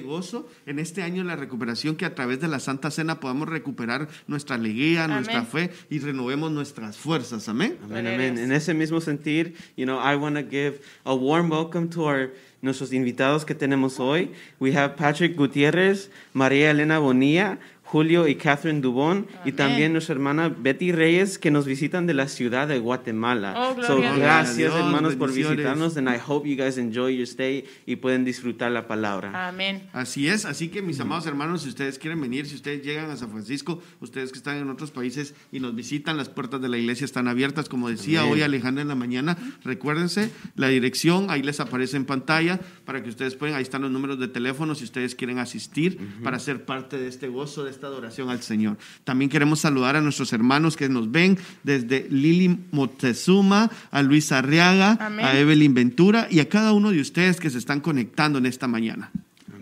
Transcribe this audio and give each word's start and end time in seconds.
gozo 0.00 0.48
en 0.66 0.78
este 0.78 1.02
año 1.02 1.24
la 1.24 1.36
recuperación 1.36 1.96
que 1.96 2.04
a 2.04 2.14
través 2.14 2.40
de 2.40 2.48
la 2.48 2.60
Santa 2.60 2.90
Cena 2.90 3.20
podamos 3.20 3.48
recuperar 3.48 4.08
nuestra 4.26 4.56
alegría, 4.56 5.08
nuestra 5.08 5.44
fe 5.44 5.70
y 5.88 5.98
renovemos 5.98 6.50
nuestras 6.50 6.96
fuerzas. 6.96 7.48
Amén. 7.48 7.78
Amén, 7.84 8.06
amén. 8.06 8.38
En 8.38 8.52
ese 8.52 8.74
mismo 8.74 9.00
sentir, 9.00 9.54
you 9.76 9.84
know, 9.84 10.00
I 10.00 10.16
want 10.16 10.36
to 10.36 10.42
give 10.42 10.80
a 11.04 11.14
warm 11.14 11.50
welcome 11.50 11.88
to 11.90 12.04
our 12.04 12.30
nuestros 12.62 12.92
invitados 12.92 13.44
que 13.44 13.54
tenemos 13.54 13.98
hoy. 13.98 14.32
We 14.58 14.76
have 14.76 14.96
Patrick 14.96 15.36
Gutiérrez, 15.36 16.10
María 16.34 16.70
Elena 16.70 16.98
Bonilla, 16.98 17.58
Julio 17.90 18.28
y 18.28 18.36
Catherine 18.36 18.80
Dubón 18.80 19.26
y 19.44 19.50
también 19.50 19.92
nuestra 19.92 20.14
hermana 20.14 20.48
Betty 20.48 20.92
Reyes 20.92 21.40
que 21.40 21.50
nos 21.50 21.66
visitan 21.66 22.06
de 22.06 22.14
la 22.14 22.28
ciudad 22.28 22.68
de 22.68 22.78
Guatemala. 22.78 23.52
Oh, 23.56 23.82
so, 23.82 24.00
gracias 24.00 24.56
Dios, 24.56 24.76
hermanos 24.76 25.16
por 25.16 25.32
visitarnos 25.32 25.96
and 25.96 26.08
I 26.08 26.20
hope 26.24 26.48
you 26.48 26.54
guys 26.54 26.78
enjoy 26.78 27.16
your 27.16 27.26
stay 27.26 27.64
y 27.86 27.96
pueden 27.96 28.24
disfrutar 28.24 28.70
la 28.70 28.86
palabra. 28.86 29.48
Amén. 29.48 29.88
Así 29.92 30.28
es, 30.28 30.44
así 30.44 30.68
que 30.68 30.82
mis 30.82 31.00
amados 31.00 31.26
hermanos, 31.26 31.62
si 31.62 31.68
ustedes 31.68 31.98
quieren 31.98 32.20
venir, 32.20 32.46
si 32.46 32.54
ustedes 32.54 32.84
llegan 32.84 33.10
a 33.10 33.16
San 33.16 33.32
Francisco, 33.32 33.82
ustedes 33.98 34.30
que 34.30 34.38
están 34.38 34.58
en 34.58 34.70
otros 34.70 34.92
países 34.92 35.34
y 35.50 35.58
nos 35.58 35.74
visitan, 35.74 36.16
las 36.16 36.28
puertas 36.28 36.60
de 36.60 36.68
la 36.68 36.78
iglesia 36.78 37.04
están 37.04 37.26
abiertas, 37.26 37.68
como 37.68 37.88
decía 37.88 38.20
Amén. 38.20 38.34
hoy 38.34 38.42
Alejandra 38.42 38.82
en 38.82 38.88
la 38.88 38.94
mañana, 38.94 39.36
recuérdense 39.64 40.30
la 40.54 40.68
dirección, 40.68 41.28
ahí 41.28 41.42
les 41.42 41.58
aparece 41.58 41.96
en 41.96 42.04
pantalla 42.04 42.60
para 42.84 43.02
que 43.02 43.08
ustedes 43.08 43.34
puedan, 43.34 43.56
ahí 43.56 43.62
están 43.62 43.82
los 43.82 43.90
números 43.90 44.20
de 44.20 44.28
teléfono 44.28 44.76
si 44.76 44.84
ustedes 44.84 45.16
quieren 45.16 45.40
asistir 45.40 45.98
para 46.22 46.38
ser 46.38 46.64
parte 46.64 46.96
de 46.96 47.08
este 47.08 47.26
gozo, 47.26 47.64
de 47.64 47.79
esta 47.80 47.86
adoración 47.86 48.28
al 48.28 48.42
Señor. 48.42 48.76
También 49.04 49.30
queremos 49.30 49.60
saludar 49.60 49.96
a 49.96 50.02
nuestros 50.02 50.34
hermanos 50.34 50.76
que 50.76 50.90
nos 50.90 51.10
ven 51.10 51.38
desde 51.62 52.06
Lili 52.10 52.58
Moctezuma, 52.72 53.70
a 53.90 54.02
Luis 54.02 54.32
Arriaga, 54.32 54.98
Amén. 55.00 55.24
a 55.24 55.38
Evelyn 55.38 55.72
Ventura 55.72 56.28
y 56.30 56.40
a 56.40 56.48
cada 56.50 56.74
uno 56.74 56.90
de 56.90 57.00
ustedes 57.00 57.40
que 57.40 57.48
se 57.48 57.56
están 57.56 57.80
conectando 57.80 58.38
en 58.38 58.44
esta 58.44 58.68
mañana. 58.68 59.10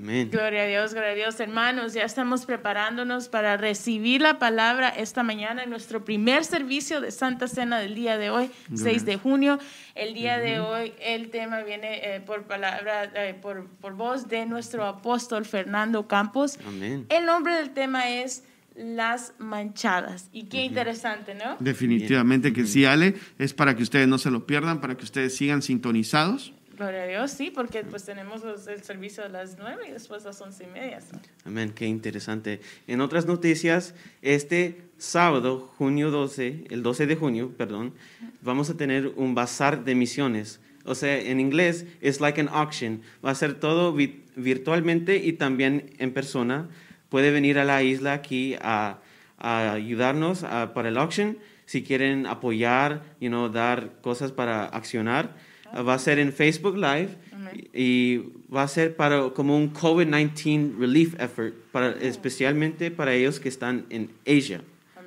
Amén. 0.08 0.30
Gloria 0.30 0.62
a 0.62 0.66
Dios, 0.66 0.94
gloria 0.94 1.10
a 1.10 1.14
Dios, 1.14 1.38
hermanos. 1.38 1.92
Ya 1.92 2.02
estamos 2.04 2.46
preparándonos 2.46 3.28
para 3.28 3.58
recibir 3.58 4.22
la 4.22 4.38
palabra 4.38 4.88
esta 4.88 5.22
mañana 5.22 5.64
en 5.64 5.68
nuestro 5.68 6.02
primer 6.02 6.46
servicio 6.46 7.02
de 7.02 7.10
Santa 7.10 7.46
Cena 7.46 7.78
del 7.78 7.94
día 7.94 8.16
de 8.16 8.30
hoy, 8.30 8.50
6 8.74 9.04
de 9.04 9.18
junio. 9.18 9.58
El 9.94 10.14
día 10.14 10.38
de 10.38 10.60
hoy 10.60 10.94
el 11.02 11.28
tema 11.28 11.60
viene 11.60 12.00
eh, 12.02 12.20
por 12.20 12.44
palabra, 12.44 13.04
eh, 13.16 13.34
por, 13.34 13.66
por 13.66 13.96
voz 13.96 14.28
de 14.28 14.46
nuestro 14.46 14.86
apóstol 14.86 15.44
Fernando 15.44 16.08
Campos. 16.08 16.58
Amén. 16.66 17.04
El 17.10 17.26
nombre 17.26 17.56
del 17.56 17.74
tema 17.74 18.08
es 18.08 18.44
Las 18.74 19.34
Manchadas. 19.36 20.30
Y 20.32 20.44
qué 20.44 20.64
interesante, 20.64 21.34
¿no? 21.34 21.58
Definitivamente 21.60 22.54
que 22.54 22.64
sí, 22.64 22.86
Ale, 22.86 23.14
es 23.38 23.52
para 23.52 23.76
que 23.76 23.82
ustedes 23.82 24.08
no 24.08 24.16
se 24.16 24.30
lo 24.30 24.46
pierdan, 24.46 24.80
para 24.80 24.96
que 24.96 25.04
ustedes 25.04 25.36
sigan 25.36 25.60
sintonizados. 25.60 26.54
Gloria 26.78 27.02
a 27.02 27.06
Dios, 27.08 27.32
sí, 27.32 27.50
porque 27.50 27.82
pues 27.82 28.04
tenemos 28.04 28.42
el 28.68 28.82
servicio 28.84 29.24
a 29.24 29.28
las 29.28 29.58
9 29.58 29.86
y 29.88 29.92
después 29.92 30.24
a 30.24 30.28
las 30.28 30.40
11 30.40 30.62
y 30.62 30.66
media. 30.68 31.00
Amén, 31.44 31.72
qué 31.74 31.86
interesante. 31.86 32.60
En 32.86 33.00
otras 33.00 33.26
noticias, 33.26 33.96
este 34.22 34.80
sábado, 34.96 35.72
junio 35.76 36.12
12, 36.12 36.66
el 36.70 36.84
12 36.84 37.06
de 37.08 37.16
junio, 37.16 37.52
perdón, 37.58 37.94
vamos 38.42 38.70
a 38.70 38.76
tener 38.76 39.08
un 39.16 39.34
bazar 39.34 39.84
de 39.84 39.96
misiones. 39.96 40.60
O 40.84 40.94
sea, 40.94 41.18
en 41.18 41.40
inglés 41.40 41.84
es 42.00 42.20
like 42.20 42.40
an 42.40 42.48
auction. 42.52 43.02
Va 43.26 43.32
a 43.32 43.34
ser 43.34 43.54
todo 43.54 43.92
vi- 43.92 44.22
virtualmente 44.36 45.16
y 45.16 45.32
también 45.32 45.90
en 45.98 46.12
persona. 46.12 46.68
Puede 47.08 47.32
venir 47.32 47.58
a 47.58 47.64
la 47.64 47.82
isla 47.82 48.12
aquí 48.12 48.54
a, 48.60 48.98
ayudarnos 49.38 50.42
para 50.74 50.88
el 50.90 50.96
auction. 50.96 51.38
Si 51.66 51.82
quieren 51.82 52.26
apoyar, 52.26 53.02
you 53.20 53.28
know, 53.28 53.48
dar 53.48 54.00
cosas 54.00 54.32
para 54.32 54.64
accionar, 54.64 55.36
va 55.74 55.94
a 55.94 55.98
ser 55.98 56.18
en 56.18 56.32
Facebook 56.32 56.76
Live 56.76 57.16
Amén. 57.32 57.68
y 57.72 58.18
va 58.52 58.62
a 58.62 58.68
ser 58.68 58.96
para 58.96 59.30
como 59.30 59.56
un 59.56 59.72
COVID-19 59.72 60.78
relief 60.78 61.14
effort, 61.20 61.54
para, 61.72 61.90
especialmente 62.00 62.90
para 62.90 63.14
ellos 63.14 63.40
que 63.40 63.48
están 63.48 63.86
en 63.90 64.10
Asia. 64.26 64.62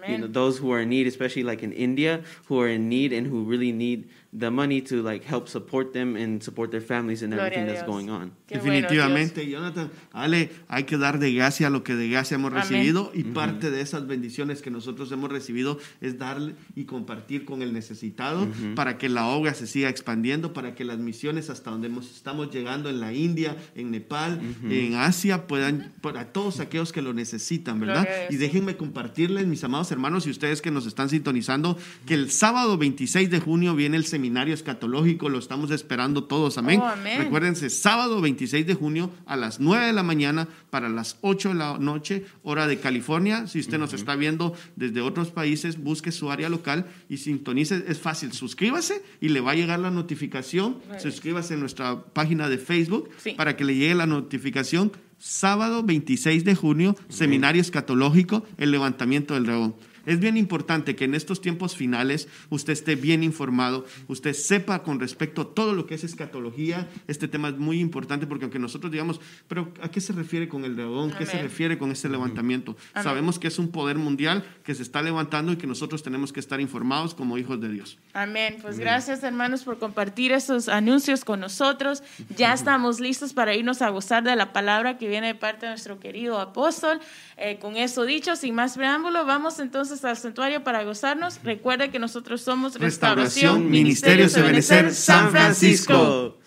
You 0.08 0.17
know, 0.17 0.28
those 0.28 0.58
who 0.58 0.72
are 0.73 0.82
in 0.82 0.89
need, 0.89 1.06
especially 1.06 1.44
like 1.44 1.64
in 1.64 1.73
India, 1.73 2.22
who 2.50 2.59
are 2.59 2.67
in 2.67 2.89
need 2.89 3.14
and 3.14 3.27
who 3.27 3.44
really 3.44 3.71
need 3.71 4.10
the 4.37 4.49
money 4.49 4.81
to 4.81 5.03
like 5.03 5.25
help 5.27 5.47
support 5.49 5.92
them 5.92 6.15
and 6.15 6.42
support 6.42 6.71
their 6.71 6.81
families 6.81 7.21
and 7.21 7.33
everything 7.33 7.65
that's 7.67 7.86
going 7.86 8.08
on. 8.09 8.31
Qué 8.47 8.58
bueno, 8.59 8.73
Definitivamente, 8.73 9.49
Jonathan, 9.49 9.92
Ale, 10.14 10.52
hay 10.69 10.83
que 10.86 10.97
dar 10.97 11.19
de 11.19 11.33
gracia 11.33 11.69
lo 11.69 11.83
que 11.83 11.95
de 11.95 12.08
gracia 12.08 12.36
hemos 12.36 12.52
Amén. 12.53 12.64
recibido 12.64 13.11
y 13.14 13.23
parte 13.23 13.71
de 13.71 13.81
esas 13.81 14.08
bendiciones 14.08 14.61
que 14.61 14.71
nosotros 14.71 15.11
hemos 15.11 15.30
recibido 15.30 15.80
es 15.99 16.17
darle 16.17 16.55
y 16.75 16.86
compartir 16.86 17.43
con 17.43 17.61
el 17.61 17.73
necesitado 17.73 18.47
para 18.73 18.97
que 18.97 19.09
la 19.09 19.25
obra 19.27 19.53
se 19.53 19.67
siga 19.67 19.89
expandiendo, 19.89 20.53
para 20.53 20.75
que 20.75 20.86
las 20.86 20.97
misiones 20.99 21.49
hasta 21.49 21.70
donde 21.71 21.87
hemos- 21.87 22.09
estamos 22.15 22.52
llegando 22.53 22.89
en 22.89 23.02
la 23.02 23.14
India, 23.14 23.58
en 23.75 23.91
Nepal, 23.91 24.39
en 24.70 24.95
Asia, 24.95 25.45
puedan, 25.45 25.91
para 25.99 26.31
todos 26.31 26.61
aquellos 26.61 26.93
que 26.93 27.02
lo 27.02 27.14
necesitan, 27.14 27.81
¿verdad? 27.81 28.03
Dios, 28.03 28.15
Y 28.30 28.33
sí. 28.33 28.37
déjenme 28.39 28.77
compartirles, 28.77 29.45
mis 29.45 29.64
amados 29.65 29.91
hermanos 29.91 30.25
y 30.25 30.30
ustedes 30.30 30.61
que 30.61 30.71
nos 30.71 30.86
están 30.86 31.09
sintonizando, 31.09 31.77
que 32.05 32.14
el 32.14 32.31
sábado 32.31 32.77
26 32.77 33.30
de 33.30 33.39
junio 33.41 33.75
viene 33.75 33.97
el 33.97 34.05
seminario 34.05 34.20
escatológico, 34.26 35.30
lo 35.30 35.39
estamos 35.39 35.71
esperando 35.71 36.23
todos, 36.26 36.58
amén. 36.58 36.80
Oh, 36.82 36.87
amén. 36.87 37.17
Recuérdense, 37.20 37.70
sábado 37.70 38.21
26 38.21 38.65
de 38.67 38.73
junio 38.76 39.11
a 39.26 39.36
las 39.36 39.59
9 39.59 39.87
de 39.87 39.93
la 39.93 40.04
mañana 40.04 40.48
para 40.70 40.89
las 40.89 41.17
8 41.21 41.49
de 41.49 41.55
la 41.55 41.77
noche, 41.77 42.26
hora 42.43 42.67
de 42.67 42.80
California. 42.80 43.48
Si 43.48 43.59
usted 43.59 43.77
nos 43.80 43.93
está 43.93 44.15
viendo 44.15 44.54
desde 44.76 45.02
otros 45.02 45.32
países, 45.32 45.77
busque 45.82 46.11
su 46.11 46.32
área 46.32 46.49
local 46.49 46.86
y 47.09 47.17
sintonice. 47.17 47.83
Es 47.87 47.99
fácil, 47.99 48.32
suscríbase 48.33 49.02
y 49.20 49.30
le 49.30 49.42
va 49.42 49.52
a 49.52 49.55
llegar 49.55 49.80
la 49.80 49.92
notificación. 49.92 50.77
Suscríbase 50.99 51.55
en 51.55 51.59
nuestra 51.61 52.02
página 52.03 52.49
de 52.49 52.58
Facebook 52.58 53.09
Sí. 53.17 53.32
para 53.32 53.55
que 53.58 53.64
le 53.65 53.76
llegue 53.76 53.95
la 53.95 54.05
notificación. 54.08 54.92
Sábado 55.17 55.83
26 55.83 56.43
de 56.45 56.55
junio, 56.55 56.95
seminario 57.09 57.61
escatológico, 57.61 58.43
el 58.58 58.71
levantamiento 58.71 59.36
del 59.36 59.45
dragón. 59.45 59.76
Es 60.06 60.20
bien 60.20 60.38
importante 60.38 60.95
que 60.95 61.06
en 61.06 61.16
estos 61.16 61.42
tiempos 61.42 61.76
finales 61.76 62.28
usted 62.50 62.73
esté 62.73 62.95
bien 62.95 63.23
informado, 63.23 63.86
usted 64.08 64.34
sepa 64.34 64.84
con 64.84 65.00
respecto 65.00 65.42
a 65.42 65.54
todo 65.54 65.73
lo 65.73 65.86
que 65.86 65.95
es 65.95 66.04
escatología. 66.04 66.89
Este 67.08 67.28
tema 67.28 67.50
es 67.50 67.58
muy 67.58 67.80
importante 67.80 68.28
porque 68.28 68.45
aunque 68.45 68.60
nosotros 68.60 68.92
digamos, 68.92 69.20
pero 69.48 69.72
¿a 69.82 69.89
qué 69.89 70.02
se 70.02 70.14
refiere 70.14 70.48
con 70.48 70.66
el 70.66 70.76
dragón? 70.76 71.12
¿Qué 71.12 71.26
se 71.26 71.42
refiere 71.42 71.78
con 71.78 71.92
este 71.92 72.10
levantamiento? 72.10 72.76
Amén. 72.94 73.04
Sabemos 73.04 73.39
que 73.39 73.48
es 73.48 73.60
un 73.60 73.72
poder 73.72 73.98
mundial 73.98 74.44
que 74.64 74.73
se 74.76 74.84
está 74.84 75.02
levantando 75.02 75.52
y 75.52 75.58
que 75.58 75.67
nosotros 75.67 76.04
tenemos 76.04 76.33
que 76.33 76.39
estar 76.39 76.60
informados 76.60 77.14
como 77.14 77.38
hijos 77.38 77.60
de 77.62 77.70
Dios. 77.70 77.98
Amén. 78.14 78.58
Pues 78.62 78.80
gracias 78.80 79.23
hermanos 79.23 79.64
por 79.64 79.78
compartir 79.78 80.32
esos 80.32 80.70
anuncios 80.70 81.26
con 81.26 81.39
nosotros. 81.39 82.04
Ya 82.38 82.54
estamos 82.54 83.00
listos 83.00 83.33
para 83.33 83.56
irnos 83.56 83.82
a 83.82 83.89
gozar 83.89 84.23
de 84.23 84.36
la 84.36 84.54
palabra 84.54 84.98
que 84.98 85.08
viene 85.08 85.28
de 85.28 85.36
parte 85.36 85.66
de 85.66 85.72
nuestro 85.72 86.00
querido 86.00 86.39
apóstol. 86.39 87.00
Eh, 87.38 87.58
con 87.60 87.76
eso 87.76 88.06
dicho, 88.06 88.36
sin 88.36 88.56
más 88.56 88.76
preámbulo, 88.76 89.26
vamos 89.26 89.60
entonces 89.60 89.90
al 89.91 90.17
santuario 90.17 90.63
para 90.63 90.83
gozarnos. 90.83 91.39
Recuerde 91.43 91.91
que 91.91 91.99
nosotros 91.99 92.41
somos 92.41 92.79
Restauración, 92.79 93.25
Restauración, 93.25 93.69
Ministerio 93.69 94.25
Ebenecer, 94.25 94.93
San 94.93 95.29
Francisco. 95.31 96.37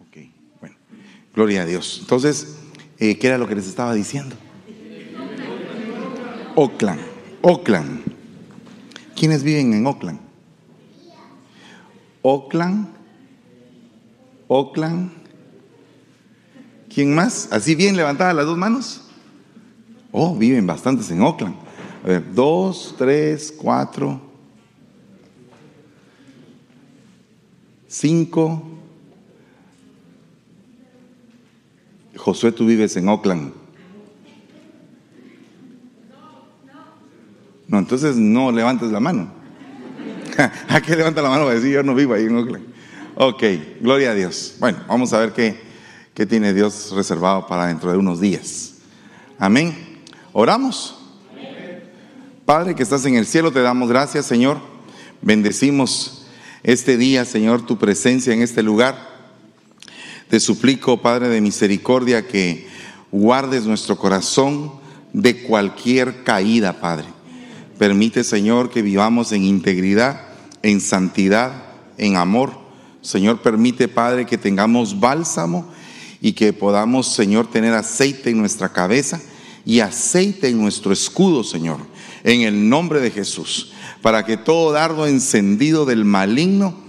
Ok, 0.00 0.16
bueno, 0.60 0.76
gloria 1.34 1.62
a 1.62 1.66
Dios. 1.66 1.98
Entonces, 2.00 2.56
eh, 2.98 3.18
¿qué 3.18 3.26
era 3.26 3.38
lo 3.38 3.46
que 3.46 3.54
les 3.54 3.68
estaba 3.68 3.94
diciendo? 3.94 4.34
Oakland, 6.54 7.00
Oakland. 7.42 8.02
¿Quiénes 9.14 9.42
viven 9.42 9.74
en 9.74 9.86
Oakland? 9.86 10.20
Oakland, 12.22 12.88
Oakland. 14.48 15.21
¿Quién 16.94 17.14
más? 17.14 17.48
¿Así 17.50 17.74
bien 17.74 17.96
levantadas 17.96 18.34
las 18.34 18.44
dos 18.44 18.58
manos? 18.58 19.02
Oh, 20.10 20.36
viven 20.36 20.66
bastantes 20.66 21.10
en 21.10 21.22
Oakland. 21.22 21.54
A 22.04 22.08
ver, 22.08 22.34
dos, 22.34 22.94
tres, 22.98 23.54
cuatro, 23.56 24.20
cinco. 27.88 28.62
Josué, 32.16 32.52
tú 32.52 32.66
vives 32.66 32.96
en 32.96 33.08
Oakland. 33.08 33.52
No, 37.68 37.78
entonces 37.78 38.16
no 38.16 38.52
levantes 38.52 38.90
la 38.90 39.00
mano. 39.00 39.32
¿A 40.68 40.80
qué 40.82 40.94
levanta 40.94 41.22
la 41.22 41.30
mano 41.30 41.44
para 41.44 41.54
decir 41.54 41.72
yo 41.72 41.82
no 41.82 41.94
vivo 41.94 42.12
ahí 42.12 42.24
en 42.24 42.36
Oakland? 42.36 42.66
Ok, 43.14 43.42
gloria 43.80 44.10
a 44.10 44.14
Dios. 44.14 44.56
Bueno, 44.58 44.78
vamos 44.88 45.12
a 45.14 45.20
ver 45.20 45.32
qué, 45.32 45.71
qué 46.14 46.26
tiene 46.26 46.52
Dios 46.52 46.92
reservado 46.94 47.46
para 47.46 47.66
dentro 47.66 47.90
de 47.90 47.98
unos 47.98 48.20
días. 48.20 48.74
Amén. 49.38 50.02
Oramos. 50.32 50.98
Padre 52.44 52.74
que 52.74 52.82
estás 52.82 53.04
en 53.06 53.14
el 53.14 53.26
cielo, 53.26 53.52
te 53.52 53.62
damos 53.62 53.88
gracias, 53.88 54.26
Señor. 54.26 54.58
Bendecimos 55.20 56.26
este 56.62 56.96
día, 56.96 57.24
Señor, 57.24 57.64
tu 57.64 57.78
presencia 57.78 58.32
en 58.34 58.42
este 58.42 58.62
lugar. 58.62 59.10
Te 60.28 60.40
suplico, 60.40 61.00
Padre 61.00 61.28
de 61.28 61.40
misericordia, 61.40 62.26
que 62.26 62.68
guardes 63.10 63.64
nuestro 63.64 63.96
corazón 63.96 64.72
de 65.12 65.42
cualquier 65.42 66.24
caída, 66.24 66.80
Padre. 66.80 67.06
Permite, 67.78 68.24
Señor, 68.24 68.70
que 68.70 68.82
vivamos 68.82 69.32
en 69.32 69.44
integridad 69.44 70.32
en 70.62 70.80
santidad, 70.80 71.52
en 71.98 72.16
amor. 72.16 72.52
Señor, 73.02 73.42
permite, 73.42 73.88
Padre, 73.88 74.26
que 74.26 74.38
tengamos 74.38 74.98
bálsamo 74.98 75.66
y 76.22 76.32
que 76.32 76.52
podamos, 76.52 77.08
Señor, 77.08 77.50
tener 77.50 77.74
aceite 77.74 78.30
en 78.30 78.38
nuestra 78.38 78.72
cabeza 78.72 79.20
y 79.66 79.80
aceite 79.80 80.48
en 80.48 80.62
nuestro 80.62 80.92
escudo, 80.92 81.42
Señor, 81.42 81.78
en 82.22 82.42
el 82.42 82.68
nombre 82.68 83.00
de 83.00 83.10
Jesús, 83.10 83.72
para 84.00 84.24
que 84.24 84.36
todo 84.36 84.70
dardo 84.70 85.06
encendido 85.06 85.84
del 85.84 86.04
maligno 86.04 86.80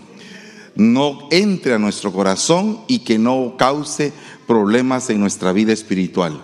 no 0.75 1.27
entre 1.31 1.73
a 1.73 1.79
nuestro 1.79 2.13
corazón 2.13 2.81
y 2.87 2.99
que 2.99 3.17
no 3.17 3.55
cause 3.57 4.13
problemas 4.47 5.09
en 5.09 5.19
nuestra 5.19 5.51
vida 5.51 5.73
espiritual. 5.73 6.43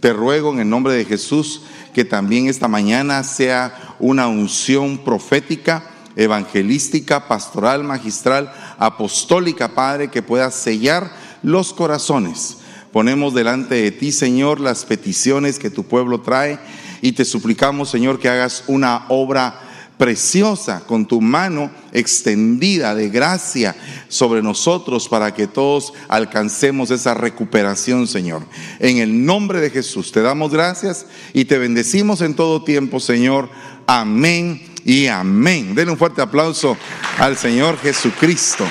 Te 0.00 0.12
ruego 0.12 0.52
en 0.52 0.60
el 0.60 0.70
nombre 0.70 0.94
de 0.94 1.04
Jesús 1.04 1.62
que 1.92 2.04
también 2.04 2.48
esta 2.48 2.68
mañana 2.68 3.24
sea 3.24 3.96
una 3.98 4.28
unción 4.28 4.98
profética, 4.98 5.90
evangelística, 6.14 7.26
pastoral, 7.26 7.82
magistral, 7.82 8.52
apostólica, 8.78 9.74
Padre, 9.74 10.08
que 10.08 10.22
pueda 10.22 10.50
sellar 10.50 11.10
los 11.42 11.72
corazones. 11.72 12.58
Ponemos 12.92 13.34
delante 13.34 13.74
de 13.74 13.90
ti, 13.90 14.12
Señor, 14.12 14.60
las 14.60 14.84
peticiones 14.84 15.58
que 15.58 15.70
tu 15.70 15.84
pueblo 15.84 16.20
trae 16.20 16.58
y 17.02 17.12
te 17.12 17.24
suplicamos, 17.24 17.90
Señor, 17.90 18.18
que 18.18 18.28
hagas 18.28 18.64
una 18.66 19.04
obra 19.08 19.60
preciosa 19.98 20.84
con 20.86 21.06
tu 21.06 21.20
mano 21.20 21.70
extendida 21.92 22.94
de 22.94 23.10
gracia 23.10 23.76
sobre 24.08 24.42
nosotros 24.42 25.08
para 25.08 25.34
que 25.34 25.46
todos 25.46 25.92
alcancemos 26.08 26.90
esa 26.90 27.14
recuperación, 27.14 28.06
Señor. 28.06 28.42
En 28.78 28.98
el 28.98 29.26
nombre 29.26 29.60
de 29.60 29.70
Jesús 29.70 30.12
te 30.12 30.22
damos 30.22 30.52
gracias 30.52 31.06
y 31.34 31.44
te 31.44 31.58
bendecimos 31.58 32.20
en 32.22 32.34
todo 32.34 32.62
tiempo, 32.62 33.00
Señor. 33.00 33.50
Amén 33.86 34.62
y 34.84 35.08
amén. 35.08 35.74
Denle 35.74 35.92
un 35.92 35.98
fuerte 35.98 36.22
aplauso 36.22 36.76
al 37.18 37.36
Señor 37.36 37.76
Jesucristo. 37.78 38.64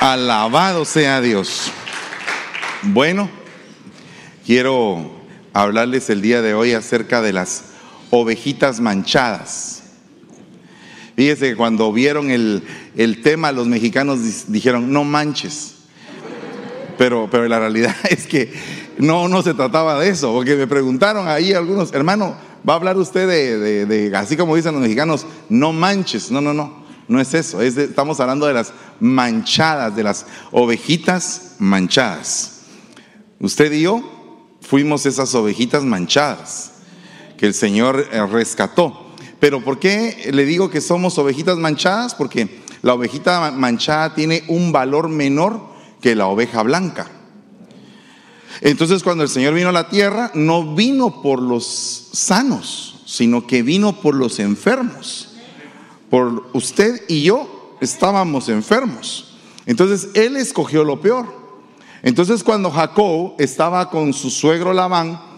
Alabado 0.00 0.86
sea 0.86 1.20
Dios. 1.20 1.70
Bueno, 2.84 3.28
quiero 4.46 5.10
hablarles 5.52 6.08
el 6.08 6.22
día 6.22 6.40
de 6.40 6.54
hoy 6.54 6.72
acerca 6.72 7.20
de 7.20 7.34
las 7.34 7.64
ovejitas 8.08 8.80
manchadas. 8.80 9.82
Fíjese 11.16 11.50
que 11.50 11.56
cuando 11.56 11.92
vieron 11.92 12.30
el, 12.30 12.62
tema, 13.22 13.52
los 13.52 13.66
mexicanos 13.66 14.50
dijeron, 14.50 14.90
no 14.90 15.04
manches. 15.04 15.74
Pero, 16.96 17.28
pero 17.30 17.46
la 17.46 17.58
realidad 17.58 17.94
es 18.08 18.26
que 18.26 18.50
no, 18.96 19.28
no 19.28 19.42
se 19.42 19.52
trataba 19.52 20.00
de 20.00 20.08
eso, 20.08 20.32
porque 20.32 20.56
me 20.56 20.66
preguntaron 20.66 21.28
ahí 21.28 21.52
algunos, 21.52 21.92
hermano, 21.92 22.36
¿va 22.66 22.72
a 22.72 22.76
hablar 22.76 22.96
usted 22.96 23.28
de, 23.28 24.16
así 24.16 24.38
como 24.38 24.56
dicen 24.56 24.72
los 24.72 24.80
mexicanos, 24.80 25.26
no 25.50 25.74
manches? 25.74 26.30
No, 26.30 26.40
no, 26.40 26.54
no, 26.54 26.79
no 27.10 27.20
es 27.20 27.34
eso, 27.34 27.60
es 27.60 27.76
estamos 27.76 28.20
hablando 28.20 28.46
de 28.46 28.54
las 28.54 28.72
manchadas, 29.00 29.96
de 29.96 30.04
las 30.04 30.26
ovejitas 30.52 31.56
manchadas. 31.58 32.60
Usted 33.40 33.72
y 33.72 33.82
yo 33.82 34.56
fuimos 34.60 35.04
esas 35.06 35.34
ovejitas 35.34 35.82
manchadas 35.82 36.70
que 37.36 37.46
el 37.46 37.54
Señor 37.54 38.06
eh, 38.12 38.24
rescató. 38.26 39.08
Pero 39.40 39.60
¿por 39.60 39.80
qué 39.80 40.30
le 40.32 40.44
digo 40.44 40.70
que 40.70 40.80
somos 40.80 41.18
ovejitas 41.18 41.58
manchadas? 41.58 42.14
Porque 42.14 42.60
la 42.82 42.94
ovejita 42.94 43.50
manchada 43.50 44.14
tiene 44.14 44.44
un 44.46 44.70
valor 44.70 45.08
menor 45.08 45.60
que 46.00 46.14
la 46.14 46.28
oveja 46.28 46.62
blanca. 46.62 47.10
Entonces 48.60 49.02
cuando 49.02 49.24
el 49.24 49.30
Señor 49.30 49.54
vino 49.54 49.70
a 49.70 49.72
la 49.72 49.88
tierra, 49.88 50.30
no 50.34 50.76
vino 50.76 51.22
por 51.22 51.42
los 51.42 52.10
sanos, 52.12 53.02
sino 53.04 53.48
que 53.48 53.64
vino 53.64 54.00
por 54.00 54.14
los 54.14 54.38
enfermos. 54.38 55.29
Por 56.10 56.50
usted 56.52 57.02
y 57.08 57.22
yo 57.22 57.76
estábamos 57.80 58.48
enfermos. 58.48 59.38
Entonces 59.64 60.08
Él 60.14 60.36
escogió 60.36 60.84
lo 60.84 61.00
peor. 61.00 61.26
Entonces 62.02 62.42
cuando 62.42 62.70
Jacob 62.70 63.34
estaba 63.38 63.88
con 63.88 64.12
su 64.12 64.30
suegro 64.30 64.72
Labán, 64.72 65.30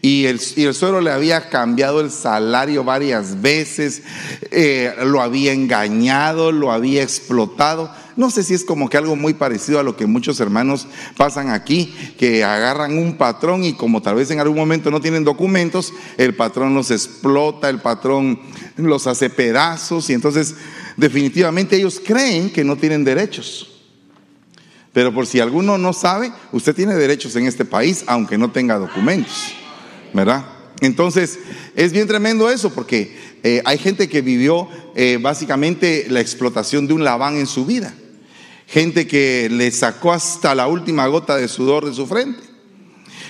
y 0.00 0.26
el, 0.26 0.38
suegro 0.38 1.00
le 1.00 1.10
había 1.10 1.48
cambiado 1.48 2.00
el 2.00 2.10
salario 2.10 2.84
varias 2.84 3.40
veces, 3.40 4.02
eh, 4.50 4.94
lo 5.04 5.20
había 5.20 5.52
engañado, 5.52 6.52
lo 6.52 6.70
había 6.70 7.02
explotado. 7.02 7.92
No 8.18 8.32
sé 8.32 8.42
si 8.42 8.52
es 8.52 8.64
como 8.64 8.90
que 8.90 8.96
algo 8.96 9.14
muy 9.14 9.32
parecido 9.32 9.78
a 9.78 9.84
lo 9.84 9.96
que 9.96 10.06
muchos 10.06 10.40
hermanos 10.40 10.88
pasan 11.16 11.50
aquí, 11.50 11.94
que 12.18 12.42
agarran 12.42 12.98
un 12.98 13.16
patrón 13.16 13.62
y 13.62 13.74
como 13.74 14.02
tal 14.02 14.16
vez 14.16 14.28
en 14.32 14.40
algún 14.40 14.56
momento 14.56 14.90
no 14.90 15.00
tienen 15.00 15.22
documentos, 15.22 15.94
el 16.16 16.34
patrón 16.34 16.74
los 16.74 16.90
explota, 16.90 17.70
el 17.70 17.80
patrón 17.80 18.40
los 18.76 19.06
hace 19.06 19.30
pedazos 19.30 20.10
y 20.10 20.14
entonces 20.14 20.56
definitivamente 20.96 21.76
ellos 21.76 22.02
creen 22.04 22.50
que 22.50 22.64
no 22.64 22.74
tienen 22.74 23.04
derechos. 23.04 23.70
Pero 24.92 25.14
por 25.14 25.24
si 25.24 25.38
alguno 25.38 25.78
no 25.78 25.92
sabe, 25.92 26.32
usted 26.50 26.74
tiene 26.74 26.96
derechos 26.96 27.36
en 27.36 27.46
este 27.46 27.64
país 27.64 28.02
aunque 28.08 28.36
no 28.36 28.50
tenga 28.50 28.78
documentos. 28.78 29.52
¿verdad? 30.12 30.44
Entonces, 30.80 31.38
es 31.76 31.92
bien 31.92 32.08
tremendo 32.08 32.50
eso 32.50 32.74
porque 32.74 33.16
eh, 33.44 33.62
hay 33.64 33.78
gente 33.78 34.08
que 34.08 34.22
vivió 34.22 34.68
eh, 34.96 35.20
básicamente 35.22 36.06
la 36.10 36.20
explotación 36.20 36.88
de 36.88 36.94
un 36.94 37.04
Labán 37.04 37.36
en 37.36 37.46
su 37.46 37.64
vida. 37.64 37.94
Gente 38.68 39.06
que 39.06 39.48
le 39.50 39.70
sacó 39.70 40.12
hasta 40.12 40.54
la 40.54 40.66
última 40.66 41.06
gota 41.06 41.36
de 41.36 41.48
sudor 41.48 41.86
de 41.86 41.94
su 41.94 42.06
frente. 42.06 42.42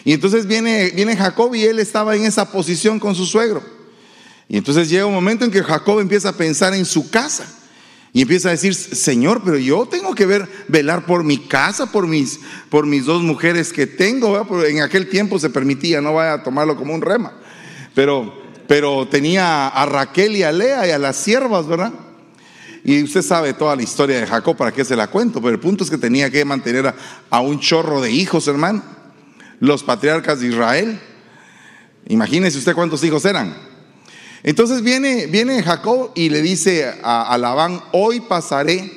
Y 0.04 0.12
entonces 0.12 0.46
viene, 0.46 0.90
viene 0.90 1.16
Jacob 1.16 1.54
y 1.54 1.62
él 1.62 1.78
estaba 1.78 2.16
en 2.16 2.24
esa 2.24 2.50
posición 2.50 2.98
con 2.98 3.14
su 3.14 3.24
suegro. 3.24 3.62
Y 4.48 4.56
entonces 4.56 4.88
llega 4.88 5.06
un 5.06 5.14
momento 5.14 5.44
en 5.44 5.52
que 5.52 5.62
Jacob 5.62 6.00
empieza 6.00 6.30
a 6.30 6.36
pensar 6.36 6.74
en 6.74 6.84
su 6.84 7.08
casa. 7.08 7.46
Y 8.12 8.22
empieza 8.22 8.48
a 8.48 8.52
decir, 8.52 8.74
Señor, 8.74 9.42
pero 9.44 9.58
yo 9.58 9.86
tengo 9.86 10.12
que 10.12 10.26
ver, 10.26 10.48
velar 10.66 11.06
por 11.06 11.22
mi 11.22 11.38
casa, 11.38 11.92
por 11.92 12.08
mis, 12.08 12.40
por 12.68 12.86
mis 12.86 13.04
dos 13.04 13.22
mujeres 13.22 13.72
que 13.72 13.86
tengo. 13.86 14.44
En 14.64 14.80
aquel 14.80 15.08
tiempo 15.08 15.38
se 15.38 15.50
permitía, 15.50 16.00
no 16.00 16.14
vaya 16.14 16.32
a 16.32 16.42
tomarlo 16.42 16.74
como 16.76 16.94
un 16.94 17.02
rema. 17.02 17.34
Pero, 17.94 18.34
pero 18.66 19.06
tenía 19.06 19.68
a 19.68 19.86
Raquel 19.86 20.34
y 20.36 20.42
a 20.42 20.50
Lea 20.50 20.88
y 20.88 20.90
a 20.90 20.98
las 20.98 21.16
siervas, 21.16 21.68
¿verdad? 21.68 21.92
Y 22.88 23.02
usted 23.02 23.20
sabe 23.20 23.52
toda 23.52 23.76
la 23.76 23.82
historia 23.82 24.18
de 24.18 24.26
Jacob, 24.26 24.56
¿para 24.56 24.72
qué 24.72 24.82
se 24.82 24.96
la 24.96 25.08
cuento? 25.08 25.42
Pero 25.42 25.52
el 25.52 25.60
punto 25.60 25.84
es 25.84 25.90
que 25.90 25.98
tenía 25.98 26.30
que 26.30 26.42
mantener 26.46 26.86
a, 26.86 26.94
a 27.28 27.40
un 27.42 27.60
chorro 27.60 28.00
de 28.00 28.10
hijos, 28.10 28.48
hermano. 28.48 28.82
Los 29.60 29.82
patriarcas 29.82 30.40
de 30.40 30.46
Israel. 30.46 30.98
Imagínese 32.06 32.56
usted 32.56 32.74
cuántos 32.74 33.04
hijos 33.04 33.26
eran. 33.26 33.54
Entonces 34.42 34.80
viene, 34.80 35.26
viene 35.26 35.62
Jacob 35.62 36.12
y 36.14 36.30
le 36.30 36.40
dice 36.40 36.98
a, 37.02 37.36
Labán, 37.36 37.82
hoy 37.92 38.20
pasaré 38.20 38.90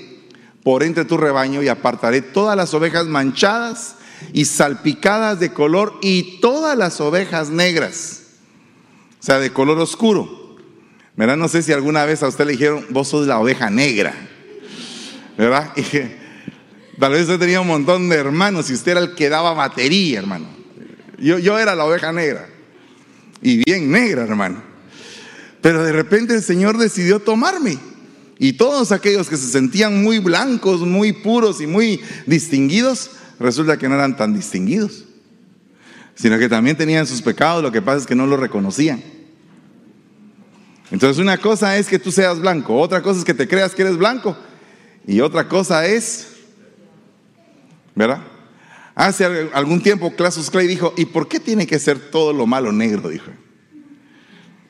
por 0.63 0.83
entre 0.83 1.03
tu 1.03 1.17
rebaño 1.17 1.61
y 1.61 1.67
apartaré 1.67 2.21
todas 2.21 2.55
las 2.55 2.73
ovejas 2.73 3.07
manchadas 3.07 3.95
y 4.31 4.45
salpicadas 4.45 5.37
de 5.41 5.51
color 5.51 5.95
y 6.01 6.39
todas 6.39 6.77
las 6.77 7.01
ovejas 7.01 7.49
negras, 7.49 8.21
o 9.19 9.23
sea, 9.23 9.39
de 9.39 9.51
color 9.51 9.77
oscuro. 9.79 10.40
¿Verdad? 11.15 11.37
No 11.37 11.47
sé 11.47 11.61
si 11.61 11.73
alguna 11.73 12.05
vez 12.05 12.23
a 12.23 12.27
usted 12.27 12.45
le 12.45 12.53
dijeron, 12.53 12.85
vos 12.89 13.07
sos 13.07 13.27
la 13.27 13.39
oveja 13.39 13.69
negra, 13.69 14.13
¿verdad? 15.37 15.71
Y 16.95 17.03
tal 17.03 17.13
vez 17.13 17.23
usted 17.23 17.39
tenía 17.39 17.59
un 17.61 17.67
montón 17.67 18.09
de 18.09 18.15
hermanos 18.15 18.69
y 18.69 18.73
usted 18.73 18.91
era 18.91 19.01
el 19.01 19.15
que 19.15 19.27
daba 19.27 19.53
batería, 19.53 20.19
hermano. 20.19 20.45
Yo, 21.17 21.39
yo 21.39 21.57
era 21.57 21.73
la 21.73 21.85
oveja 21.85 22.11
negra 22.11 22.47
y 23.41 23.63
bien 23.65 23.89
negra, 23.89 24.23
hermano. 24.23 24.61
Pero 25.61 25.83
de 25.83 25.91
repente 25.91 26.35
el 26.35 26.43
Señor 26.43 26.77
decidió 26.77 27.19
tomarme. 27.19 27.77
Y 28.37 28.53
todos 28.53 28.91
aquellos 28.91 29.29
que 29.29 29.37
se 29.37 29.47
sentían 29.47 30.03
muy 30.03 30.19
blancos, 30.19 30.81
muy 30.81 31.13
puros 31.13 31.61
y 31.61 31.67
muy 31.67 32.01
distinguidos, 32.25 33.11
resulta 33.39 33.77
que 33.77 33.87
no 33.87 33.95
eran 33.95 34.17
tan 34.17 34.33
distinguidos, 34.33 35.05
sino 36.15 36.39
que 36.39 36.49
también 36.49 36.75
tenían 36.75 37.05
sus 37.05 37.21
pecados, 37.21 37.61
lo 37.61 37.71
que 37.71 37.81
pasa 37.81 37.99
es 37.99 38.07
que 38.07 38.15
no 38.15 38.25
lo 38.25 38.37
reconocían. 38.37 39.03
Entonces 40.91 41.17
una 41.17 41.37
cosa 41.37 41.77
es 41.77 41.87
que 41.87 41.99
tú 41.99 42.11
seas 42.11 42.39
blanco, 42.39 42.77
otra 42.79 43.01
cosa 43.01 43.19
es 43.19 43.25
que 43.25 43.33
te 43.33 43.47
creas 43.47 43.73
que 43.73 43.81
eres 43.81 43.97
blanco, 43.97 44.37
y 45.07 45.21
otra 45.21 45.47
cosa 45.47 45.85
es, 45.85 46.27
¿verdad? 47.95 48.21
Hace 48.93 49.49
algún 49.53 49.81
tiempo 49.81 50.13
Clasus 50.15 50.51
Clay 50.51 50.67
dijo, 50.67 50.93
¿y 50.97 51.05
por 51.05 51.27
qué 51.27 51.39
tiene 51.39 51.65
que 51.65 51.79
ser 51.79 52.11
todo 52.11 52.33
lo 52.33 52.45
malo 52.45 52.71
negro? 52.71 53.09
Dijo. 53.09 53.31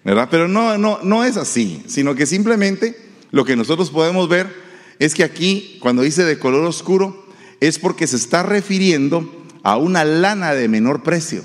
¿verdad? 0.03 0.27
Pero 0.31 0.47
no, 0.47 0.77
no, 0.77 0.99
no 1.03 1.23
es 1.23 1.37
así, 1.37 1.83
sino 1.87 2.15
que 2.15 2.25
simplemente 2.25 2.95
lo 3.31 3.45
que 3.45 3.55
nosotros 3.55 3.89
podemos 3.89 4.27
ver 4.29 4.53
es 4.99 5.13
que 5.13 5.23
aquí, 5.23 5.77
cuando 5.81 6.01
dice 6.01 6.23
de 6.23 6.39
color 6.39 6.65
oscuro, 6.65 7.25
es 7.59 7.79
porque 7.79 8.07
se 8.07 8.15
está 8.15 8.43
refiriendo 8.43 9.45
a 9.63 9.77
una 9.77 10.03
lana 10.03 10.53
de 10.53 10.67
menor 10.67 11.03
precio. 11.03 11.43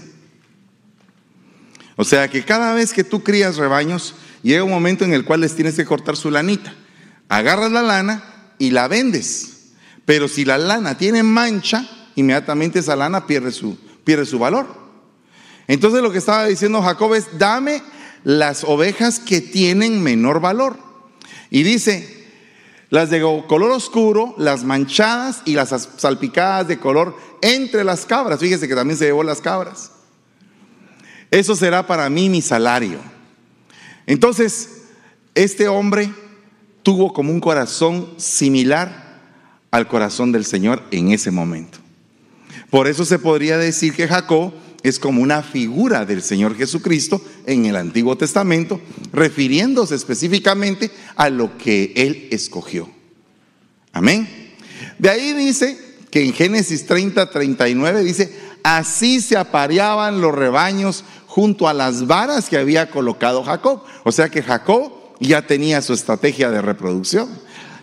O 1.96 2.04
sea 2.04 2.28
que 2.28 2.44
cada 2.44 2.74
vez 2.74 2.92
que 2.92 3.04
tú 3.04 3.22
crías 3.22 3.56
rebaños, 3.56 4.14
llega 4.46 4.64
un 4.64 4.70
momento 4.70 5.04
en 5.04 5.12
el 5.12 5.24
cual 5.24 5.40
les 5.40 5.54
tienes 5.54 5.74
que 5.74 5.84
cortar 5.84 6.16
su 6.16 6.30
lanita. 6.30 6.74
Agarras 7.28 7.72
la 7.72 7.82
lana 7.82 8.22
y 8.58 8.70
la 8.70 8.88
vendes. 8.88 9.72
Pero 10.04 10.28
si 10.28 10.44
la 10.44 10.56
lana 10.56 10.96
tiene 10.96 11.22
mancha, 11.22 11.88
inmediatamente 12.14 12.78
esa 12.78 12.96
lana 12.96 13.26
pierde 13.26 13.50
su, 13.50 13.76
pierde 14.04 14.24
su 14.24 14.38
valor. 14.38 14.66
Entonces 15.66 16.00
lo 16.00 16.12
que 16.12 16.18
estaba 16.18 16.46
diciendo 16.46 16.80
Jacob 16.80 17.14
es, 17.14 17.38
dame 17.38 17.82
las 18.22 18.64
ovejas 18.64 19.18
que 19.18 19.40
tienen 19.40 20.02
menor 20.02 20.40
valor. 20.40 20.78
Y 21.50 21.64
dice, 21.64 22.28
las 22.90 23.10
de 23.10 23.20
color 23.20 23.72
oscuro, 23.72 24.34
las 24.38 24.62
manchadas 24.62 25.42
y 25.44 25.54
las 25.54 25.88
salpicadas 25.96 26.68
de 26.68 26.78
color 26.78 27.16
entre 27.42 27.82
las 27.82 28.06
cabras. 28.06 28.38
Fíjese 28.38 28.68
que 28.68 28.76
también 28.76 28.98
se 28.98 29.06
llevó 29.06 29.24
las 29.24 29.40
cabras. 29.40 29.90
Eso 31.32 31.56
será 31.56 31.86
para 31.86 32.08
mí 32.08 32.28
mi 32.28 32.42
salario. 32.42 33.15
Entonces, 34.06 34.82
este 35.34 35.68
hombre 35.68 36.12
tuvo 36.82 37.12
como 37.12 37.32
un 37.32 37.40
corazón 37.40 38.14
similar 38.16 39.20
al 39.70 39.88
corazón 39.88 40.32
del 40.32 40.44
Señor 40.44 40.82
en 40.90 41.12
ese 41.12 41.30
momento. 41.30 41.78
Por 42.70 42.86
eso 42.88 43.04
se 43.04 43.18
podría 43.18 43.58
decir 43.58 43.94
que 43.94 44.08
Jacob 44.08 44.52
es 44.82 44.98
como 44.98 45.20
una 45.20 45.42
figura 45.42 46.04
del 46.04 46.22
Señor 46.22 46.56
Jesucristo 46.56 47.20
en 47.44 47.66
el 47.66 47.76
Antiguo 47.76 48.16
Testamento, 48.16 48.80
refiriéndose 49.12 49.94
específicamente 49.94 50.90
a 51.16 51.28
lo 51.28 51.58
que 51.58 51.92
Él 51.96 52.28
escogió. 52.30 52.88
Amén. 53.92 54.28
De 54.98 55.10
ahí 55.10 55.32
dice 55.32 55.76
que 56.10 56.24
en 56.24 56.32
Génesis 56.32 56.86
30, 56.86 57.30
39 57.30 58.04
dice, 58.04 58.32
así 58.62 59.20
se 59.20 59.36
apareaban 59.36 60.20
los 60.20 60.34
rebaños 60.34 61.04
junto 61.36 61.68
a 61.68 61.74
las 61.74 62.06
varas 62.06 62.48
que 62.48 62.56
había 62.56 62.90
colocado 62.90 63.44
Jacob. 63.44 63.82
O 64.04 64.10
sea 64.10 64.30
que 64.30 64.42
Jacob 64.42 64.90
ya 65.20 65.46
tenía 65.46 65.82
su 65.82 65.92
estrategia 65.92 66.50
de 66.50 66.62
reproducción, 66.62 67.28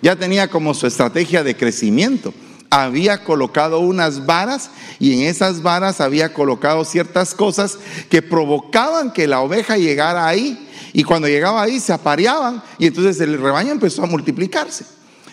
ya 0.02 0.16
tenía 0.16 0.50
como 0.50 0.74
su 0.74 0.88
estrategia 0.88 1.44
de 1.44 1.56
crecimiento 1.56 2.34
había 2.72 3.24
colocado 3.24 3.82
unas 3.82 4.26
varas 4.26 4.72
y 4.98 5.14
en 5.14 5.30
esas 5.30 5.62
varas 5.62 6.02
había 6.02 6.34
colocado 6.34 6.84
ciertas 6.86 7.36
cosas 7.36 7.78
que 8.10 8.24
provocaban 8.24 9.14
que 9.14 9.28
la 9.28 9.42
oveja 9.42 9.78
llegara 9.78 10.28
ahí 10.28 10.68
y 10.92 11.04
cuando 11.04 11.28
llegaba 11.28 11.62
ahí 11.62 11.80
se 11.80 11.94
apareaban 11.94 12.64
y 12.80 12.88
entonces 12.88 13.22
el 13.22 13.40
rebaño 13.40 13.72
empezó 13.72 14.02
a 14.02 14.08
multiplicarse. 14.08 14.86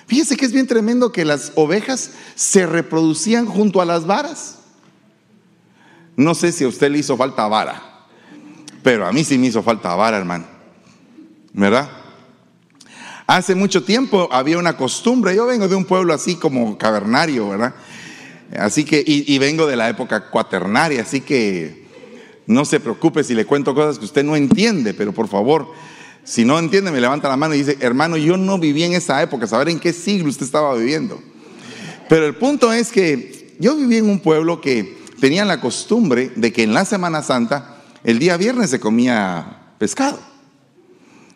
Fíjese 0.06 0.36
que 0.36 0.44
es 0.44 0.52
bien 0.52 0.66
tremendo 0.66 1.12
que 1.12 1.24
las 1.24 1.52
ovejas 1.54 2.10
se 2.34 2.66
reproducían 2.66 3.46
junto 3.46 3.80
a 3.80 3.86
las 3.86 4.04
varas. 4.06 4.56
No 6.16 6.34
sé 6.34 6.52
si 6.52 6.64
a 6.64 6.68
usted 6.68 6.90
le 6.90 6.98
hizo 6.98 7.16
falta 7.16 7.48
vara, 7.48 7.89
pero 8.82 9.06
a 9.06 9.12
mí 9.12 9.24
sí 9.24 9.38
me 9.38 9.48
hizo 9.48 9.62
falta 9.62 9.94
vara, 9.94 10.16
hermano. 10.16 10.44
¿Verdad? 11.52 11.90
Hace 13.26 13.54
mucho 13.54 13.84
tiempo 13.84 14.28
había 14.32 14.58
una 14.58 14.76
costumbre, 14.76 15.36
yo 15.36 15.46
vengo 15.46 15.68
de 15.68 15.76
un 15.76 15.84
pueblo 15.84 16.12
así 16.12 16.36
como 16.36 16.76
cavernario, 16.76 17.48
¿verdad? 17.48 17.74
Así 18.58 18.84
que, 18.84 19.02
y, 19.06 19.38
vengo 19.38 19.66
de 19.66 19.76
la 19.76 19.88
época 19.88 20.28
cuaternaria, 20.28 21.02
así 21.02 21.20
que 21.20 21.86
no 22.48 22.64
se 22.64 22.80
preocupe 22.80 23.22
si 23.22 23.34
le 23.34 23.46
cuento 23.46 23.72
cosas 23.72 24.00
que 24.00 24.04
usted 24.04 24.24
no 24.24 24.34
entiende, 24.34 24.94
pero 24.94 25.12
por 25.12 25.28
favor, 25.28 25.68
si 26.24 26.44
no 26.44 26.58
entiende, 26.58 26.90
me 26.90 27.00
levanta 27.00 27.28
la 27.28 27.36
mano 27.36 27.54
y 27.54 27.58
dice, 27.58 27.78
hermano, 27.80 28.16
yo 28.16 28.36
no 28.36 28.58
viví 28.58 28.82
en 28.82 28.94
esa 28.94 29.22
época, 29.22 29.46
saber 29.46 29.68
en 29.68 29.78
qué 29.78 29.92
siglo 29.92 30.28
usted 30.28 30.46
estaba 30.46 30.74
viviendo. 30.74 31.22
Pero 32.08 32.26
el 32.26 32.34
punto 32.34 32.72
es 32.72 32.90
que 32.90 33.54
yo 33.60 33.76
viví 33.76 33.98
en 33.98 34.10
un 34.10 34.18
pueblo 34.18 34.60
que 34.60 34.98
tenía 35.20 35.44
la 35.44 35.60
costumbre 35.60 36.32
de 36.34 36.52
que 36.52 36.64
en 36.64 36.74
la 36.74 36.84
Semana 36.84 37.22
Santa, 37.22 37.79
el 38.04 38.18
día 38.18 38.36
viernes 38.36 38.70
se 38.70 38.80
comía 38.80 39.74
pescado. 39.78 40.18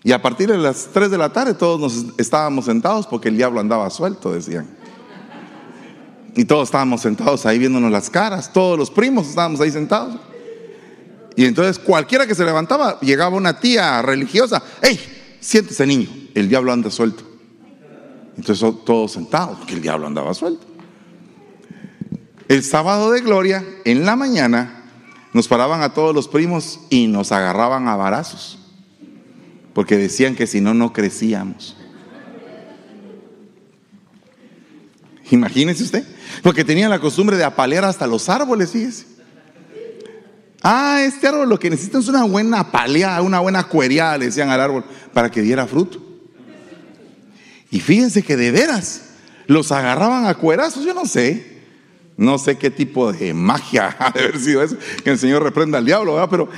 Y 0.03 0.13
a 0.13 0.21
partir 0.21 0.51
de 0.51 0.59
las 0.59 0.89
3 0.93 1.11
de 1.11 1.19
la 1.19 1.33
tarde 1.33 1.55
todos 1.55 1.81
nos 1.81 2.19
estábamos 2.19 2.67
sentados 2.67 3.07
porque 3.07 3.29
el 3.29 3.37
diablo 3.37 3.61
andaba 3.61 3.89
suelto, 3.91 4.33
decían. 4.33 4.69
Y 6.37 6.45
todos 6.45 6.69
estábamos 6.69 7.01
sentados 7.01 7.47
ahí 7.47 7.59
viéndonos 7.59 7.91
las 7.91 8.11
caras, 8.11 8.53
todos 8.53 8.79
los 8.79 8.91
primos 8.91 9.29
estábamos 9.29 9.61
ahí 9.61 9.71
sentados. 9.71 10.17
Y 11.37 11.47
entonces 11.47 11.79
cualquiera 11.79 12.27
que 12.27 12.35
se 12.35 12.45
levantaba, 12.45 13.01
llegaba 13.01 13.37
una 13.37 13.59
tía 13.59 14.03
religiosa, 14.03 14.63
¡Ey! 14.83 14.99
Siéntese 15.41 15.87
niño, 15.87 16.09
el 16.35 16.49
diablo 16.49 16.73
anda 16.73 16.91
suelto. 16.91 17.25
Entonces 18.37 18.67
todos 18.85 19.13
sentados, 19.13 19.59
porque 19.59 19.75
el 19.75 19.83
diablo 19.83 20.07
andaba 20.07 20.35
suelto. 20.35 20.67
El 22.49 22.63
sábado 22.63 23.11
de 23.11 23.21
gloria, 23.21 23.65
en 23.85 24.05
la 24.05 24.17
mañana, 24.17 24.84
nos 25.35 25.47
paraban 25.49 25.83
a 25.83 25.93
todos 25.93 26.15
los 26.15 26.29
primos 26.29 26.81
y 26.89 27.07
nos 27.07 27.31
agarraban 27.31 27.89
a 27.89 27.97
varazos 27.97 28.59
porque 29.75 29.97
decían 29.97 30.37
que 30.37 30.47
si 30.47 30.61
no, 30.61 30.73
no 30.73 30.93
crecíamos. 30.93 31.77
Imagínese 35.31 35.83
usted, 35.83 36.05
porque 36.43 36.65
tenían 36.65 36.91
la 36.91 37.01
costumbre 37.01 37.37
de 37.37 37.45
apalear 37.45 37.85
hasta 37.85 38.07
los 38.07 38.29
árboles, 38.29 38.71
fíjese. 38.71 39.07
Ah, 40.63 41.03
este 41.05 41.27
árbol 41.27 41.49
lo 41.49 41.59
que 41.59 41.69
necesita 41.69 41.99
es 41.99 42.09
una 42.09 42.25
buena 42.25 42.71
paleada, 42.71 43.21
una 43.21 43.41
buena 43.41 43.65
cuereada, 43.65 44.17
le 44.17 44.27
decían 44.27 44.51
al 44.51 44.61
árbol, 44.61 44.85
para 45.13 45.31
que 45.31 45.43
diera 45.43 45.67
fruto. 45.67 46.01
Y 47.71 47.81
fíjense 47.81 48.23
que 48.23 48.37
de 48.37 48.53
veras 48.53 49.03
los 49.47 49.73
agarraban 49.73 50.27
a 50.27 50.35
cuerazos, 50.35 50.85
yo 50.85 50.95
no 50.95 51.05
sé, 51.05 51.54
no 52.17 52.39
sé 52.39 52.59
qué 52.59 52.71
tipo 52.71 53.13
de 53.13 53.35
magia 53.35 53.97
ha 53.99 54.11
de 54.11 54.21
haber 54.21 54.39
sido 54.39 54.63
eso, 54.63 54.77
que 55.03 55.11
el 55.11 55.19
Señor 55.19 55.43
reprenda 55.43 55.79
al 55.79 55.85
diablo, 55.85 56.15
¿verdad? 56.15 56.29
pero 56.31 56.49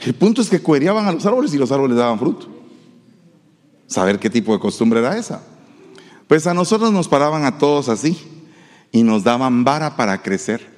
el 0.00 0.14
punto 0.14 0.42
es 0.42 0.50
que 0.50 0.60
cuereaban 0.60 1.06
a 1.06 1.12
los 1.12 1.24
árboles 1.24 1.54
y 1.54 1.58
los 1.58 1.70
árboles 1.72 1.96
daban 1.96 2.18
fruto 2.18 2.54
saber 3.86 4.18
qué 4.18 4.30
tipo 4.30 4.52
de 4.52 4.58
costumbre 4.58 5.00
era 5.00 5.16
esa. 5.16 5.42
Pues 6.26 6.46
a 6.46 6.54
nosotros 6.54 6.92
nos 6.92 7.08
paraban 7.08 7.44
a 7.44 7.58
todos 7.58 7.88
así 7.88 8.18
y 8.90 9.02
nos 9.02 9.24
daban 9.24 9.64
vara 9.64 9.96
para 9.96 10.22
crecer. 10.22 10.74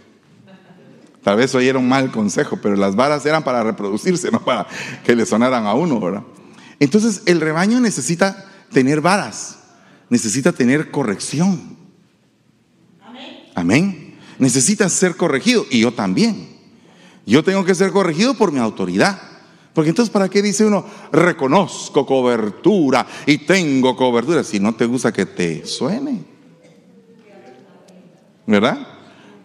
Tal 1.22 1.36
vez 1.36 1.54
oyeron 1.54 1.88
mal 1.88 2.12
consejo, 2.12 2.58
pero 2.62 2.76
las 2.76 2.94
varas 2.94 3.26
eran 3.26 3.42
para 3.42 3.62
reproducirse, 3.62 4.30
no 4.32 4.44
para 4.44 4.66
que 5.04 5.16
le 5.16 5.26
sonaran 5.26 5.66
a 5.66 5.74
uno, 5.74 5.98
¿verdad? 5.98 6.22
Entonces 6.78 7.22
el 7.26 7.40
rebaño 7.40 7.80
necesita 7.80 8.46
tener 8.70 9.00
varas, 9.00 9.58
necesita 10.08 10.52
tener 10.52 10.90
corrección. 10.90 11.76
Amén. 13.54 14.05
Necesita 14.38 14.88
ser 14.88 15.16
corregido 15.16 15.66
y 15.70 15.80
yo 15.80 15.92
también. 15.92 16.56
Yo 17.26 17.42
tengo 17.42 17.64
que 17.64 17.74
ser 17.74 17.90
corregido 17.90 18.34
por 18.34 18.52
mi 18.52 18.60
autoridad. 18.60 19.20
Porque 19.72 19.90
entonces, 19.90 20.10
¿para 20.10 20.28
qué 20.28 20.40
dice 20.40 20.64
uno, 20.64 20.86
reconozco 21.12 22.06
cobertura 22.06 23.06
y 23.26 23.38
tengo 23.38 23.94
cobertura? 23.94 24.42
Si 24.42 24.58
no 24.58 24.74
te 24.74 24.86
gusta 24.86 25.12
que 25.12 25.26
te 25.26 25.66
suene. 25.66 26.24
¿Verdad? 28.46 28.86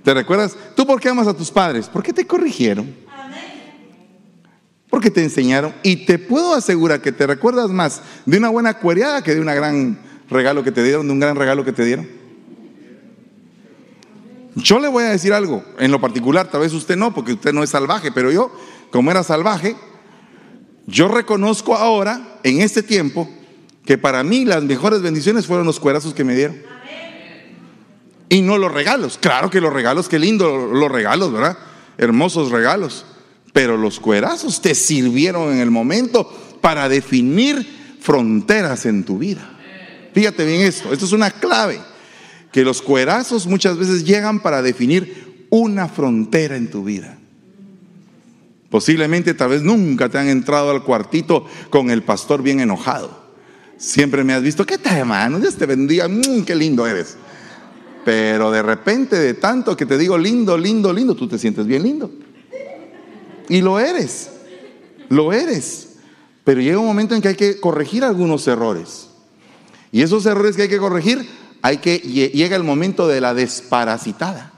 ¿Te 0.03 0.13
recuerdas? 0.13 0.55
¿Tú 0.75 0.85
por 0.85 1.01
qué 1.01 1.09
amas 1.09 1.27
a 1.27 1.33
tus 1.35 1.51
padres? 1.51 1.89
Porque 1.91 2.13
te 2.13 2.25
corrigieron. 2.25 2.95
Porque 4.89 5.11
te 5.11 5.23
enseñaron. 5.23 5.73
Y 5.83 6.05
te 6.05 6.17
puedo 6.17 6.53
asegurar 6.53 7.01
que 7.01 7.11
te 7.11 7.27
recuerdas 7.27 7.69
más 7.69 8.01
de 8.25 8.37
una 8.37 8.49
buena 8.49 8.75
cuereada 8.75 9.23
que 9.23 9.33
de 9.33 9.41
un 9.41 9.47
gran 9.47 9.99
regalo 10.29 10.63
que 10.63 10.71
te 10.71 10.83
dieron, 10.83 11.07
de 11.07 11.13
un 11.13 11.19
gran 11.19 11.35
regalo 11.35 11.65
que 11.65 11.73
te 11.73 11.83
dieron. 11.83 12.20
Yo 14.55 14.79
le 14.79 14.87
voy 14.87 15.03
a 15.03 15.09
decir 15.09 15.33
algo, 15.33 15.63
en 15.79 15.91
lo 15.91 16.01
particular, 16.01 16.49
tal 16.49 16.61
vez 16.61 16.73
usted 16.73 16.97
no, 16.97 17.13
porque 17.13 17.33
usted 17.33 17.53
no 17.53 17.63
es 17.63 17.69
salvaje, 17.69 18.11
pero 18.11 18.31
yo, 18.31 18.51
como 18.91 19.09
era 19.09 19.23
salvaje, 19.23 19.75
yo 20.87 21.07
reconozco 21.07 21.75
ahora, 21.75 22.39
en 22.43 22.61
este 22.61 22.83
tiempo, 22.83 23.29
que 23.85 23.97
para 23.97 24.23
mí 24.23 24.45
las 24.45 24.63
mejores 24.63 25.01
bendiciones 25.01 25.47
fueron 25.47 25.65
los 25.65 25.79
cuerazos 25.79 26.13
que 26.13 26.23
me 26.23 26.35
dieron. 26.35 26.61
Y 28.29 28.41
no 28.41 28.57
los 28.57 28.71
regalos. 28.71 29.17
Claro 29.17 29.49
que 29.49 29.61
los 29.61 29.73
regalos, 29.73 30.07
qué 30.07 30.19
lindo 30.19 30.67
los 30.67 30.91
regalos, 30.91 31.31
¿verdad? 31.31 31.57
Hermosos 31.97 32.51
regalos. 32.51 33.05
Pero 33.53 33.77
los 33.77 33.99
cuerazos 33.99 34.61
te 34.61 34.75
sirvieron 34.75 35.51
en 35.51 35.59
el 35.59 35.71
momento 35.71 36.31
para 36.61 36.87
definir 36.87 37.97
fronteras 37.99 38.85
en 38.85 39.03
tu 39.03 39.17
vida. 39.17 39.59
Fíjate 40.13 40.45
bien 40.45 40.61
esto, 40.61 40.91
esto 40.93 41.05
es 41.05 41.11
una 41.11 41.31
clave. 41.31 41.79
Que 42.51 42.63
los 42.63 42.81
cuerazos 42.81 43.47
muchas 43.47 43.77
veces 43.77 44.03
llegan 44.03 44.41
para 44.41 44.61
definir 44.61 45.45
una 45.49 45.87
frontera 45.87 46.55
en 46.55 46.69
tu 46.69 46.83
vida. 46.83 47.17
Posiblemente 48.69 49.33
tal 49.33 49.49
vez 49.49 49.61
nunca 49.61 50.09
te 50.09 50.17
han 50.17 50.29
entrado 50.29 50.71
al 50.71 50.83
cuartito 50.83 51.45
con 51.69 51.91
el 51.91 52.03
pastor 52.03 52.41
bien 52.41 52.61
enojado. 52.61 53.21
Siempre 53.77 54.23
me 54.23 54.33
has 54.33 54.41
visto, 54.41 54.65
¿qué 54.65 54.77
tal 54.77 54.97
hermano? 54.97 55.39
Dios 55.39 55.55
te 55.55 55.65
bendiga, 55.65 56.07
mm, 56.07 56.43
qué 56.45 56.55
lindo 56.55 56.87
eres. 56.87 57.17
Pero 58.05 58.49
de 58.49 58.61
repente, 58.61 59.17
de 59.17 59.33
tanto 59.33 59.75
que 59.75 59.85
te 59.85 59.97
digo 59.97 60.17
lindo, 60.17 60.57
lindo, 60.57 60.93
lindo, 60.93 61.15
tú 61.15 61.27
te 61.27 61.37
sientes 61.37 61.67
bien 61.67 61.83
lindo. 61.83 62.11
Y 63.49 63.61
lo 63.61 63.79
eres, 63.79 64.29
lo 65.09 65.33
eres. 65.33 65.95
Pero 66.45 66.61
llega 66.61 66.79
un 66.79 66.85
momento 66.85 67.13
en 67.13 67.21
que 67.21 67.27
hay 67.27 67.35
que 67.35 67.59
corregir 67.59 68.03
algunos 68.03 68.47
errores. 68.47 69.09
Y 69.91 70.01
esos 70.01 70.25
errores 70.25 70.55
que 70.55 70.63
hay 70.63 70.69
que 70.69 70.77
corregir, 70.77 71.27
hay 71.61 71.77
que, 71.77 71.99
llega 71.99 72.55
el 72.55 72.63
momento 72.63 73.07
de 73.07 73.21
la 73.21 73.33
desparasitada. 73.33 74.51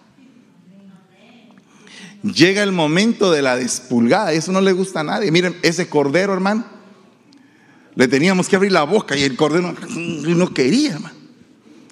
Llega 2.24 2.64
el 2.64 2.72
momento 2.72 3.32
de 3.32 3.42
la 3.42 3.58
despulgada, 3.58 4.32
eso 4.32 4.54
no 4.54 4.62
le 4.62 4.72
gusta 4.72 5.02
a 5.02 5.04
nadie. 5.04 5.30
Miren, 5.30 5.58
ese 5.62 5.90
cordero, 5.90 6.34
hermano, 6.34 6.64
le 7.96 8.08
teníamos 8.08 8.48
que 8.48 8.56
abrir 8.56 8.72
la 8.72 8.84
boca 8.84 9.18
y 9.18 9.24
el 9.24 9.36
cordero 9.36 9.76
no 10.26 10.54
quería. 10.54 11.00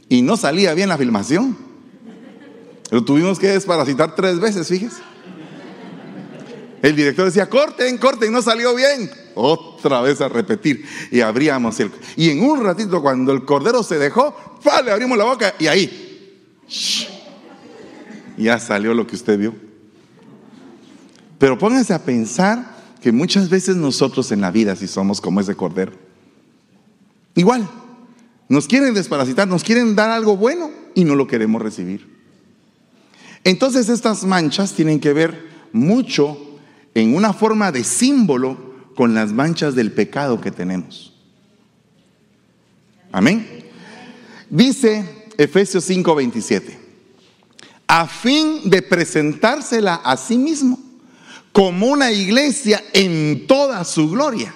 Y 0.07 0.21
no 0.21 0.37
salía 0.37 0.73
bien 0.73 0.89
la 0.89 0.97
filmación. 0.97 1.57
Lo 2.91 3.03
tuvimos 3.03 3.39
que 3.39 3.47
desparasitar 3.47 4.15
tres 4.15 4.39
veces, 4.39 4.67
fíjese. 4.67 5.01
El 6.81 6.95
director 6.95 7.25
decía, 7.25 7.47
corten, 7.49 7.97
corten, 7.97 8.31
no 8.31 8.41
salió 8.41 8.73
bien. 8.73 9.11
otra 9.35 10.01
vez 10.01 10.19
a 10.21 10.29
repetir. 10.29 10.85
Y 11.11 11.21
abríamos 11.21 11.79
el... 11.79 11.91
Y 12.15 12.29
en 12.29 12.43
un 12.43 12.63
ratito 12.63 13.01
cuando 13.01 13.31
el 13.31 13.45
cordero 13.45 13.83
se 13.83 13.99
dejó, 13.99 14.35
¡fa! 14.61 14.81
le 14.81 14.91
abrimos 14.91 15.17
la 15.17 15.25
boca 15.25 15.53
y 15.59 15.67
ahí... 15.67 16.07
Ya 18.37 18.57
salió 18.59 18.93
lo 18.93 19.05
que 19.05 19.15
usted 19.15 19.37
vio. 19.37 19.53
Pero 21.37 21.57
pónganse 21.57 21.93
a 21.93 22.03
pensar 22.03 22.77
que 23.01 23.11
muchas 23.11 23.49
veces 23.49 23.75
nosotros 23.75 24.31
en 24.31 24.41
la 24.41 24.51
vida, 24.51 24.75
si 24.75 24.87
somos 24.87 25.19
como 25.19 25.41
ese 25.41 25.55
cordero, 25.55 25.91
igual, 27.35 27.67
nos 28.47 28.67
quieren 28.67 28.93
desparasitar, 28.93 29.47
nos 29.47 29.63
quieren 29.63 29.95
dar 29.95 30.09
algo 30.09 30.37
bueno 30.37 30.71
y 30.93 31.03
no 31.03 31.15
lo 31.15 31.27
queremos 31.27 31.61
recibir. 31.61 32.07
Entonces 33.43 33.89
estas 33.89 34.23
manchas 34.23 34.73
tienen 34.73 34.99
que 34.99 35.13
ver 35.13 35.49
mucho 35.71 36.37
en 36.93 37.15
una 37.15 37.33
forma 37.33 37.71
de 37.71 37.83
símbolo 37.83 38.71
con 38.95 39.13
las 39.13 39.31
manchas 39.31 39.73
del 39.73 39.91
pecado 39.91 40.41
que 40.41 40.51
tenemos. 40.51 41.13
Amén. 43.11 43.60
Dice 44.51 45.29
Efesios 45.37 45.85
5:27, 45.89 46.77
a 47.87 48.05
fin 48.05 48.69
de 48.69 48.81
presentársela 48.81 49.95
a 49.95 50.17
sí 50.17 50.37
mismo 50.37 50.77
como 51.53 51.87
una 51.87 52.11
iglesia 52.11 52.83
en 52.91 53.47
toda 53.47 53.85
su 53.85 54.09
gloria, 54.09 54.53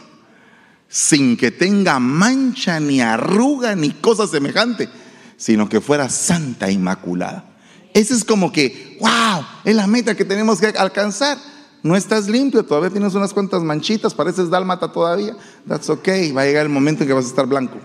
sin 0.89 1.37
que 1.37 1.49
tenga 1.49 1.97
mancha 1.99 2.77
ni 2.81 2.99
arruga 2.99 3.73
ni 3.73 3.91
cosa 3.91 4.27
semejante, 4.27 4.89
sino 5.37 5.69
que 5.69 5.79
fuera 5.79 6.09
santa 6.09 6.67
e 6.67 6.73
inmaculada. 6.73 7.45
Ese 7.93 8.15
es 8.15 8.25
como 8.25 8.51
que, 8.51 8.97
wow, 8.99 9.45
es 9.63 9.75
la 9.77 9.87
meta 9.87 10.13
que 10.15 10.25
tenemos 10.25 10.59
que 10.59 10.67
alcanzar. 10.67 11.37
No 11.83 11.95
estás 11.95 12.27
limpio, 12.27 12.65
todavía 12.65 12.89
tienes 12.89 13.13
unas 13.13 13.33
cuantas 13.33 13.63
manchitas, 13.63 14.13
pareces 14.13 14.49
dálmata 14.49 14.91
todavía. 14.91 15.37
That's 15.65 15.89
okay, 15.89 16.33
va 16.33 16.41
a 16.41 16.45
llegar 16.45 16.63
el 16.65 16.71
momento 16.71 17.03
en 17.03 17.07
que 17.07 17.13
vas 17.13 17.25
a 17.25 17.29
estar 17.29 17.45
blanco. 17.45 17.79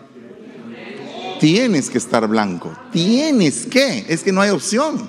Tienes 1.40 1.88
que 1.88 1.97
estar 1.97 2.28
blanco, 2.28 2.70
tienes 2.92 3.64
que, 3.64 4.04
es 4.09 4.23
que 4.23 4.30
no 4.30 4.42
hay 4.42 4.50
opción. 4.50 5.09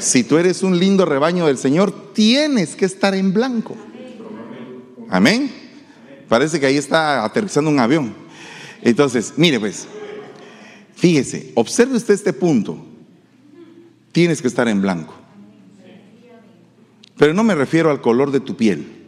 Si 0.00 0.24
tú 0.24 0.36
eres 0.36 0.64
un 0.64 0.78
lindo 0.78 1.04
rebaño 1.04 1.46
del 1.46 1.58
Señor, 1.58 2.12
tienes 2.12 2.74
que 2.74 2.86
estar 2.86 3.14
en 3.14 3.32
blanco. 3.32 3.76
Amén. 5.08 5.52
Parece 6.28 6.58
que 6.58 6.66
ahí 6.66 6.76
está 6.76 7.24
aterrizando 7.24 7.70
un 7.70 7.78
avión. 7.78 8.14
Entonces, 8.82 9.34
mire 9.36 9.60
pues, 9.60 9.86
fíjese, 10.96 11.52
observe 11.54 11.96
usted 11.96 12.14
este 12.14 12.32
punto. 12.32 12.84
Tienes 14.10 14.42
que 14.42 14.48
estar 14.48 14.66
en 14.66 14.82
blanco. 14.82 15.14
Pero 17.16 17.32
no 17.32 17.44
me 17.44 17.54
refiero 17.54 17.90
al 17.90 18.00
color 18.00 18.32
de 18.32 18.40
tu 18.40 18.56
piel, 18.56 19.06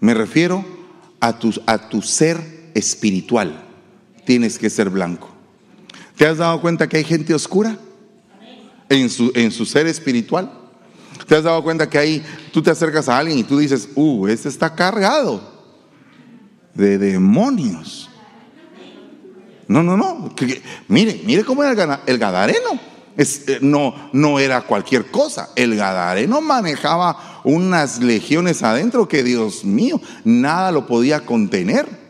me 0.00 0.12
refiero 0.12 0.64
a 1.20 1.38
tu, 1.38 1.54
a 1.66 1.88
tu 1.88 2.02
ser 2.02 2.70
espiritual. 2.74 3.64
Tienes 4.26 4.58
que 4.58 4.68
ser 4.68 4.90
blanco. 4.90 5.33
¿Te 6.16 6.26
has 6.26 6.38
dado 6.38 6.60
cuenta 6.60 6.88
que 6.88 6.98
hay 6.98 7.04
gente 7.04 7.34
oscura 7.34 7.76
en 8.88 9.10
su, 9.10 9.32
en 9.34 9.50
su 9.50 9.66
ser 9.66 9.86
espiritual? 9.86 10.50
¿Te 11.26 11.36
has 11.36 11.44
dado 11.44 11.62
cuenta 11.62 11.88
que 11.88 11.98
ahí 11.98 12.24
tú 12.52 12.62
te 12.62 12.70
acercas 12.70 13.08
a 13.08 13.18
alguien 13.18 13.38
y 13.38 13.44
tú 13.44 13.58
dices, 13.58 13.88
uh, 13.94 14.26
este 14.28 14.48
está 14.48 14.74
cargado 14.74 15.42
de 16.74 16.98
demonios? 16.98 18.10
No, 19.66 19.82
no, 19.82 19.96
no. 19.96 20.34
mire, 20.88 21.22
mire 21.24 21.44
cómo 21.44 21.64
era 21.64 22.02
el 22.06 22.18
Gadareno. 22.18 22.94
Eh, 23.16 23.58
no, 23.60 24.10
no 24.12 24.38
era 24.38 24.62
cualquier 24.62 25.10
cosa. 25.10 25.50
El 25.56 25.76
Gadareno 25.76 26.40
manejaba 26.40 27.40
unas 27.44 28.00
legiones 28.00 28.62
adentro 28.62 29.08
que, 29.08 29.22
Dios 29.22 29.64
mío, 29.64 30.00
nada 30.24 30.72
lo 30.72 30.86
podía 30.86 31.24
contener. 31.24 32.03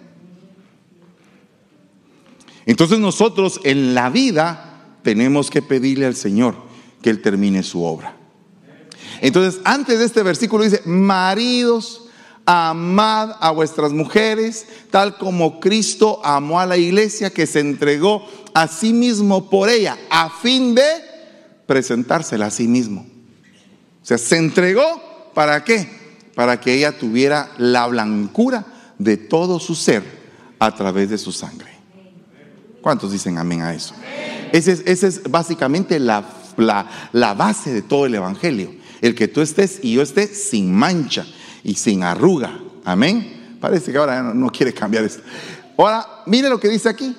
Entonces 2.66 2.98
nosotros 2.98 3.60
en 3.64 3.94
la 3.94 4.10
vida 4.10 4.98
tenemos 5.02 5.50
que 5.50 5.62
pedirle 5.62 6.06
al 6.06 6.16
Señor 6.16 6.56
que 7.02 7.10
Él 7.10 7.20
termine 7.20 7.62
su 7.62 7.84
obra. 7.84 8.16
Entonces, 9.20 9.60
antes 9.64 9.98
de 9.98 10.06
este 10.06 10.22
versículo 10.22 10.64
dice, 10.64 10.82
maridos, 10.84 12.06
amad 12.46 13.32
a 13.40 13.50
vuestras 13.50 13.92
mujeres, 13.92 14.66
tal 14.90 15.16
como 15.16 15.60
Cristo 15.60 16.20
amó 16.24 16.60
a 16.60 16.66
la 16.66 16.76
iglesia 16.76 17.30
que 17.30 17.46
se 17.46 17.60
entregó 17.60 18.26
a 18.54 18.68
sí 18.68 18.92
mismo 18.92 19.48
por 19.48 19.68
ella, 19.68 19.98
a 20.10 20.30
fin 20.30 20.74
de 20.74 20.84
presentársela 21.66 22.46
a 22.46 22.50
sí 22.50 22.68
mismo. 22.68 23.06
O 24.02 24.06
sea, 24.06 24.18
se 24.18 24.36
entregó 24.36 25.30
para 25.34 25.64
qué? 25.64 25.88
Para 26.34 26.60
que 26.60 26.74
ella 26.74 26.98
tuviera 26.98 27.50
la 27.58 27.86
blancura 27.86 28.66
de 28.98 29.16
todo 29.16 29.58
su 29.58 29.74
ser 29.74 30.02
a 30.58 30.74
través 30.74 31.10
de 31.10 31.18
su 31.18 31.32
sangre. 31.32 31.73
¿Cuántos 32.84 33.12
dicen 33.12 33.38
amén 33.38 33.62
a 33.62 33.72
eso? 33.72 33.94
Esa 34.52 34.72
es, 34.72 34.82
ese 34.84 35.06
es 35.06 35.22
básicamente 35.22 35.98
la, 35.98 36.22
base 37.34 37.72
de 37.72 37.80
todo 37.80 38.04
el 38.04 38.14
Evangelio. 38.14 38.74
El 39.00 39.14
que 39.14 39.26
tú 39.26 39.40
estés 39.40 39.78
y 39.82 39.94
yo 39.94 40.02
esté 40.02 40.26
sin 40.26 40.70
mancha 40.70 41.24
y 41.62 41.76
sin 41.76 42.02
arruga. 42.02 42.60
Amén. 42.84 43.56
Parece 43.58 43.90
que 43.90 43.96
ahora 43.96 44.22
no 44.22 44.50
quiere 44.50 44.74
cambiar 44.74 45.04
esto. 45.04 45.22
Ahora, 45.78 46.06
mire 46.26 46.50
lo 46.50 46.60
que 46.60 46.68
dice 46.68 46.90
aquí. 46.90 47.16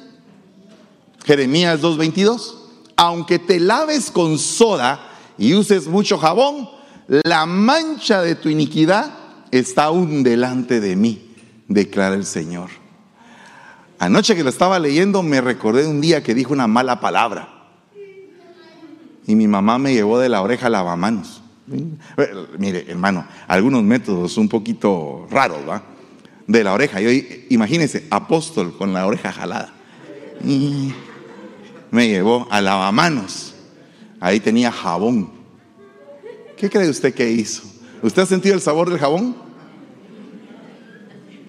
Jeremías 1.26 1.82
2.22. 1.82 2.54
Aunque 2.96 3.40
te 3.40 3.60
laves 3.60 4.12
con 4.12 4.38
soda 4.38 5.00
y 5.36 5.56
uses 5.56 5.88
mucho 5.88 6.20
jabón, 6.20 6.70
la 7.08 7.48
mancha 7.48 8.22
de 8.22 8.36
tu 8.36 8.50
iniquidad 8.50 9.12
está 9.50 9.86
aún 9.86 10.22
delante 10.22 10.80
de 10.80 10.96
mí, 10.96 11.34
declara 11.68 12.14
el 12.14 12.28
Señor. 12.28 12.85
Anoche 14.00 14.36
que 14.36 14.44
lo 14.44 14.50
estaba 14.50 14.80
leyendo 14.80 15.24
me 15.24 15.42
recordé 15.42 15.84
de 15.84 15.90
un 15.90 16.02
día 16.02 16.22
que 16.24 16.36
dijo 16.36 16.54
una 16.54 16.68
mala 16.68 17.00
palabra. 17.00 17.50
Y 19.28 19.36
mi 19.36 19.48
mamá 19.48 19.78
me 19.78 19.94
llevó 19.94 20.20
de 20.20 20.30
la 20.30 20.42
oreja 20.42 20.68
a 20.68 20.70
lavamanos. 20.70 21.42
Mire, 22.60 22.86
hermano, 22.88 23.26
algunos 23.48 23.82
métodos 23.84 24.38
un 24.38 24.48
poquito 24.48 25.28
raros, 25.32 25.68
¿va? 25.68 25.84
De 26.46 26.64
la 26.64 26.74
oreja. 26.74 27.02
Yo, 27.02 27.10
imagínese, 27.50 28.06
apóstol 28.12 28.78
con 28.78 28.94
la 28.94 29.08
oreja 29.08 29.32
jalada. 29.32 29.74
Y 30.44 30.94
me 31.90 32.08
llevó 32.08 32.48
a 32.52 32.62
lavamanos. 32.62 33.56
Ahí 34.20 34.40
tenía 34.40 34.72
jabón. 34.72 35.32
¿Qué 36.58 36.70
cree 36.70 36.90
usted 36.90 37.14
que 37.14 37.32
hizo? 37.32 37.64
¿Usted 38.02 38.22
ha 38.22 38.26
sentido 38.26 38.54
el 38.54 38.62
sabor 38.62 38.90
del 38.90 39.00
jabón? 39.00 39.36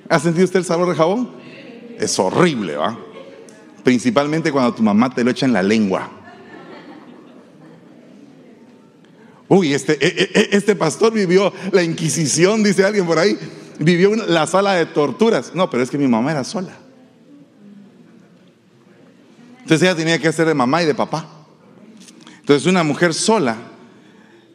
¿Ha 0.08 0.18
sentido 0.18 0.44
usted 0.44 0.60
el 0.60 0.64
sabor 0.64 0.86
del 0.86 0.96
jabón? 0.96 1.30
Es 1.98 2.18
horrible, 2.18 2.76
¿va? 2.76 2.98
Principalmente 3.82 4.52
cuando 4.52 4.74
tu 4.74 4.82
mamá 4.82 5.14
te 5.14 5.22
lo 5.24 5.30
echa 5.30 5.46
en 5.46 5.52
la 5.52 5.62
lengua. 5.62 6.10
Uy, 9.48 9.72
este, 9.72 9.92
e, 9.92 10.08
e, 10.08 10.40
e, 10.40 10.48
este 10.56 10.74
pastor 10.74 11.12
vivió 11.12 11.52
la 11.70 11.82
Inquisición, 11.82 12.62
dice 12.62 12.84
alguien 12.84 13.06
por 13.06 13.18
ahí. 13.18 13.38
Vivió 13.78 14.14
la 14.16 14.46
sala 14.46 14.74
de 14.74 14.86
torturas. 14.86 15.52
No, 15.54 15.70
pero 15.70 15.82
es 15.82 15.90
que 15.90 15.98
mi 15.98 16.08
mamá 16.08 16.32
era 16.32 16.42
sola. 16.42 16.72
Entonces 19.60 19.82
ella 19.82 19.96
tenía 19.96 20.18
que 20.18 20.32
ser 20.32 20.46
de 20.46 20.54
mamá 20.54 20.82
y 20.82 20.86
de 20.86 20.94
papá. 20.94 21.28
Entonces 22.40 22.66
una 22.66 22.82
mujer 22.82 23.14
sola 23.14 23.56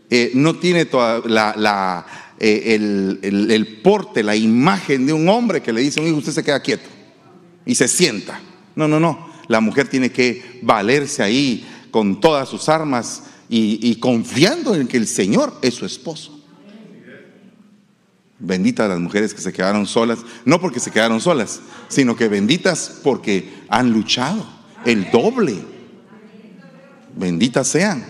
eh, 0.09 0.31
no 0.33 0.55
tiene 0.55 0.85
toda 0.85 1.21
la, 1.25 2.05
eh, 2.39 2.75
el, 2.75 3.79
porte, 3.83 4.23
la 4.23 4.35
imagen 4.35 5.05
de 5.05 5.13
un 5.13 5.27
hombre 5.29 5.61
que 5.61 5.73
le 5.73 5.81
dice 5.81 5.99
a 5.99 6.03
un 6.03 6.09
hijo, 6.09 6.17
usted 6.17 6.31
se 6.31 6.43
queda 6.43 6.61
quieto 6.61 7.00
y 7.65 7.75
se 7.75 7.87
sienta. 7.87 8.39
No, 8.75 8.87
no, 8.87 8.99
no. 8.99 9.29
La 9.47 9.59
mujer 9.59 9.87
tiene 9.87 10.11
que 10.11 10.59
valerse 10.61 11.23
ahí 11.23 11.67
con 11.91 12.21
todas 12.21 12.47
sus 12.47 12.69
armas 12.69 13.23
y, 13.49 13.95
confiando 13.95 14.75
en 14.75 14.87
que 14.87 14.95
el 14.95 15.07
Señor 15.07 15.53
es 15.61 15.73
su 15.73 15.85
esposo. 15.85 16.39
Benditas 18.39 18.89
las 18.89 18.99
mujeres 18.99 19.33
que 19.33 19.41
se 19.41 19.51
quedaron 19.51 19.85
solas, 19.85 20.19
no 20.45 20.59
porque 20.61 20.79
se 20.79 20.89
quedaron 20.89 21.19
solas, 21.19 21.59
sino 21.89 22.15
que 22.15 22.29
benditas 22.29 23.01
porque 23.03 23.53
han 23.67 23.91
luchado 23.91 24.43
el 24.85 25.11
doble. 25.11 25.57
Benditas 27.15 27.67
sean. 27.67 28.05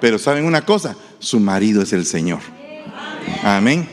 Pero 0.00 0.18
saben 0.18 0.44
una 0.44 0.64
cosa, 0.64 0.96
su 1.18 1.38
marido 1.38 1.82
es 1.82 1.92
el 1.92 2.04
Señor. 2.04 2.40
Amén. 3.44 3.88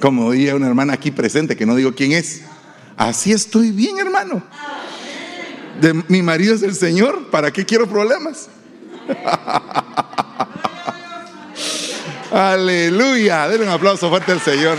Como 0.00 0.26
oía 0.26 0.56
una 0.56 0.66
hermana 0.66 0.94
aquí 0.94 1.10
presente, 1.10 1.56
que 1.56 1.66
no 1.66 1.76
digo 1.76 1.94
quién 1.94 2.12
es. 2.12 2.42
Así 3.00 3.32
estoy 3.32 3.70
bien, 3.70 3.98
hermano. 3.98 4.42
De, 5.80 5.94
mi 6.08 6.20
marido 6.20 6.54
es 6.54 6.62
el 6.62 6.74
Señor. 6.74 7.30
¿Para 7.30 7.50
qué 7.50 7.64
quiero 7.64 7.88
problemas? 7.88 8.50
Aleluya. 12.30 13.48
Denle 13.48 13.64
un 13.64 13.72
aplauso 13.72 14.10
fuerte 14.10 14.32
al 14.32 14.42
Señor. 14.42 14.76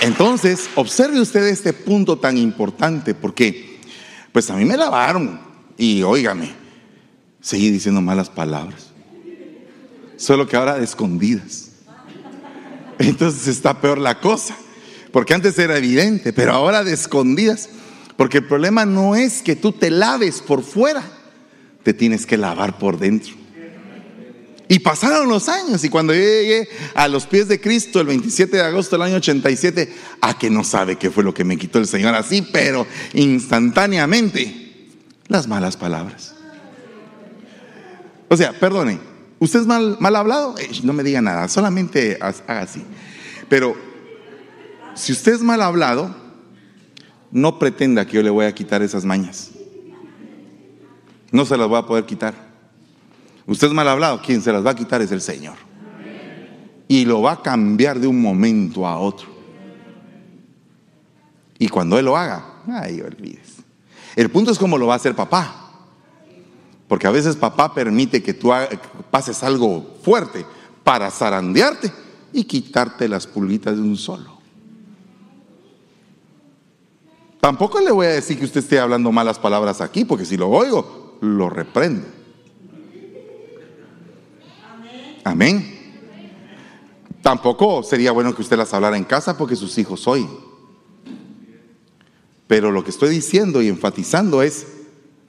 Entonces, 0.00 0.70
observe 0.74 1.20
usted 1.20 1.48
este 1.48 1.74
punto 1.74 2.18
tan 2.18 2.38
importante 2.38 3.12
porque 3.12 3.80
pues 4.32 4.48
a 4.48 4.56
mí 4.56 4.64
me 4.64 4.78
lavaron. 4.78 5.38
Y 5.76 6.02
óigame, 6.02 6.50
seguí 7.42 7.70
diciendo 7.70 8.00
malas 8.00 8.30
palabras. 8.30 8.86
Solo 10.16 10.48
que 10.48 10.56
ahora 10.56 10.78
escondidas. 10.78 11.72
Entonces 12.98 13.48
está 13.48 13.78
peor 13.78 13.98
la 13.98 14.18
cosa. 14.18 14.56
Porque 15.14 15.32
antes 15.32 15.56
era 15.60 15.78
evidente, 15.78 16.32
pero 16.32 16.50
ahora 16.54 16.82
de 16.82 16.92
escondidas. 16.92 17.68
Porque 18.16 18.38
el 18.38 18.48
problema 18.48 18.84
no 18.84 19.14
es 19.14 19.42
que 19.42 19.54
tú 19.54 19.70
te 19.70 19.88
laves 19.88 20.42
por 20.42 20.64
fuera, 20.64 21.04
te 21.84 21.94
tienes 21.94 22.26
que 22.26 22.36
lavar 22.36 22.78
por 22.78 22.98
dentro. 22.98 23.32
Y 24.66 24.80
pasaron 24.80 25.28
los 25.28 25.48
años 25.48 25.84
y 25.84 25.88
cuando 25.88 26.12
yo 26.12 26.18
llegué 26.18 26.68
a 26.96 27.06
los 27.06 27.26
pies 27.26 27.46
de 27.46 27.60
Cristo 27.60 28.00
el 28.00 28.08
27 28.08 28.56
de 28.56 28.62
agosto 28.64 28.96
del 28.96 29.02
año 29.02 29.14
87, 29.18 29.94
a 30.20 30.36
que 30.36 30.50
no 30.50 30.64
sabe 30.64 30.96
qué 30.96 31.12
fue 31.12 31.22
lo 31.22 31.32
que 31.32 31.44
me 31.44 31.56
quitó 31.56 31.78
el 31.78 31.86
Señor 31.86 32.16
así, 32.16 32.42
pero 32.42 32.84
instantáneamente, 33.12 34.90
las 35.28 35.46
malas 35.46 35.76
palabras. 35.76 36.34
O 38.26 38.36
sea, 38.36 38.52
perdone, 38.58 38.98
¿usted 39.38 39.60
es 39.60 39.66
mal, 39.66 39.96
mal 40.00 40.16
hablado? 40.16 40.56
Eh, 40.58 40.68
no 40.82 40.92
me 40.92 41.04
diga 41.04 41.22
nada, 41.22 41.46
solamente 41.46 42.18
haga 42.20 42.62
así. 42.62 42.82
Pero 43.48 43.93
si 44.94 45.12
usted 45.12 45.34
es 45.34 45.42
mal 45.42 45.60
hablado, 45.62 46.14
no 47.30 47.58
pretenda 47.58 48.06
que 48.06 48.12
yo 48.12 48.22
le 48.22 48.30
voy 48.30 48.46
a 48.46 48.54
quitar 48.54 48.82
esas 48.82 49.04
mañas. 49.04 49.50
No 51.32 51.44
se 51.44 51.56
las 51.56 51.68
voy 51.68 51.78
a 51.78 51.86
poder 51.86 52.06
quitar. 52.06 52.34
Usted 53.46 53.66
es 53.66 53.72
mal 53.72 53.88
hablado, 53.88 54.22
quien 54.22 54.40
se 54.40 54.52
las 54.52 54.64
va 54.64 54.70
a 54.70 54.76
quitar 54.76 55.02
es 55.02 55.10
el 55.10 55.20
Señor. 55.20 55.56
Y 56.86 57.04
lo 57.04 57.22
va 57.22 57.32
a 57.32 57.42
cambiar 57.42 57.98
de 57.98 58.06
un 58.06 58.20
momento 58.20 58.86
a 58.86 58.98
otro. 58.98 59.28
Y 61.58 61.68
cuando 61.68 61.98
Él 61.98 62.04
lo 62.04 62.16
haga, 62.16 62.62
ay, 62.68 63.00
olvides. 63.00 63.56
El 64.16 64.30
punto 64.30 64.52
es 64.52 64.58
cómo 64.58 64.78
lo 64.78 64.86
va 64.86 64.94
a 64.94 64.96
hacer 64.96 65.14
papá. 65.14 65.60
Porque 66.86 67.06
a 67.06 67.10
veces 67.10 67.36
papá 67.36 67.74
permite 67.74 68.22
que 68.22 68.34
tú 68.34 68.52
pases 69.10 69.42
algo 69.42 69.96
fuerte 70.02 70.46
para 70.84 71.10
zarandearte 71.10 71.90
y 72.32 72.44
quitarte 72.44 73.08
las 73.08 73.26
pulguitas 73.26 73.76
de 73.76 73.82
un 73.82 73.96
solo. 73.96 74.33
Tampoco 77.44 77.78
le 77.78 77.90
voy 77.90 78.06
a 78.06 78.12
decir 78.12 78.38
que 78.38 78.46
usted 78.46 78.60
esté 78.60 78.80
hablando 78.80 79.12
malas 79.12 79.38
palabras 79.38 79.82
aquí, 79.82 80.06
porque 80.06 80.24
si 80.24 80.38
lo 80.38 80.48
oigo, 80.48 81.18
lo 81.20 81.50
reprendo. 81.50 82.06
Amén. 85.24 85.98
Tampoco 87.20 87.82
sería 87.82 88.12
bueno 88.12 88.34
que 88.34 88.40
usted 88.40 88.56
las 88.56 88.72
hablara 88.72 88.96
en 88.96 89.04
casa 89.04 89.36
porque 89.36 89.56
sus 89.56 89.76
hijos 89.76 90.08
hoy. 90.08 90.26
Pero 92.46 92.72
lo 92.72 92.82
que 92.82 92.88
estoy 92.88 93.10
diciendo 93.10 93.60
y 93.60 93.68
enfatizando 93.68 94.40
es, 94.40 94.66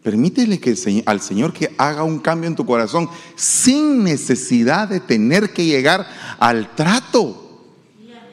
permítele 0.02 0.62
que 0.62 1.04
al 1.06 1.20
Señor 1.20 1.52
que 1.52 1.76
haga 1.78 2.04
un 2.04 2.20
cambio 2.20 2.48
en 2.48 2.56
tu 2.56 2.66
corazón 2.66 3.10
sin 3.36 4.06
necesidad 4.06 4.88
de 4.88 5.02
tener 5.02 5.52
que 5.52 5.66
llegar 5.66 6.08
al 6.40 6.76
trato. 6.76 7.66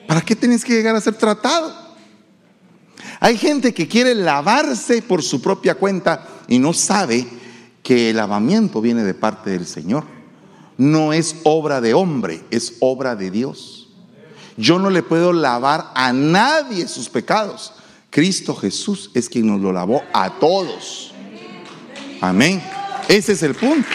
¿Para 0.07 0.21
qué 0.21 0.37
tienes 0.37 0.65
que 0.65 0.73
llegar 0.73 0.95
a 0.95 1.01
ser 1.01 1.15
tratado? 1.15 1.82
Hay 3.23 3.39
gente 3.39 3.73
que 3.73 3.89
quiere 3.89 4.15
lavarse 4.15 5.01
por 5.01 5.23
su 5.23 5.41
propia 5.41 5.77
cuenta 5.77 6.27
y 6.49 6.59
no 6.59 6.73
sabe 6.73 7.27
que 7.83 8.11
el 8.11 8.17
lavamiento 8.17 8.81
viene 8.81 9.03
de 9.05 9.15
parte 9.15 9.51
del 9.51 9.67
Señor 9.67 10.05
no 10.83 11.13
es 11.13 11.37
obra 11.45 11.81
de 11.81 11.95
hombre, 11.95 12.43
es 12.51 12.75
obra 12.81 13.15
de 13.15 13.31
Dios. 13.31 13.89
Yo 14.57 14.79
no 14.79 14.91
le 14.91 15.03
puedo 15.03 15.33
lavar 15.33 15.93
a 15.95 16.13
nadie 16.13 16.89
sus 16.89 17.09
pecados. 17.09 17.73
Cristo 18.11 18.55
Jesús 18.55 19.11
es 19.15 19.29
quien 19.29 19.47
nos 19.47 19.61
lo 19.61 19.73
lavó 19.73 20.03
a 20.13 20.39
todos. 20.39 21.15
Amén. 22.21 22.63
Ese 23.09 23.33
es 23.33 23.43
el 23.43 23.55
punto. 23.55 23.89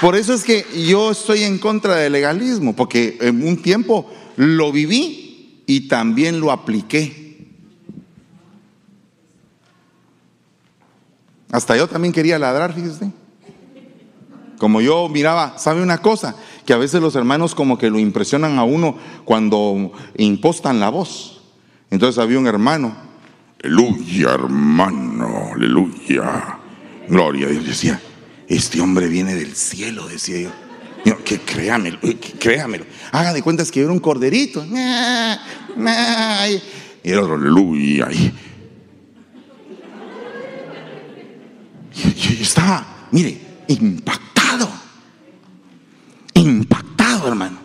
Por 0.00 0.16
eso 0.16 0.34
es 0.34 0.42
que 0.42 0.66
yo 0.86 1.12
estoy 1.12 1.44
en 1.44 1.58
contra 1.58 1.96
del 1.96 2.12
legalismo, 2.12 2.74
porque 2.74 3.18
en 3.20 3.46
un 3.46 3.62
tiempo 3.62 4.10
lo 4.36 4.72
viví 4.72 5.62
y 5.66 5.88
también 5.88 6.40
lo 6.40 6.50
apliqué. 6.50 7.22
Hasta 11.50 11.76
yo 11.76 11.86
también 11.86 12.12
quería 12.12 12.38
ladrar, 12.38 12.74
fíjese. 12.74 13.12
Como 14.58 14.80
yo 14.80 15.08
miraba, 15.08 15.58
¿sabe 15.58 15.82
una 15.82 15.98
cosa? 15.98 16.36
Que 16.64 16.72
a 16.72 16.78
veces 16.78 17.02
los 17.02 17.14
hermanos 17.16 17.54
como 17.54 17.78
que 17.78 17.90
lo 17.90 17.98
impresionan 17.98 18.58
a 18.58 18.64
uno 18.64 18.96
cuando 19.24 19.92
impostan 20.16 20.80
la 20.80 20.88
voz. 20.88 21.42
Entonces 21.90 22.22
había 22.22 22.38
un 22.38 22.46
hermano, 22.46 22.96
aleluya 23.62 24.30
hermano, 24.30 25.50
aleluya, 25.54 26.58
gloria 27.08 27.48
a 27.48 27.50
Dios. 27.50 27.66
Decía, 27.66 28.00
este 28.48 28.80
hombre 28.80 29.08
viene 29.08 29.34
del 29.34 29.54
cielo, 29.56 30.06
decía 30.06 30.40
yo. 30.42 30.50
Que 31.24 31.40
créamelo, 31.40 31.98
créamelo. 32.38 32.84
Haga 33.10 33.32
de 33.32 33.42
cuentas 33.42 33.70
que 33.70 33.80
era 33.80 33.90
un 33.90 33.98
corderito. 33.98 34.64
Y 37.04 37.10
el 37.10 37.18
otro, 37.18 37.34
aleluya. 37.34 38.08
Yo, 41.94 42.30
estaba, 42.40 43.08
mire, 43.10 43.40
impactado. 43.68 44.68
Impactado, 46.34 47.28
hermano. 47.28 47.58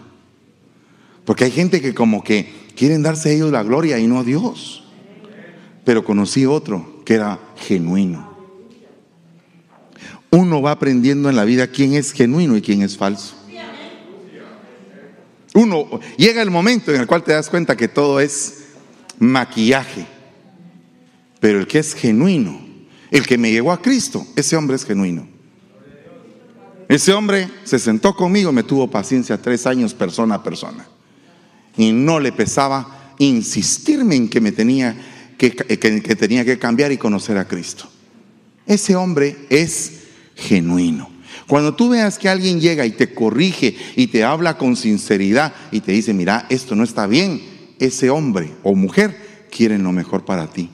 Porque 1.26 1.46
hay 1.46 1.52
gente 1.52 1.82
que 1.82 1.94
como 1.94 2.24
que 2.24 2.72
quieren 2.76 3.04
darse 3.04 3.30
a 3.30 3.32
ellos 3.34 3.52
la 3.52 3.64
gloria 3.64 4.00
y 4.00 4.08
no 4.08 4.20
a 4.20 4.24
Dios. 4.24 4.84
Pero 5.84 6.04
conocí 6.04 6.46
otro 6.46 7.04
que 7.06 7.16
era 7.16 7.40
genuino. 7.56 8.37
Uno 10.30 10.62
va 10.62 10.72
aprendiendo 10.72 11.30
en 11.30 11.36
la 11.36 11.46
vida 11.46 11.68
quién 11.68 11.94
es 11.94 12.12
genuino 12.12 12.58
y 12.58 12.62
quién 12.62 12.82
es 12.82 12.98
falso. 12.98 13.36
Uno 15.54 16.00
llega 16.18 16.42
el 16.42 16.52
momento 16.52 16.94
en 16.94 17.02
el 17.02 17.08
cual 17.08 17.24
te 17.24 17.32
das 17.32 17.50
cuenta 17.50 17.76
que 17.76 17.88
todo 17.88 18.20
es 18.20 18.66
maquillaje. 19.18 20.06
Pero 21.40 21.60
el 21.60 21.68
que 21.68 21.80
es 21.80 21.94
genuino 21.94 22.68
el 23.12 23.26
que 23.26 23.38
me 23.38 23.52
llegó 23.52 23.72
a 23.72 23.82
Cristo, 23.82 24.26
ese 24.36 24.56
hombre 24.56 24.76
es 24.76 24.86
genuino. 24.86 25.28
Ese 26.90 27.14
hombre 27.14 27.50
se 27.64 27.80
sentó 27.80 28.16
conmigo, 28.16 28.52
me 28.52 28.64
tuvo 28.64 28.90
paciencia 28.90 29.42
tres 29.42 29.66
años 29.66 29.94
persona 29.94 30.36
a 30.36 30.44
persona. 30.44 30.88
Y 31.78 31.92
no 31.92 32.20
le 32.20 32.32
pesaba 32.32 33.14
insistirme 33.20 34.16
en 34.16 34.30
que 34.30 34.42
me 34.42 34.52
tenía 34.52 34.96
que, 35.38 35.52
que 35.52 36.16
tenía 36.16 36.44
que 36.46 36.58
cambiar 36.58 36.92
y 36.92 36.98
conocer 36.98 37.38
a 37.38 37.48
Cristo. 37.48 37.90
Ese 38.66 38.96
hombre 38.96 39.36
es 39.50 40.07
genuino. 40.38 41.10
Cuando 41.48 41.76
tú 41.76 41.90
veas 41.90 42.18
que 42.18 42.30
alguien 42.30 42.60
llega 42.60 42.86
y 42.86 42.92
te 42.92 43.14
corrige 43.14 43.76
y 43.96 44.08
te 44.08 44.24
habla 44.24 44.58
con 44.58 44.76
sinceridad 44.76 45.54
y 45.72 45.82
te 45.82 45.92
dice, 45.92 46.14
mira, 46.14 46.46
esto 46.50 46.76
no 46.76 46.84
está 46.84 47.08
bien, 47.08 47.42
ese 47.80 48.10
hombre 48.10 48.54
o 48.64 48.76
mujer 48.76 49.48
quieren 49.50 49.84
lo 49.84 49.92
mejor 49.92 50.26
para 50.26 50.48
ti. 50.48 50.70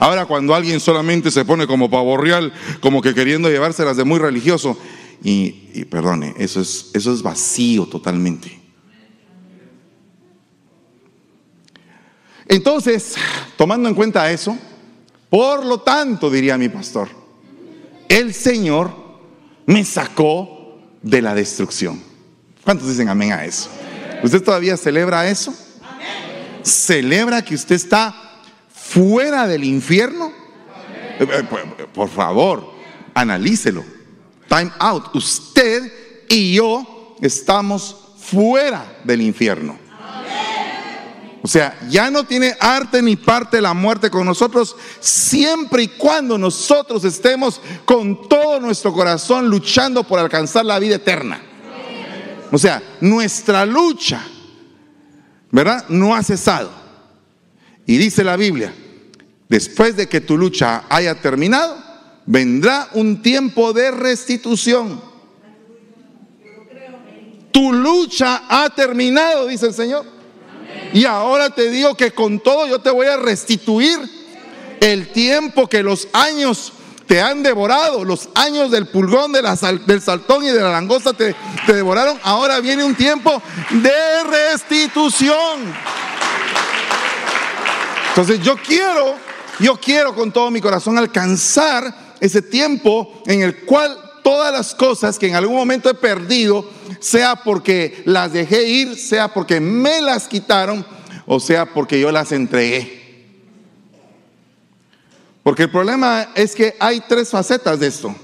Ahora 0.00 0.26
cuando 0.26 0.54
alguien 0.54 0.80
solamente 0.80 1.30
se 1.30 1.44
pone 1.44 1.66
como 1.66 1.90
pavorreal, 1.90 2.52
como 2.80 3.02
que 3.02 3.14
queriendo 3.14 3.48
llevárselas 3.48 3.96
de 3.96 4.04
muy 4.04 4.18
religioso, 4.18 4.78
y, 5.22 5.84
perdone, 5.86 6.34
eso 6.38 6.60
es, 6.60 6.90
eso 6.94 7.12
es 7.12 7.22
vacío 7.22 7.86
totalmente. 7.86 8.56
Entonces, 12.46 13.16
tomando 13.56 13.88
en 13.88 13.94
cuenta 13.94 14.30
eso, 14.30 14.56
por 15.28 15.66
lo 15.66 15.80
tanto, 15.80 16.30
diría 16.30 16.56
mi 16.56 16.68
pastor, 16.68 17.08
el 18.08 18.34
Señor 18.34 18.92
me 19.66 19.84
sacó 19.84 20.78
de 21.02 21.22
la 21.22 21.34
destrucción. 21.34 22.02
¿Cuántos 22.64 22.88
dicen 22.88 23.08
amén 23.08 23.32
a 23.32 23.44
eso? 23.44 23.70
¿Usted 24.22 24.42
todavía 24.42 24.76
celebra 24.76 25.28
eso? 25.28 25.54
¿Celebra 26.62 27.42
que 27.42 27.54
usted 27.54 27.76
está 27.76 28.14
fuera 28.68 29.46
del 29.46 29.64
infierno? 29.64 30.32
Por 31.94 32.08
favor, 32.08 32.72
analícelo. 33.14 33.84
Time 34.48 34.70
out. 34.78 35.14
Usted 35.14 36.26
y 36.28 36.54
yo 36.54 37.16
estamos 37.20 37.96
fuera 38.18 39.00
del 39.04 39.22
infierno. 39.22 39.87
O 41.48 41.50
sea, 41.50 41.78
ya 41.88 42.10
no 42.10 42.24
tiene 42.24 42.54
arte 42.60 43.00
ni 43.00 43.16
parte 43.16 43.62
la 43.62 43.72
muerte 43.72 44.10
con 44.10 44.26
nosotros 44.26 44.76
siempre 45.00 45.84
y 45.84 45.88
cuando 45.88 46.36
nosotros 46.36 47.04
estemos 47.04 47.62
con 47.86 48.28
todo 48.28 48.60
nuestro 48.60 48.92
corazón 48.92 49.48
luchando 49.48 50.04
por 50.04 50.18
alcanzar 50.18 50.66
la 50.66 50.78
vida 50.78 50.96
eterna. 50.96 51.40
O 52.52 52.58
sea, 52.58 52.82
nuestra 53.00 53.64
lucha, 53.64 54.22
¿verdad? 55.50 55.86
No 55.88 56.14
ha 56.14 56.22
cesado. 56.22 56.70
Y 57.86 57.96
dice 57.96 58.22
la 58.22 58.36
Biblia, 58.36 58.74
después 59.48 59.96
de 59.96 60.06
que 60.06 60.20
tu 60.20 60.36
lucha 60.36 60.84
haya 60.90 61.14
terminado, 61.14 61.82
vendrá 62.26 62.90
un 62.92 63.22
tiempo 63.22 63.72
de 63.72 63.90
restitución. 63.90 65.00
Tu 67.50 67.72
lucha 67.72 68.42
ha 68.50 68.68
terminado, 68.68 69.46
dice 69.46 69.64
el 69.64 69.72
Señor. 69.72 70.17
Y 70.92 71.04
ahora 71.04 71.50
te 71.50 71.70
digo 71.70 71.94
que 71.94 72.12
con 72.12 72.40
todo 72.40 72.66
yo 72.66 72.80
te 72.80 72.90
voy 72.90 73.06
a 73.06 73.16
restituir 73.16 73.98
el 74.80 75.12
tiempo 75.12 75.68
que 75.68 75.82
los 75.82 76.08
años 76.12 76.72
te 77.06 77.20
han 77.20 77.42
devorado. 77.42 78.04
Los 78.04 78.28
años 78.34 78.70
del 78.70 78.86
pulgón, 78.86 79.32
del 79.32 80.00
saltón 80.00 80.44
y 80.44 80.48
de 80.48 80.60
la 80.60 80.70
langosta 80.70 81.12
te, 81.12 81.34
te 81.66 81.72
devoraron. 81.72 82.18
Ahora 82.22 82.60
viene 82.60 82.84
un 82.84 82.94
tiempo 82.94 83.42
de 83.70 84.24
restitución. 84.24 85.74
Entonces 88.10 88.40
yo 88.40 88.56
quiero, 88.56 89.14
yo 89.60 89.76
quiero 89.80 90.14
con 90.14 90.32
todo 90.32 90.50
mi 90.50 90.60
corazón 90.60 90.98
alcanzar 90.98 92.16
ese 92.20 92.42
tiempo 92.42 93.22
en 93.26 93.42
el 93.42 93.64
cual 93.64 94.07
todas 94.28 94.52
las 94.52 94.74
cosas 94.74 95.18
que 95.18 95.26
en 95.26 95.36
algún 95.36 95.56
momento 95.56 95.88
he 95.88 95.94
perdido, 95.94 96.68
sea 97.00 97.36
porque 97.36 98.02
las 98.04 98.30
dejé 98.30 98.68
ir, 98.68 98.94
sea 98.98 99.32
porque 99.32 99.58
me 99.58 100.02
las 100.02 100.28
quitaron, 100.28 100.84
o 101.24 101.40
sea 101.40 101.64
porque 101.64 101.98
yo 101.98 102.12
las 102.12 102.30
entregué. 102.32 103.24
Porque 105.42 105.62
el 105.62 105.70
problema 105.70 106.28
es 106.34 106.54
que 106.54 106.76
hay 106.78 107.00
tres 107.08 107.30
facetas 107.30 107.80
de 107.80 107.86
esto. 107.86 108.14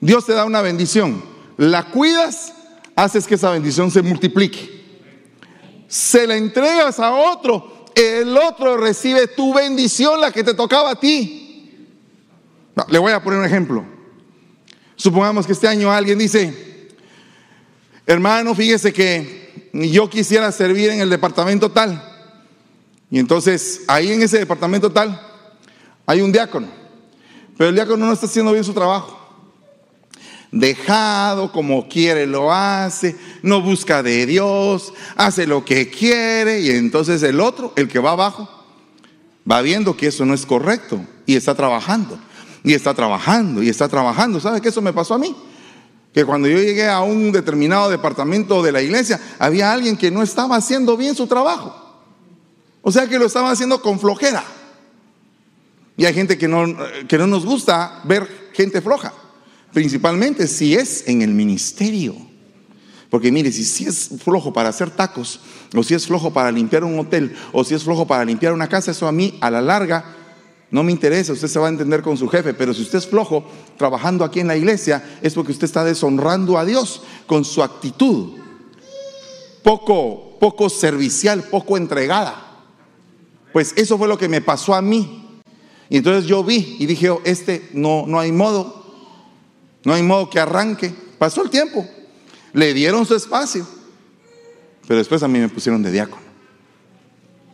Dios 0.00 0.24
te 0.24 0.32
da 0.32 0.46
una 0.46 0.62
bendición, 0.62 1.22
la 1.58 1.90
cuidas, 1.90 2.54
haces 2.96 3.26
que 3.26 3.34
esa 3.34 3.50
bendición 3.50 3.90
se 3.90 4.00
multiplique. 4.00 4.82
Se 5.88 6.26
la 6.26 6.38
entregas 6.38 6.98
a 7.00 7.12
otro, 7.12 7.84
el 7.94 8.34
otro 8.34 8.78
recibe 8.78 9.26
tu 9.26 9.52
bendición, 9.52 10.22
la 10.22 10.32
que 10.32 10.42
te 10.42 10.54
tocaba 10.54 10.92
a 10.92 10.98
ti. 10.98 11.90
Le 12.88 12.98
voy 12.98 13.12
a 13.12 13.22
poner 13.22 13.40
un 13.40 13.44
ejemplo. 13.44 13.93
Supongamos 14.96 15.46
que 15.46 15.52
este 15.52 15.68
año 15.68 15.90
alguien 15.90 16.18
dice, 16.18 16.88
hermano, 18.06 18.54
fíjese 18.54 18.92
que 18.92 19.70
yo 19.72 20.08
quisiera 20.08 20.52
servir 20.52 20.90
en 20.90 21.00
el 21.00 21.10
departamento 21.10 21.70
tal. 21.70 22.02
Y 23.10 23.18
entonces 23.18 23.82
ahí 23.86 24.12
en 24.12 24.22
ese 24.22 24.38
departamento 24.38 24.90
tal 24.90 25.20
hay 26.06 26.20
un 26.20 26.32
diácono, 26.32 26.68
pero 27.56 27.70
el 27.70 27.74
diácono 27.74 28.06
no 28.06 28.12
está 28.12 28.26
haciendo 28.26 28.52
bien 28.52 28.64
su 28.64 28.74
trabajo. 28.74 29.20
Dejado 30.50 31.50
como 31.50 31.88
quiere 31.88 32.26
lo 32.26 32.52
hace, 32.52 33.16
no 33.42 33.60
busca 33.60 34.04
de 34.04 34.24
Dios, 34.24 34.92
hace 35.16 35.46
lo 35.48 35.64
que 35.64 35.90
quiere 35.90 36.60
y 36.60 36.70
entonces 36.70 37.22
el 37.24 37.40
otro, 37.40 37.72
el 37.74 37.88
que 37.88 37.98
va 37.98 38.12
abajo, 38.12 38.48
va 39.50 39.62
viendo 39.62 39.96
que 39.96 40.06
eso 40.08 40.24
no 40.24 40.32
es 40.32 40.46
correcto 40.46 41.04
y 41.26 41.34
está 41.34 41.56
trabajando, 41.56 42.18
y 42.64 42.72
está 42.72 42.94
trabajando, 42.94 43.62
y 43.62 43.68
está 43.68 43.88
trabajando. 43.88 44.40
¿Sabe 44.40 44.60
que 44.60 44.70
eso 44.70 44.80
me 44.80 44.94
pasó 44.94 45.14
a 45.14 45.18
mí? 45.18 45.36
Que 46.14 46.24
cuando 46.24 46.48
yo 46.48 46.56
llegué 46.56 46.88
a 46.88 47.00
un 47.02 47.30
determinado 47.30 47.90
departamento 47.90 48.62
de 48.62 48.72
la 48.72 48.80
iglesia, 48.80 49.20
había 49.38 49.70
alguien 49.70 49.98
que 49.98 50.10
no 50.10 50.22
estaba 50.22 50.56
haciendo 50.56 50.96
bien 50.96 51.14
su 51.14 51.26
trabajo. 51.26 51.76
O 52.80 52.90
sea 52.90 53.06
que 53.06 53.18
lo 53.18 53.26
estaba 53.26 53.50
haciendo 53.50 53.82
con 53.82 54.00
flojera. 54.00 54.42
Y 55.96 56.06
hay 56.06 56.14
gente 56.14 56.38
que 56.38 56.48
no, 56.48 56.64
que 57.06 57.18
no 57.18 57.26
nos 57.26 57.44
gusta 57.44 58.00
ver 58.04 58.50
gente 58.54 58.80
floja, 58.80 59.12
principalmente 59.72 60.48
si 60.48 60.74
es 60.74 61.06
en 61.06 61.20
el 61.20 61.32
ministerio. 61.32 62.16
Porque 63.10 63.30
mire, 63.30 63.52
si, 63.52 63.64
si 63.64 63.84
es 63.84 64.10
flojo 64.24 64.52
para 64.52 64.70
hacer 64.70 64.90
tacos, 64.90 65.40
o 65.74 65.82
si 65.82 65.94
es 65.94 66.06
flojo 66.06 66.32
para 66.32 66.50
limpiar 66.50 66.82
un 66.82 66.98
hotel, 66.98 67.36
o 67.52 67.62
si 67.62 67.74
es 67.74 67.84
flojo 67.84 68.06
para 68.06 68.24
limpiar 68.24 68.54
una 68.54 68.68
casa, 68.68 68.90
eso 68.90 69.06
a 69.06 69.12
mí 69.12 69.36
a 69.40 69.50
la 69.50 69.60
larga 69.60 70.23
no 70.74 70.82
me 70.82 70.90
interesa, 70.90 71.32
usted 71.32 71.46
se 71.46 71.60
va 71.60 71.66
a 71.66 71.70
entender 71.70 72.02
con 72.02 72.16
su 72.16 72.28
jefe, 72.28 72.52
pero 72.52 72.74
si 72.74 72.82
usted 72.82 72.98
es 72.98 73.06
flojo 73.06 73.44
trabajando 73.78 74.24
aquí 74.24 74.40
en 74.40 74.48
la 74.48 74.56
iglesia, 74.56 75.20
es 75.22 75.32
porque 75.32 75.52
usted 75.52 75.66
está 75.66 75.84
deshonrando 75.84 76.58
a 76.58 76.64
Dios 76.64 77.04
con 77.28 77.44
su 77.44 77.62
actitud. 77.62 78.40
Poco, 79.62 80.36
poco 80.40 80.68
servicial, 80.68 81.44
poco 81.44 81.76
entregada. 81.76 82.64
Pues 83.52 83.72
eso 83.76 83.96
fue 83.96 84.08
lo 84.08 84.18
que 84.18 84.28
me 84.28 84.40
pasó 84.40 84.74
a 84.74 84.82
mí. 84.82 85.40
Y 85.88 85.98
entonces 85.98 86.26
yo 86.26 86.42
vi 86.42 86.76
y 86.80 86.86
dije, 86.86 87.08
oh, 87.08 87.20
este 87.24 87.68
no, 87.72 88.06
no 88.08 88.18
hay 88.18 88.32
modo, 88.32 88.84
no 89.84 89.94
hay 89.94 90.02
modo 90.02 90.28
que 90.28 90.40
arranque. 90.40 90.92
Pasó 91.18 91.44
el 91.44 91.50
tiempo, 91.50 91.86
le 92.52 92.74
dieron 92.74 93.06
su 93.06 93.14
espacio, 93.14 93.64
pero 94.88 94.98
después 94.98 95.22
a 95.22 95.28
mí 95.28 95.38
me 95.38 95.48
pusieron 95.48 95.84
de 95.84 95.92
diácono. 95.92 96.24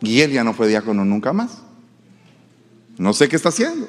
Y 0.01 0.21
él 0.21 0.31
ya 0.31 0.43
no 0.43 0.55
fue 0.55 0.67
diácono 0.67 1.05
nunca 1.05 1.33
más. 1.33 1.61
No 3.01 3.13
sé 3.13 3.27
qué 3.27 3.35
está 3.35 3.49
haciendo. 3.49 3.87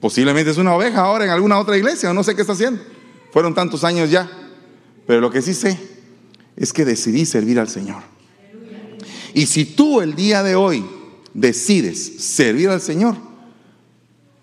Posiblemente 0.00 0.50
es 0.50 0.56
una 0.56 0.74
oveja 0.74 1.02
ahora 1.02 1.26
en 1.26 1.30
alguna 1.30 1.58
otra 1.58 1.76
iglesia, 1.76 2.14
no 2.14 2.24
sé 2.24 2.34
qué 2.34 2.40
está 2.40 2.54
haciendo. 2.54 2.80
Fueron 3.30 3.54
tantos 3.54 3.84
años 3.84 4.10
ya. 4.10 4.26
Pero 5.06 5.20
lo 5.20 5.30
que 5.30 5.42
sí 5.42 5.52
sé 5.52 5.78
es 6.56 6.72
que 6.72 6.86
decidí 6.86 7.26
servir 7.26 7.60
al 7.60 7.68
Señor. 7.68 8.02
Y 9.34 9.44
si 9.44 9.66
tú 9.66 10.00
el 10.00 10.14
día 10.14 10.42
de 10.42 10.54
hoy 10.54 10.86
decides 11.34 12.24
servir 12.24 12.70
al 12.70 12.80
Señor, 12.80 13.16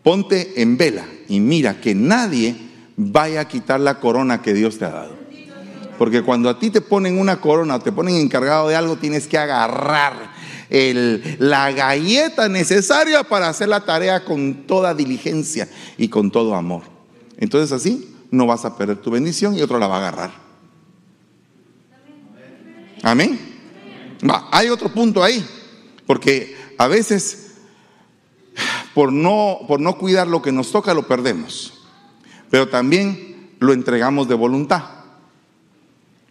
ponte 0.03 0.61
en 0.61 0.77
vela 0.77 1.07
y 1.27 1.39
mira 1.39 1.81
que 1.81 1.95
nadie 1.95 2.55
vaya 2.95 3.41
a 3.41 3.47
quitar 3.47 3.79
la 3.79 3.99
corona 3.99 4.43
que 4.43 4.53
Dios 4.53 4.77
te 4.77 4.85
ha 4.85 4.91
dado. 4.91 5.17
Porque 5.97 6.21
cuando 6.21 6.47
a 6.47 6.59
ti 6.59 6.69
te 6.69 6.81
ponen 6.81 7.17
una 7.17 7.41
corona, 7.41 7.79
te 7.79 7.91
ponen 7.91 8.17
encargado 8.17 8.67
de 8.67 8.75
algo, 8.75 8.97
tienes 8.97 9.25
que 9.25 9.39
agarrar 9.39 10.32
el- 10.73 11.37
la 11.39 11.71
galleta 11.71 12.49
necesaria 12.49 13.23
para 13.23 13.47
hacer 13.47 13.69
la 13.69 13.85
tarea 13.85 14.25
con 14.25 14.65
toda 14.65 14.95
diligencia 14.95 15.69
y 15.97 16.09
con 16.09 16.31
todo 16.31 16.55
amor. 16.55 16.81
Entonces 17.37 17.71
así 17.71 18.13
no 18.31 18.47
vas 18.47 18.65
a 18.65 18.75
perder 18.75 18.97
tu 18.97 19.11
bendición 19.11 19.55
y 19.55 19.61
otro 19.61 19.77
la 19.77 19.87
va 19.87 19.95
a 19.95 19.99
agarrar. 19.99 20.31
Amén. 23.03 23.39
Va, 24.27 24.47
hay 24.51 24.69
otro 24.69 24.89
punto 24.91 25.23
ahí, 25.23 25.45
porque 26.07 26.55
a 26.77 26.87
veces 26.87 27.51
por 28.95 29.11
no, 29.13 29.59
por 29.67 29.79
no 29.79 29.97
cuidar 29.97 30.27
lo 30.27 30.41
que 30.41 30.51
nos 30.51 30.71
toca 30.71 30.93
lo 30.93 31.07
perdemos, 31.07 31.73
pero 32.49 32.67
también 32.67 33.51
lo 33.59 33.73
entregamos 33.73 34.27
de 34.27 34.35
voluntad. 34.35 34.83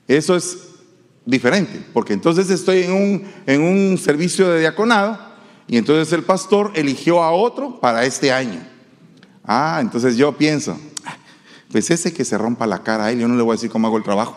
Eso 0.09 0.35
es 0.35 0.72
diferente, 1.25 1.85
porque 1.93 2.13
entonces 2.13 2.51
estoy 2.51 2.83
en 2.83 2.93
un, 2.93 3.25
en 3.47 3.63
un 3.63 3.99
servicio 3.99 4.49
de 4.49 4.61
diaconado 4.61 5.19
y 5.69 5.77
entonces 5.77 6.13
el 6.13 6.25
pastor 6.25 6.73
eligió 6.75 7.23
a 7.23 7.33
otro 7.33 7.81
para 7.81 8.05
este 8.05 8.33
año. 8.33 8.61
Ah, 9.45 9.79
entonces 9.81 10.17
yo 10.17 10.37
pienso, 10.37 10.77
"Ah, 11.05 11.17
pues 11.71 11.91
ese 11.91 12.13
que 12.13 12.25
se 12.25 12.39
rompa 12.39 12.67
la 12.67 12.83
cara 12.83 13.07
a 13.07 13.13
él, 13.13 13.21
yo 13.21 13.29
no 13.29 13.37
le 13.37 13.43
voy 13.43 13.53
a 13.53 13.57
decir 13.57 13.71
cómo 13.71 13.87
hago 13.87 13.97
el 13.97 14.05
trabajo. 14.05 14.37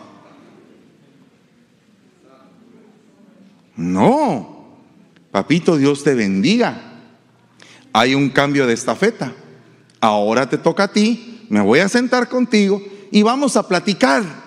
No, 3.76 4.78
papito, 5.30 5.76
Dios 5.76 6.02
te 6.02 6.14
bendiga. 6.14 6.80
Hay 7.92 8.14
un 8.14 8.30
cambio 8.30 8.66
de 8.66 8.72
estafeta. 8.72 9.34
Ahora 10.00 10.48
te 10.48 10.56
toca 10.56 10.84
a 10.84 10.92
ti, 10.92 11.46
me 11.50 11.60
voy 11.60 11.80
a 11.80 11.88
sentar 11.88 12.28
contigo 12.28 12.82
y 13.10 13.22
vamos 13.22 13.56
a 13.56 13.66
platicar 13.66 14.45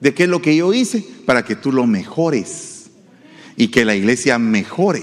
de 0.00 0.14
qué 0.14 0.24
es 0.24 0.28
lo 0.28 0.42
que 0.42 0.56
yo 0.56 0.72
hice 0.74 1.04
para 1.24 1.44
que 1.44 1.56
tú 1.56 1.72
lo 1.72 1.86
mejores 1.86 2.90
y 3.56 3.68
que 3.68 3.84
la 3.84 3.94
iglesia 3.94 4.38
mejore. 4.38 5.02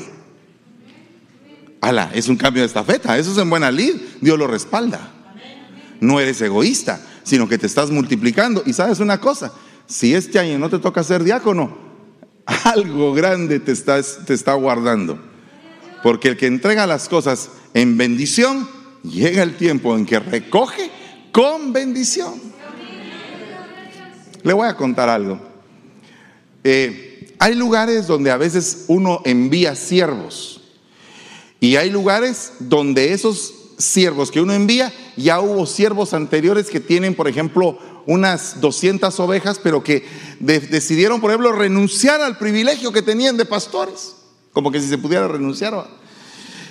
Ala, 1.82 2.12
es 2.14 2.28
un 2.28 2.38
cambio 2.38 2.62
de 2.62 2.68
estafeta, 2.68 3.18
eso 3.18 3.32
es 3.32 3.38
en 3.38 3.50
buena 3.50 3.72
lid, 3.72 3.96
Dios 4.22 4.38
lo 4.38 4.48
respalda. 4.48 5.12
No 6.00 6.20
eres 6.20 6.42
egoísta, 6.42 7.02
sino 7.24 7.48
que 7.48 7.58
te 7.58 7.68
estás 7.68 7.90
multiplicando. 7.90 8.64
Y 8.66 8.74
sabes 8.74 9.00
una 9.00 9.20
cosa, 9.20 9.54
si 9.86 10.14
este 10.14 10.40
año 10.40 10.60
no 10.60 10.70
te 10.70 10.80
toca 10.80 11.04
ser 11.04 11.24
diácono, 11.24 11.78
algo 12.46 13.14
grande 13.14 13.60
te, 13.60 13.74
te 13.74 14.34
está 14.34 14.54
guardando. 14.54 15.20
Porque 16.02 16.30
el 16.30 16.38
que 16.38 16.48
entrega 16.48 16.86
las 16.86 17.08
cosas 17.10 17.50
en 17.74 17.98
bendición, 17.98 18.68
llega 19.04 19.44
el 19.44 19.56
tiempo 19.56 19.96
en 19.98 20.06
que 20.06 20.20
recoge 20.20 20.90
con 21.32 21.74
bendición. 21.74 22.53
Le 24.44 24.54
voy 24.54 24.68
a 24.68 24.76
contar 24.76 25.10
algo. 25.10 25.40
Eh, 26.64 27.34
hay 27.40 27.56
lugares 27.56 28.08
donde 28.08 28.32
a 28.32 28.38
veces 28.38 28.86
uno 28.88 29.22
envía 29.26 29.76
siervos. 29.76 30.62
Y 31.60 31.76
hay 31.78 31.90
lugares 31.90 32.54
donde 32.60 33.14
esos 33.14 33.54
siervos 33.78 34.32
que 34.32 34.42
uno 34.42 34.54
envía, 34.54 34.94
ya 35.16 35.40
hubo 35.40 35.66
siervos 35.66 36.14
anteriores 36.14 36.70
que 36.70 36.80
tienen, 36.80 37.16
por 37.16 37.28
ejemplo, 37.28 37.80
unas 38.06 38.60
200 38.60 39.18
ovejas, 39.22 39.60
pero 39.64 39.84
que 39.84 40.06
de- 40.40 40.60
decidieron, 40.60 41.22
por 41.22 41.32
ejemplo, 41.32 41.52
renunciar 41.54 42.22
al 42.22 42.38
privilegio 42.38 42.92
que 42.92 43.02
tenían 43.02 43.38
de 43.38 43.46
pastores. 43.46 44.16
Como 44.52 44.72
que 44.72 44.80
si 44.82 44.88
se 44.90 44.98
pudiera 44.98 45.28
renunciar. 45.28 45.88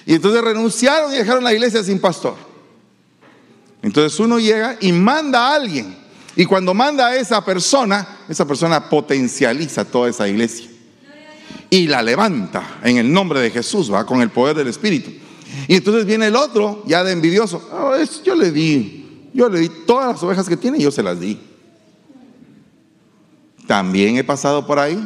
Y 0.04 0.14
entonces 0.14 0.42
renunciaron 0.42 1.12
y 1.12 1.16
dejaron 1.16 1.42
la 1.42 1.52
iglesia 1.52 1.82
sin 1.82 1.98
pastor. 1.98 2.34
Entonces 3.82 4.18
uno 4.20 4.38
llega 4.38 4.76
y 4.80 4.92
manda 4.92 5.48
a 5.48 5.54
alguien. 5.56 6.01
Y 6.36 6.46
cuando 6.46 6.72
manda 6.72 7.08
a 7.08 7.16
esa 7.16 7.44
persona, 7.44 8.20
esa 8.28 8.46
persona 8.46 8.88
potencializa 8.88 9.84
toda 9.84 10.08
esa 10.08 10.28
iglesia. 10.28 10.68
Y 11.68 11.86
la 11.86 12.02
levanta 12.02 12.78
en 12.82 12.98
el 12.98 13.12
nombre 13.12 13.40
de 13.40 13.50
Jesús, 13.50 13.92
va 13.92 14.06
con 14.06 14.22
el 14.22 14.30
poder 14.30 14.56
del 14.56 14.68
Espíritu. 14.68 15.10
Y 15.68 15.76
entonces 15.76 16.06
viene 16.06 16.28
el 16.28 16.36
otro, 16.36 16.82
ya 16.86 17.04
de 17.04 17.12
envidioso. 17.12 17.68
"Ah, 17.72 17.98
yo 18.24 18.34
le 18.34 18.50
di, 18.50 19.28
yo 19.34 19.48
le 19.48 19.60
di 19.60 19.70
todas 19.86 20.12
las 20.12 20.22
ovejas 20.22 20.48
que 20.48 20.56
tiene, 20.56 20.78
yo 20.78 20.90
se 20.90 21.02
las 21.02 21.20
di. 21.20 21.38
También 23.66 24.16
he 24.16 24.24
pasado 24.24 24.66
por 24.66 24.78
ahí. 24.78 25.02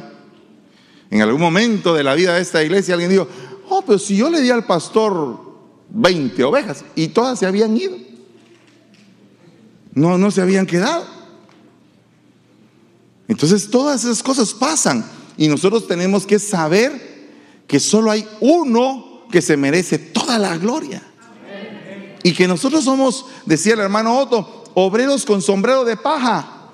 En 1.11 1.23
algún 1.23 1.41
momento 1.41 1.95
de 1.95 2.03
la 2.03 2.15
vida 2.15 2.35
de 2.35 2.43
esta 2.43 2.63
iglesia 2.63 2.95
alguien 2.95 3.11
dijo, 3.11 3.29
oh, 3.69 3.83
pero 3.83 3.99
si 3.99 4.17
yo 4.17 4.29
le 4.31 4.41
di 4.41 4.51
al 4.51 4.65
pastor 4.65 5.41
20 5.91 6.43
ovejas 6.45 6.85
y 6.95 7.09
todas 7.09 7.39
se 7.39 7.47
habían 7.47 7.77
ido. 7.77 7.97
No, 9.93 10.19
no 10.19 10.31
se 10.31 10.43
habían 10.43 10.67
quedado. 10.67 11.16
Entonces 13.29 13.71
todas 13.71 14.05
esas 14.05 14.23
cosas 14.23 14.55
pasan 14.55 15.05
y 15.37 15.49
nosotros 15.49 15.87
tenemos 15.87 16.27
que 16.27 16.39
saber 16.39 17.17
que 17.67 17.81
solo 17.81 18.11
hay 18.11 18.27
uno 18.41 19.27
que 19.31 19.43
se 19.43 19.57
merece 19.57 19.99
toda 19.99 20.39
la 20.39 20.57
gloria. 20.57 21.03
Y 22.23 22.33
que 22.33 22.49
nosotros 22.49 22.85
somos, 22.85 23.27
decía 23.45 23.75
el 23.75 23.81
hermano 23.81 24.19
Otto, 24.19 24.65
obreros 24.75 25.25
con 25.25 25.43
sombrero 25.43 25.85
de 25.85 25.97
paja. 25.97 26.71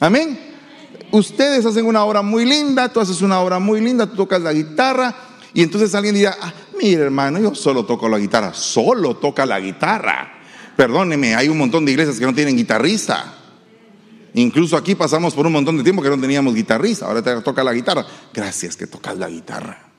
Amén. 0.00 0.38
Ustedes 1.10 1.64
hacen 1.64 1.86
una 1.86 2.04
obra 2.04 2.22
muy 2.22 2.44
linda, 2.44 2.90
tú 2.90 3.00
haces 3.00 3.22
una 3.22 3.40
obra 3.40 3.58
muy 3.58 3.80
linda, 3.80 4.06
tú 4.06 4.16
tocas 4.16 4.40
la 4.40 4.52
guitarra 4.52 5.14
y 5.54 5.62
entonces 5.62 5.94
alguien 5.94 6.14
dirá, 6.14 6.36
ah, 6.40 6.52
mire 6.80 7.02
hermano, 7.02 7.38
yo 7.38 7.54
solo 7.54 7.84
toco 7.84 8.08
la 8.08 8.18
guitarra, 8.18 8.54
solo 8.54 9.16
toca 9.16 9.44
la 9.44 9.60
guitarra. 9.60 10.32
Perdóneme, 10.76 11.34
hay 11.34 11.48
un 11.48 11.58
montón 11.58 11.84
de 11.84 11.92
iglesias 11.92 12.18
que 12.18 12.24
no 12.24 12.34
tienen 12.34 12.56
guitarrista. 12.56 13.41
Incluso 14.34 14.76
aquí 14.76 14.94
pasamos 14.94 15.34
por 15.34 15.46
un 15.46 15.52
montón 15.52 15.76
de 15.76 15.82
tiempo 15.82 16.02
que 16.02 16.08
no 16.08 16.18
teníamos 16.18 16.54
guitarrista, 16.54 17.06
ahora 17.06 17.22
te 17.22 17.40
toca 17.42 17.62
la 17.62 17.72
guitarra. 17.72 18.06
Gracias 18.32 18.76
que 18.76 18.86
tocas 18.86 19.18
la 19.18 19.28
guitarra. 19.28 19.92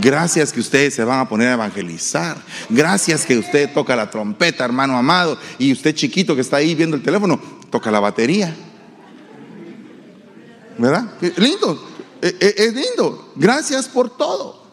Gracias 0.00 0.52
que 0.52 0.60
ustedes 0.60 0.94
se 0.94 1.04
van 1.04 1.20
a 1.20 1.28
poner 1.28 1.48
a 1.48 1.52
evangelizar. 1.54 2.36
Gracias 2.68 3.26
que 3.26 3.38
usted 3.38 3.72
toca 3.72 3.94
la 3.94 4.10
trompeta, 4.10 4.64
hermano 4.64 4.96
amado. 4.96 5.38
Y 5.58 5.72
usted 5.72 5.94
chiquito 5.94 6.34
que 6.34 6.40
está 6.40 6.56
ahí 6.56 6.74
viendo 6.74 6.96
el 6.96 7.02
teléfono, 7.02 7.40
toca 7.70 7.90
la 7.90 8.00
batería. 8.00 8.54
¿Verdad? 10.78 11.12
Lindo. 11.36 11.90
E, 12.22 12.28
e, 12.40 12.54
es 12.56 12.74
lindo. 12.74 13.32
Gracias 13.36 13.86
por 13.86 14.16
todo. 14.16 14.64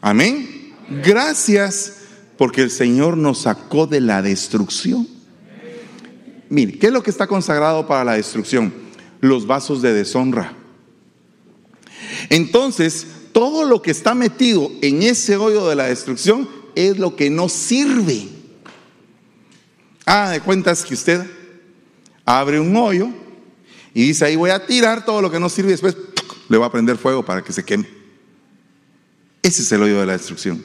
Amén. 0.00 0.74
Gracias 1.02 1.96
porque 2.38 2.62
el 2.62 2.70
Señor 2.70 3.16
nos 3.16 3.42
sacó 3.42 3.86
de 3.86 4.00
la 4.00 4.22
destrucción. 4.22 5.17
Mire, 6.50 6.78
¿qué 6.78 6.86
es 6.86 6.92
lo 6.92 7.02
que 7.02 7.10
está 7.10 7.26
consagrado 7.26 7.86
para 7.86 8.04
la 8.04 8.14
destrucción? 8.14 8.72
Los 9.20 9.46
vasos 9.46 9.82
de 9.82 9.92
deshonra. 9.92 10.54
Entonces, 12.30 13.06
todo 13.32 13.64
lo 13.64 13.82
que 13.82 13.90
está 13.90 14.14
metido 14.14 14.70
en 14.82 15.02
ese 15.02 15.36
hoyo 15.36 15.68
de 15.68 15.76
la 15.76 15.84
destrucción 15.84 16.48
es 16.74 16.98
lo 16.98 17.16
que 17.16 17.30
no 17.30 17.48
sirve. 17.48 18.28
Ah, 20.06 20.30
de 20.30 20.40
cuentas 20.40 20.84
que 20.84 20.94
usted 20.94 21.24
abre 22.24 22.60
un 22.60 22.74
hoyo 22.76 23.08
y 23.92 24.06
dice 24.06 24.24
ahí 24.24 24.36
voy 24.36 24.50
a 24.50 24.66
tirar 24.66 25.04
todo 25.04 25.20
lo 25.20 25.30
que 25.30 25.40
no 25.40 25.48
sirve 25.48 25.68
y 25.68 25.72
después 25.72 25.96
le 26.48 26.56
va 26.56 26.66
a 26.66 26.72
prender 26.72 26.96
fuego 26.96 27.24
para 27.24 27.42
que 27.42 27.52
se 27.52 27.64
queme. 27.64 27.88
Ese 29.42 29.62
es 29.62 29.72
el 29.72 29.82
hoyo 29.82 30.00
de 30.00 30.06
la 30.06 30.12
destrucción. 30.12 30.64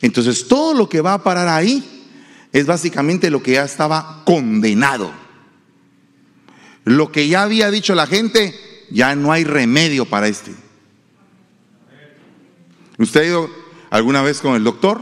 Entonces 0.00 0.46
todo 0.48 0.74
lo 0.74 0.88
que 0.88 1.00
va 1.00 1.14
a 1.14 1.22
parar 1.22 1.48
ahí 1.48 1.99
es 2.52 2.66
básicamente 2.66 3.30
lo 3.30 3.42
que 3.42 3.52
ya 3.52 3.64
estaba 3.64 4.22
condenado. 4.24 5.12
Lo 6.84 7.12
que 7.12 7.28
ya 7.28 7.42
había 7.42 7.70
dicho 7.70 7.94
la 7.94 8.06
gente, 8.06 8.54
ya 8.90 9.14
no 9.14 9.32
hay 9.32 9.44
remedio 9.44 10.04
para 10.06 10.28
este. 10.28 10.52
Usted 12.98 13.20
ha 13.20 13.26
ido 13.26 13.50
alguna 13.90 14.22
vez 14.22 14.40
con 14.40 14.54
el 14.54 14.64
doctor 14.64 15.00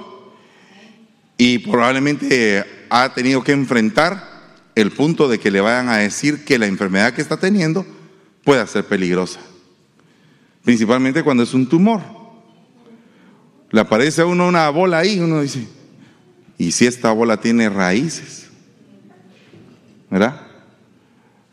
y 1.36 1.58
probablemente 1.58 2.64
ha 2.90 3.14
tenido 3.14 3.42
que 3.42 3.52
enfrentar 3.52 4.38
el 4.74 4.92
punto 4.92 5.28
de 5.28 5.38
que 5.38 5.50
le 5.50 5.60
vayan 5.60 5.88
a 5.88 5.96
decir 5.96 6.44
que 6.44 6.58
la 6.58 6.66
enfermedad 6.66 7.12
que 7.12 7.22
está 7.22 7.38
teniendo 7.38 7.84
puede 8.44 8.66
ser 8.66 8.84
peligrosa. 8.84 9.40
Principalmente 10.64 11.22
cuando 11.22 11.42
es 11.42 11.54
un 11.54 11.68
tumor. 11.68 12.02
Le 13.70 13.80
aparece 13.80 14.22
a 14.22 14.26
uno 14.26 14.48
una 14.48 14.68
bola 14.70 14.98
ahí, 14.98 15.18
uno 15.20 15.40
dice, 15.42 15.66
¿y 16.58 16.72
si 16.72 16.86
esta 16.86 17.12
bola 17.12 17.40
tiene 17.40 17.70
raíces? 17.70 18.48
¿Verdad? 20.10 20.42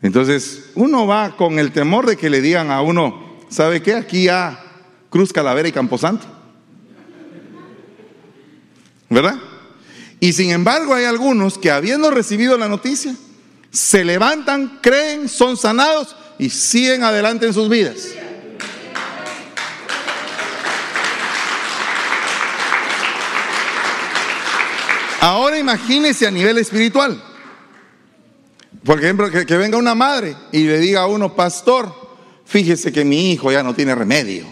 Entonces, 0.02 0.70
uno 0.74 1.06
va 1.06 1.36
con 1.36 1.58
el 1.58 1.72
temor 1.72 2.06
de 2.06 2.16
que 2.16 2.28
le 2.28 2.42
digan 2.42 2.70
a 2.70 2.82
uno, 2.82 3.38
¿sabe 3.48 3.80
qué? 3.80 3.94
Aquí 3.94 4.24
ya 4.24 4.62
Cruz 5.08 5.32
Calavera 5.32 5.68
y 5.68 5.72
Camposanto. 5.72 6.36
¿verdad? 9.08 9.36
Y 10.20 10.32
sin 10.32 10.50
embargo 10.50 10.94
hay 10.94 11.04
algunos 11.04 11.58
que 11.58 11.70
habiendo 11.70 12.10
recibido 12.10 12.56
la 12.58 12.68
noticia, 12.68 13.14
se 13.70 14.04
levantan, 14.04 14.78
creen, 14.82 15.28
son 15.28 15.56
sanados 15.56 16.16
y 16.38 16.50
siguen 16.50 17.02
adelante 17.02 17.46
en 17.46 17.54
sus 17.54 17.68
vidas. 17.68 18.08
Ahora 25.26 25.58
imagínese 25.58 26.26
a 26.26 26.30
nivel 26.30 26.58
espiritual. 26.58 27.22
Por 28.84 28.98
ejemplo, 28.98 29.30
que, 29.30 29.44
que, 29.44 29.56
venga 29.56 29.76
una 29.78 29.94
madre 29.94 30.36
y 30.52 30.64
le 30.64 30.78
diga 30.78 31.02
a 31.02 31.06
uno, 31.06 31.34
pastor, 31.34 31.92
fíjese 32.44 32.92
que 32.92 33.04
mi 33.04 33.32
hijo 33.32 33.50
ya 33.50 33.62
no 33.62 33.74
tiene 33.74 33.94
remedio. 33.94 34.46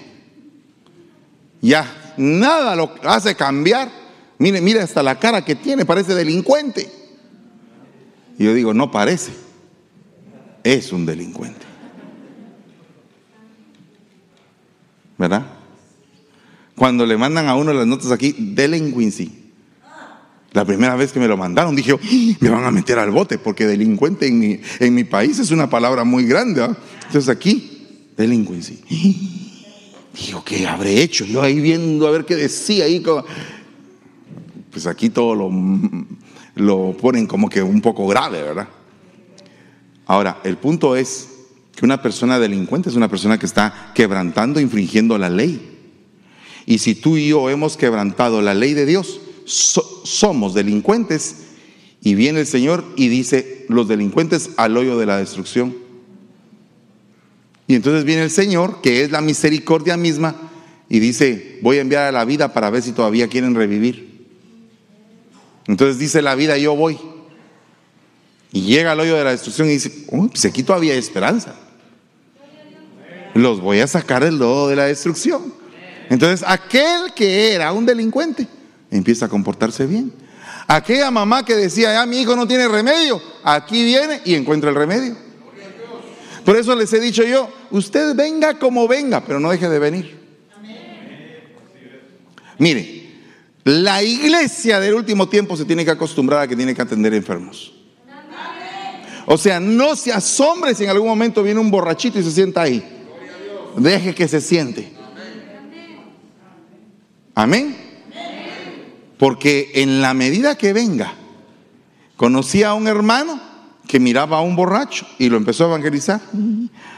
Ya, 1.60 2.14
nada 2.16 2.74
lo 2.74 2.92
hace 3.04 3.36
cambiar 3.36 4.04
Mire, 4.38 4.60
mire 4.60 4.80
hasta 4.80 5.02
la 5.02 5.18
cara 5.18 5.44
que 5.44 5.54
tiene, 5.54 5.84
parece 5.84 6.14
delincuente. 6.14 6.90
Y 8.38 8.44
yo 8.44 8.54
digo, 8.54 8.74
no 8.74 8.90
parece, 8.90 9.32
es 10.64 10.92
un 10.92 11.06
delincuente. 11.06 11.64
¿Verdad? 15.16 15.46
Cuando 16.74 17.06
le 17.06 17.16
mandan 17.16 17.48
a 17.48 17.54
uno 17.54 17.72
las 17.72 17.86
notas 17.86 18.10
aquí, 18.10 18.34
delinquency. 18.36 19.43
La 20.54 20.64
primera 20.64 20.94
vez 20.94 21.12
que 21.12 21.18
me 21.18 21.26
lo 21.26 21.36
mandaron 21.36 21.74
dije, 21.74 21.98
me 22.40 22.48
van 22.48 22.64
a 22.64 22.70
meter 22.70 22.96
al 23.00 23.10
bote, 23.10 23.38
porque 23.38 23.66
delincuente 23.66 24.28
en 24.28 24.38
mi, 24.38 24.60
en 24.78 24.94
mi 24.94 25.02
país 25.02 25.40
es 25.40 25.50
una 25.50 25.68
palabra 25.68 26.04
muy 26.04 26.24
grande. 26.26 26.64
Entonces 27.06 27.28
aquí, 27.28 28.06
delinquency. 28.16 28.78
Digo, 30.16 30.44
¿qué 30.44 30.64
habré 30.68 31.02
hecho? 31.02 31.24
Yo 31.24 31.42
ahí 31.42 31.58
viendo 31.58 32.06
a 32.06 32.12
ver 32.12 32.24
qué 32.24 32.36
decía 32.36 32.84
ahí 32.84 33.02
pues 34.70 34.86
aquí 34.86 35.10
todo 35.10 35.34
lo, 35.34 35.50
lo 36.54 36.96
ponen 36.98 37.26
como 37.26 37.48
que 37.48 37.60
un 37.60 37.80
poco 37.80 38.06
grave, 38.06 38.40
¿verdad? 38.40 38.68
Ahora, 40.06 40.40
el 40.44 40.56
punto 40.56 40.94
es 40.94 41.30
que 41.74 41.84
una 41.84 42.00
persona 42.00 42.38
delincuente 42.38 42.90
es 42.90 42.94
una 42.94 43.08
persona 43.08 43.38
que 43.38 43.46
está 43.46 43.90
quebrantando, 43.92 44.60
infringiendo 44.60 45.18
la 45.18 45.30
ley. 45.30 45.80
Y 46.64 46.78
si 46.78 46.94
tú 46.94 47.16
y 47.16 47.28
yo 47.28 47.50
hemos 47.50 47.76
quebrantado 47.76 48.40
la 48.40 48.54
ley 48.54 48.74
de 48.74 48.86
Dios, 48.86 49.20
somos 49.44 50.54
delincuentes. 50.54 51.36
Y 52.02 52.14
viene 52.14 52.40
el 52.40 52.46
Señor 52.46 52.84
y 52.96 53.08
dice, 53.08 53.64
los 53.68 53.88
delincuentes 53.88 54.50
al 54.56 54.76
hoyo 54.76 54.98
de 54.98 55.06
la 55.06 55.16
destrucción. 55.16 55.74
Y 57.66 57.74
entonces 57.74 58.04
viene 58.04 58.22
el 58.22 58.30
Señor, 58.30 58.82
que 58.82 59.02
es 59.02 59.10
la 59.10 59.22
misericordia 59.22 59.96
misma, 59.96 60.36
y 60.88 60.98
dice, 60.98 61.58
voy 61.62 61.78
a 61.78 61.80
enviar 61.80 62.04
a 62.04 62.12
la 62.12 62.26
vida 62.26 62.52
para 62.52 62.68
ver 62.68 62.82
si 62.82 62.92
todavía 62.92 63.28
quieren 63.28 63.54
revivir. 63.54 64.26
Entonces 65.66 65.98
dice 65.98 66.20
la 66.20 66.34
vida, 66.34 66.58
yo 66.58 66.76
voy. 66.76 66.98
Y 68.52 68.62
llega 68.62 68.92
al 68.92 69.00
hoyo 69.00 69.16
de 69.16 69.24
la 69.24 69.30
destrucción 69.30 69.68
y 69.68 69.72
dice, 69.72 69.90
pues 70.30 70.44
aquí 70.44 70.62
todavía 70.62 70.92
hay 70.92 70.98
esperanza. 70.98 71.56
Los 73.32 73.60
voy 73.60 73.80
a 73.80 73.86
sacar 73.86 74.22
del 74.22 74.38
lodo 74.38 74.68
de 74.68 74.76
la 74.76 74.84
destrucción. 74.84 75.54
Entonces 76.10 76.46
aquel 76.46 77.14
que 77.14 77.54
era 77.54 77.72
un 77.72 77.86
delincuente 77.86 78.46
empieza 78.96 79.26
a 79.26 79.28
comportarse 79.28 79.86
bien. 79.86 80.12
Aquella 80.66 81.10
mamá 81.10 81.44
que 81.44 81.54
decía, 81.54 81.92
ya 81.92 82.06
mi 82.06 82.20
hijo 82.20 82.36
no 82.36 82.46
tiene 82.46 82.68
remedio, 82.68 83.20
aquí 83.42 83.84
viene 83.84 84.20
y 84.24 84.34
encuentra 84.34 84.70
el 84.70 84.76
remedio. 84.76 85.16
Por 86.44 86.56
eso 86.56 86.74
les 86.74 86.92
he 86.92 87.00
dicho 87.00 87.22
yo, 87.24 87.50
usted 87.70 88.14
venga 88.14 88.58
como 88.58 88.86
venga, 88.86 89.24
pero 89.24 89.40
no 89.40 89.50
deje 89.50 89.68
de 89.68 89.78
venir. 89.78 90.24
Mire, 92.58 93.04
la 93.64 94.02
iglesia 94.02 94.78
del 94.78 94.94
último 94.94 95.28
tiempo 95.28 95.56
se 95.56 95.64
tiene 95.64 95.84
que 95.84 95.90
acostumbrar 95.90 96.42
a 96.42 96.48
que 96.48 96.56
tiene 96.56 96.74
que 96.74 96.82
atender 96.82 97.14
enfermos. 97.14 97.72
O 99.26 99.38
sea, 99.38 99.58
no 99.58 99.96
se 99.96 100.12
asombre 100.12 100.74
si 100.74 100.84
en 100.84 100.90
algún 100.90 101.08
momento 101.08 101.42
viene 101.42 101.58
un 101.58 101.70
borrachito 101.70 102.18
y 102.18 102.22
se 102.22 102.30
sienta 102.30 102.62
ahí. 102.62 102.84
Deje 103.76 104.14
que 104.14 104.28
se 104.28 104.40
siente. 104.40 104.92
Amén. 107.34 107.83
Porque 109.18 109.70
en 109.74 110.02
la 110.02 110.14
medida 110.14 110.56
que 110.56 110.72
venga, 110.72 111.14
conocí 112.16 112.62
a 112.62 112.74
un 112.74 112.88
hermano 112.88 113.40
que 113.86 114.00
miraba 114.00 114.38
a 114.38 114.40
un 114.40 114.56
borracho 114.56 115.06
y 115.18 115.28
lo 115.28 115.36
empezó 115.36 115.64
a 115.64 115.68
evangelizar. 115.68 116.20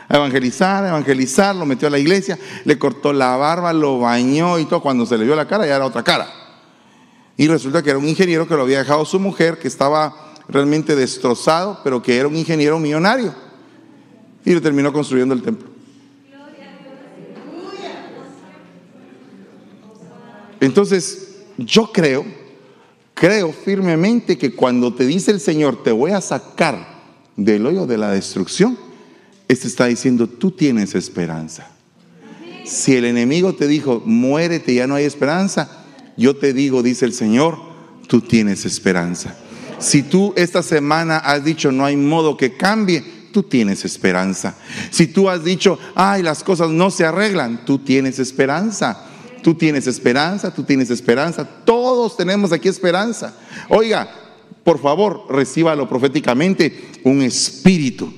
A 0.08 0.16
evangelizar, 0.16 0.84
a 0.84 0.88
evangelizar, 0.88 1.54
lo 1.54 1.66
metió 1.66 1.88
a 1.88 1.90
la 1.90 1.98
iglesia, 1.98 2.38
le 2.64 2.78
cortó 2.78 3.12
la 3.12 3.36
barba, 3.36 3.72
lo 3.72 3.98
bañó 3.98 4.58
y 4.58 4.64
todo. 4.66 4.80
Cuando 4.80 5.04
se 5.04 5.18
le 5.18 5.24
vio 5.24 5.34
la 5.34 5.48
cara 5.48 5.66
ya 5.66 5.76
era 5.76 5.84
otra 5.84 6.02
cara. 6.02 6.28
Y 7.36 7.48
resulta 7.48 7.82
que 7.82 7.90
era 7.90 7.98
un 7.98 8.08
ingeniero 8.08 8.48
que 8.48 8.54
lo 8.54 8.62
había 8.62 8.78
dejado 8.78 9.04
su 9.04 9.20
mujer, 9.20 9.58
que 9.58 9.68
estaba 9.68 10.32
realmente 10.48 10.96
destrozado, 10.96 11.80
pero 11.84 12.02
que 12.02 12.16
era 12.16 12.28
un 12.28 12.36
ingeniero 12.36 12.78
millonario. 12.78 13.34
Y 14.44 14.54
le 14.54 14.60
terminó 14.60 14.92
construyendo 14.92 15.34
el 15.34 15.42
templo. 15.42 15.68
Entonces, 20.60 21.25
yo 21.58 21.92
creo, 21.92 22.24
creo 23.14 23.52
firmemente 23.52 24.38
que 24.38 24.54
cuando 24.54 24.94
te 24.94 25.06
dice 25.06 25.30
el 25.30 25.40
Señor, 25.40 25.82
te 25.82 25.92
voy 25.92 26.12
a 26.12 26.20
sacar 26.20 26.96
del 27.36 27.66
hoyo 27.66 27.86
de 27.86 27.98
la 27.98 28.10
destrucción, 28.10 28.78
este 29.48 29.68
está 29.68 29.86
diciendo, 29.86 30.28
tú 30.28 30.50
tienes 30.50 30.94
esperanza. 30.94 31.68
Si 32.64 32.96
el 32.96 33.04
enemigo 33.04 33.54
te 33.54 33.68
dijo, 33.68 34.02
muérete, 34.04 34.74
ya 34.74 34.86
no 34.86 34.96
hay 34.96 35.04
esperanza, 35.04 35.84
yo 36.16 36.36
te 36.36 36.52
digo, 36.52 36.82
dice 36.82 37.04
el 37.04 37.12
Señor, 37.12 37.58
tú 38.08 38.20
tienes 38.20 38.64
esperanza. 38.64 39.36
Si 39.78 40.02
tú 40.02 40.32
esta 40.36 40.62
semana 40.62 41.18
has 41.18 41.44
dicho, 41.44 41.70
no 41.70 41.84
hay 41.84 41.96
modo 41.96 42.36
que 42.36 42.56
cambie, 42.56 43.04
tú 43.32 43.42
tienes 43.42 43.84
esperanza. 43.84 44.56
Si 44.90 45.06
tú 45.06 45.28
has 45.28 45.44
dicho, 45.44 45.78
ay, 45.94 46.22
las 46.22 46.42
cosas 46.42 46.70
no 46.70 46.90
se 46.90 47.04
arreglan, 47.04 47.64
tú 47.64 47.78
tienes 47.78 48.18
esperanza. 48.18 49.04
Tú 49.46 49.54
tienes 49.54 49.86
esperanza, 49.86 50.52
tú 50.52 50.64
tienes 50.64 50.90
esperanza. 50.90 51.44
Todos 51.44 52.16
tenemos 52.16 52.50
aquí 52.50 52.66
esperanza. 52.66 53.32
Oiga, 53.68 54.10
por 54.64 54.82
favor, 54.82 55.26
recíbalo 55.30 55.88
proféticamente 55.88 56.90
un 57.04 57.22
espíritu 57.22 58.12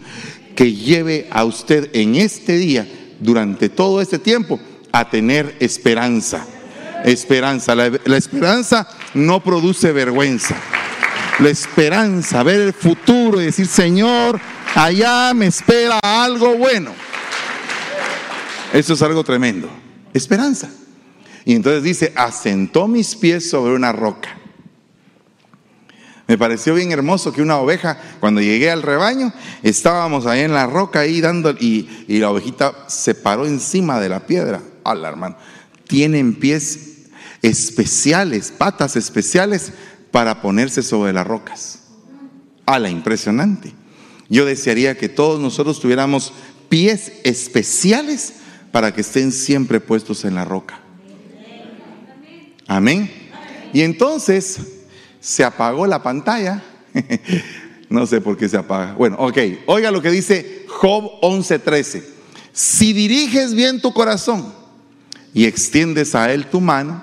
que 0.56 0.72
lleve 0.72 1.28
a 1.30 1.44
usted 1.44 1.90
en 1.92 2.14
este 2.14 2.56
día, 2.56 2.88
durante 3.20 3.68
todo 3.68 4.00
este 4.00 4.18
tiempo, 4.18 4.58
a 4.90 5.10
tener 5.10 5.54
esperanza. 5.60 6.46
Esperanza. 7.04 7.74
La, 7.74 7.92
la 8.06 8.16
esperanza 8.16 8.88
no 9.12 9.44
produce 9.44 9.92
vergüenza. 9.92 10.56
La 11.40 11.50
esperanza, 11.50 12.42
ver 12.42 12.62
el 12.62 12.72
futuro 12.72 13.38
y 13.38 13.44
decir, 13.44 13.66
Señor, 13.66 14.40
allá 14.74 15.34
me 15.34 15.48
espera 15.48 15.98
algo 16.02 16.56
bueno. 16.56 16.92
Eso 18.72 18.94
es 18.94 19.02
algo 19.02 19.22
tremendo. 19.22 19.68
Esperanza. 20.14 20.70
Y 21.48 21.54
entonces 21.54 21.82
dice, 21.82 22.12
asentó 22.14 22.86
mis 22.88 23.16
pies 23.16 23.48
sobre 23.48 23.74
una 23.74 23.90
roca. 23.90 24.36
Me 26.26 26.36
pareció 26.36 26.74
bien 26.74 26.92
hermoso 26.92 27.32
que 27.32 27.40
una 27.40 27.56
oveja, 27.56 27.98
cuando 28.20 28.42
llegué 28.42 28.70
al 28.70 28.82
rebaño, 28.82 29.32
estábamos 29.62 30.26
ahí 30.26 30.42
en 30.42 30.52
la 30.52 30.66
roca 30.66 31.00
ahí 31.00 31.22
dando, 31.22 31.52
y, 31.52 32.04
y 32.06 32.18
la 32.18 32.30
ovejita 32.30 32.84
se 32.86 33.14
paró 33.14 33.46
encima 33.46 33.98
de 33.98 34.10
la 34.10 34.26
piedra. 34.26 34.60
Hola, 34.82 35.08
hermano. 35.08 35.36
Tienen 35.86 36.34
pies 36.34 37.06
especiales, 37.40 38.52
patas 38.52 38.96
especiales 38.96 39.72
para 40.10 40.42
ponerse 40.42 40.82
sobre 40.82 41.14
las 41.14 41.26
rocas. 41.26 41.78
Ala, 42.66 42.90
impresionante. 42.90 43.72
Yo 44.28 44.44
desearía 44.44 44.98
que 44.98 45.08
todos 45.08 45.40
nosotros 45.40 45.80
tuviéramos 45.80 46.34
pies 46.68 47.10
especiales 47.24 48.34
para 48.70 48.92
que 48.92 49.00
estén 49.00 49.32
siempre 49.32 49.80
puestos 49.80 50.26
en 50.26 50.34
la 50.34 50.44
roca. 50.44 50.82
Amén. 52.68 53.10
Y 53.72 53.80
entonces 53.80 54.58
se 55.18 55.42
apagó 55.42 55.86
la 55.86 56.02
pantalla. 56.02 56.62
no 57.88 58.06
sé 58.06 58.20
por 58.20 58.36
qué 58.36 58.48
se 58.48 58.58
apaga. 58.58 58.92
Bueno, 58.92 59.16
ok. 59.18 59.38
Oiga 59.66 59.90
lo 59.90 60.02
que 60.02 60.10
dice 60.10 60.66
Job 60.68 61.20
11:13. 61.22 62.04
Si 62.52 62.92
diriges 62.92 63.54
bien 63.54 63.80
tu 63.80 63.92
corazón 63.92 64.52
y 65.32 65.46
extiendes 65.46 66.14
a 66.14 66.30
él 66.32 66.46
tu 66.46 66.60
mano, 66.60 67.02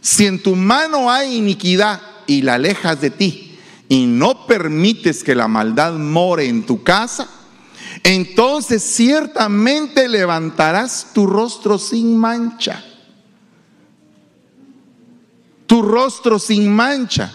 si 0.00 0.26
en 0.26 0.40
tu 0.40 0.54
mano 0.54 1.10
hay 1.10 1.36
iniquidad 1.36 2.00
y 2.26 2.42
la 2.42 2.54
alejas 2.54 3.00
de 3.00 3.10
ti 3.10 3.58
y 3.88 4.06
no 4.06 4.46
permites 4.46 5.24
que 5.24 5.34
la 5.34 5.48
maldad 5.48 5.94
more 5.94 6.46
en 6.46 6.64
tu 6.64 6.84
casa, 6.84 7.28
entonces 8.04 8.82
ciertamente 8.82 10.08
levantarás 10.08 11.08
tu 11.12 11.26
rostro 11.26 11.78
sin 11.78 12.16
mancha. 12.16 12.84
Tu 15.70 15.82
rostro 15.82 16.40
sin 16.40 16.68
mancha. 16.68 17.32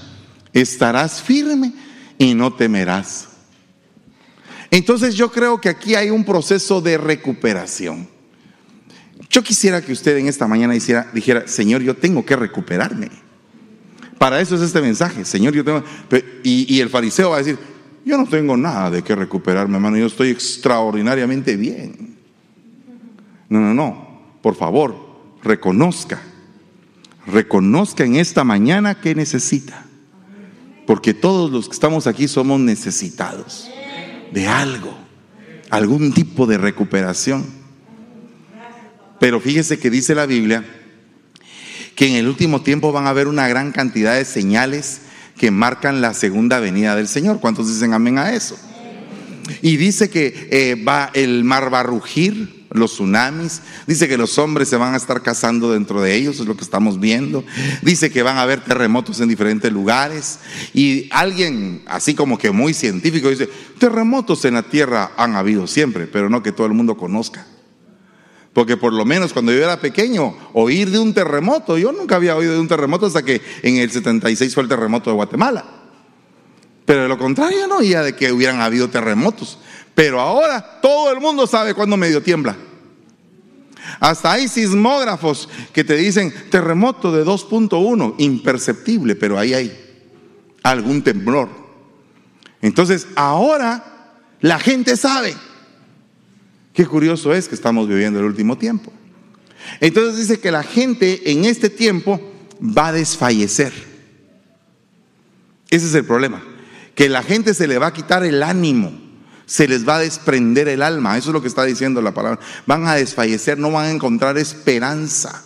Estarás 0.51 1.21
firme 1.21 1.71
y 2.17 2.33
no 2.33 2.51
temerás. 2.51 3.29
Entonces 4.69 5.15
yo 5.15 5.31
creo 5.31 5.61
que 5.61 5.69
aquí 5.69 5.95
hay 5.95 6.09
un 6.09 6.25
proceso 6.25 6.81
de 6.81 6.97
recuperación. 6.97 8.09
Yo 9.29 9.41
quisiera 9.41 9.81
que 9.81 9.93
usted 9.93 10.17
en 10.17 10.27
esta 10.27 10.47
mañana 10.47 10.73
dijera, 10.73 11.47
Señor, 11.47 11.81
yo 11.81 11.95
tengo 11.95 12.25
que 12.25 12.35
recuperarme. 12.35 13.09
Para 14.17 14.41
eso 14.41 14.57
es 14.57 14.63
este 14.63 14.81
mensaje, 14.81 15.23
Señor, 15.23 15.53
yo 15.53 15.63
tengo... 15.63 15.81
Y, 16.43 16.75
y 16.75 16.81
el 16.81 16.89
fariseo 16.89 17.29
va 17.29 17.37
a 17.37 17.39
decir, 17.39 17.57
yo 18.03 18.17
no 18.17 18.25
tengo 18.27 18.57
nada 18.57 18.91
de 18.91 19.01
qué 19.01 19.15
recuperarme, 19.15 19.75
hermano, 19.75 19.95
yo 19.95 20.07
estoy 20.07 20.31
extraordinariamente 20.31 21.55
bien. 21.55 22.17
No, 23.47 23.61
no, 23.61 23.73
no, 23.73 24.39
por 24.41 24.55
favor, 24.55 24.93
reconozca, 25.41 26.21
reconozca 27.27 28.03
en 28.03 28.15
esta 28.15 28.43
mañana 28.43 28.99
que 28.99 29.15
necesita. 29.15 29.85
Porque 30.85 31.13
todos 31.13 31.51
los 31.51 31.67
que 31.67 31.73
estamos 31.73 32.07
aquí 32.07 32.27
somos 32.27 32.59
necesitados 32.59 33.69
de 34.31 34.47
algo, 34.47 34.95
algún 35.69 36.13
tipo 36.13 36.45
de 36.45 36.57
recuperación. 36.57 37.45
Pero 39.19 39.39
fíjese 39.39 39.79
que 39.79 39.89
dice 39.89 40.13
la 40.13 40.25
Biblia 40.25 40.63
que 41.95 42.07
en 42.07 42.15
el 42.15 42.27
último 42.27 42.61
tiempo 42.61 42.91
van 42.91 43.07
a 43.07 43.11
haber 43.11 43.27
una 43.27 43.47
gran 43.47 43.71
cantidad 43.71 44.15
de 44.15 44.25
señales 44.25 45.01
que 45.37 45.49
marcan 45.49 46.01
la 46.01 46.13
segunda 46.13 46.59
venida 46.59 46.95
del 46.95 47.07
Señor. 47.07 47.39
¿Cuántos 47.39 47.67
dicen 47.67 47.93
amén 47.93 48.17
a 48.17 48.33
eso? 48.33 48.57
Y 49.61 49.77
dice 49.77 50.09
que 50.09 50.47
eh, 50.51 50.75
va, 50.83 51.11
el 51.13 51.43
mar 51.43 51.73
va 51.73 51.81
a 51.81 51.83
rugir, 51.83 52.65
los 52.75 52.93
tsunamis. 52.93 53.61
Dice 53.87 54.07
que 54.07 54.17
los 54.17 54.37
hombres 54.37 54.67
se 54.67 54.77
van 54.77 54.93
a 54.93 54.97
estar 54.97 55.21
casando 55.21 55.71
dentro 55.71 56.01
de 56.01 56.15
ellos, 56.15 56.39
es 56.39 56.45
lo 56.45 56.55
que 56.55 56.63
estamos 56.63 56.99
viendo. 56.99 57.43
Dice 57.81 58.11
que 58.11 58.23
van 58.23 58.37
a 58.37 58.41
haber 58.41 58.63
terremotos 58.63 59.19
en 59.21 59.29
diferentes 59.29 59.71
lugares. 59.71 60.39
Y 60.73 61.07
alguien, 61.11 61.81
así 61.87 62.13
como 62.13 62.37
que 62.37 62.51
muy 62.51 62.73
científico, 62.73 63.29
dice, 63.29 63.49
terremotos 63.79 64.45
en 64.45 64.55
la 64.55 64.63
tierra 64.63 65.11
han 65.17 65.35
habido 65.35 65.67
siempre, 65.67 66.07
pero 66.07 66.29
no 66.29 66.43
que 66.43 66.51
todo 66.51 66.67
el 66.67 66.73
mundo 66.73 66.97
conozca. 66.97 67.47
Porque 68.53 68.77
por 68.77 68.93
lo 68.93 69.03
menos 69.03 69.33
cuando 69.33 69.51
yo 69.51 69.57
era 69.57 69.81
pequeño, 69.81 70.33
oír 70.53 70.89
de 70.89 70.99
un 70.99 71.13
terremoto, 71.13 71.77
yo 71.77 71.91
nunca 71.91 72.15
había 72.15 72.37
oído 72.37 72.53
de 72.53 72.59
un 72.59 72.69
terremoto 72.69 73.05
hasta 73.05 73.23
que 73.23 73.41
en 73.63 73.77
el 73.77 73.91
76 73.91 74.53
fue 74.53 74.63
el 74.63 74.69
terremoto 74.69 75.09
de 75.09 75.15
Guatemala. 75.15 75.84
Pero 76.85 77.03
de 77.03 77.07
lo 77.07 77.17
contrario 77.17 77.67
no 77.67 77.77
oía 77.77 78.01
de 78.03 78.15
que 78.15 78.31
hubieran 78.31 78.61
habido 78.61 78.89
terremotos. 78.89 79.57
Pero 79.95 80.19
ahora 80.19 80.79
todo 80.81 81.11
el 81.11 81.19
mundo 81.19 81.47
sabe 81.47 81.73
cuándo 81.73 81.97
medio 81.97 82.21
tiembla. 82.21 82.55
Hasta 83.99 84.33
hay 84.33 84.47
sismógrafos 84.47 85.49
que 85.73 85.83
te 85.83 85.95
dicen 85.95 86.33
terremoto 86.49 87.11
de 87.11 87.23
2.1, 87.23 88.15
imperceptible, 88.17 89.15
pero 89.15 89.37
ahí 89.37 89.53
hay 89.53 89.85
algún 90.63 91.01
temblor. 91.01 91.49
Entonces 92.61 93.07
ahora 93.15 94.23
la 94.41 94.59
gente 94.59 94.97
sabe. 94.97 95.35
Qué 96.73 96.85
curioso 96.85 97.33
es 97.33 97.47
que 97.47 97.55
estamos 97.55 97.87
viviendo 97.87 98.19
el 98.19 98.25
último 98.25 98.57
tiempo. 98.57 98.91
Entonces 99.79 100.17
dice 100.17 100.39
que 100.39 100.51
la 100.51 100.63
gente 100.63 101.31
en 101.31 101.45
este 101.45 101.69
tiempo 101.69 102.19
va 102.61 102.87
a 102.87 102.91
desfallecer. 102.91 103.71
Ese 105.69 105.87
es 105.87 105.93
el 105.95 106.05
problema. 106.05 106.43
Que 106.95 107.09
la 107.09 107.21
gente 107.23 107.53
se 107.53 107.67
le 107.67 107.77
va 107.77 107.87
a 107.87 107.93
quitar 107.93 108.23
el 108.23 108.41
ánimo, 108.41 108.91
se 109.45 109.67
les 109.67 109.87
va 109.87 109.97
a 109.97 109.99
desprender 109.99 110.67
el 110.67 110.81
alma. 110.81 111.17
Eso 111.17 111.29
es 111.29 111.33
lo 111.33 111.41
que 111.41 111.47
está 111.47 111.63
diciendo 111.63 112.01
la 112.01 112.13
palabra. 112.13 112.39
Van 112.65 112.87
a 112.87 112.95
desfallecer, 112.95 113.57
no 113.59 113.71
van 113.71 113.85
a 113.85 113.91
encontrar 113.91 114.37
esperanza, 114.37 115.43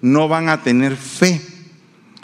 no 0.00 0.28
van 0.28 0.48
a 0.48 0.62
tener 0.62 0.96
fe. 0.96 1.40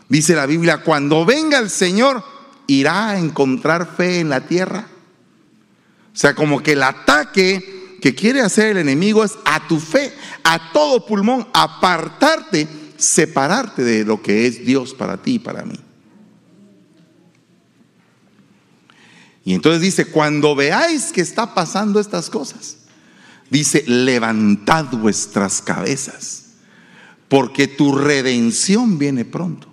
Dice 0.08 0.34
la 0.34 0.46
Biblia, 0.46 0.78
cuando 0.78 1.24
venga 1.26 1.58
el 1.58 1.68
Señor, 1.68 2.22
irá 2.66 3.10
a 3.10 3.18
encontrar 3.18 3.94
fe 3.96 4.20
en 4.20 4.30
la 4.30 4.46
tierra. 4.46 4.86
O 6.12 6.16
sea, 6.16 6.34
como 6.34 6.62
que 6.62 6.72
el 6.72 6.82
ataque 6.82 7.98
que 8.00 8.14
quiere 8.14 8.40
hacer 8.40 8.68
el 8.68 8.78
enemigo 8.78 9.24
es 9.24 9.34
a 9.44 9.66
tu 9.66 9.78
fe, 9.78 10.12
a 10.44 10.72
todo 10.72 11.04
pulmón, 11.04 11.46
apartarte, 11.52 12.68
separarte 12.96 13.82
de 13.82 14.04
lo 14.04 14.22
que 14.22 14.46
es 14.46 14.64
Dios 14.64 14.94
para 14.94 15.16
ti 15.18 15.34
y 15.34 15.38
para 15.38 15.64
mí. 15.64 15.78
Y 19.48 19.54
entonces 19.54 19.80
dice, 19.80 20.04
cuando 20.04 20.54
veáis 20.54 21.12
que 21.12 21.22
está 21.22 21.54
pasando 21.54 22.00
estas 22.00 22.28
cosas, 22.28 22.76
dice, 23.48 23.82
levantad 23.86 24.84
vuestras 24.92 25.62
cabezas, 25.62 26.42
porque 27.28 27.66
tu 27.66 27.96
redención 27.96 28.98
viene 28.98 29.24
pronto. 29.24 29.68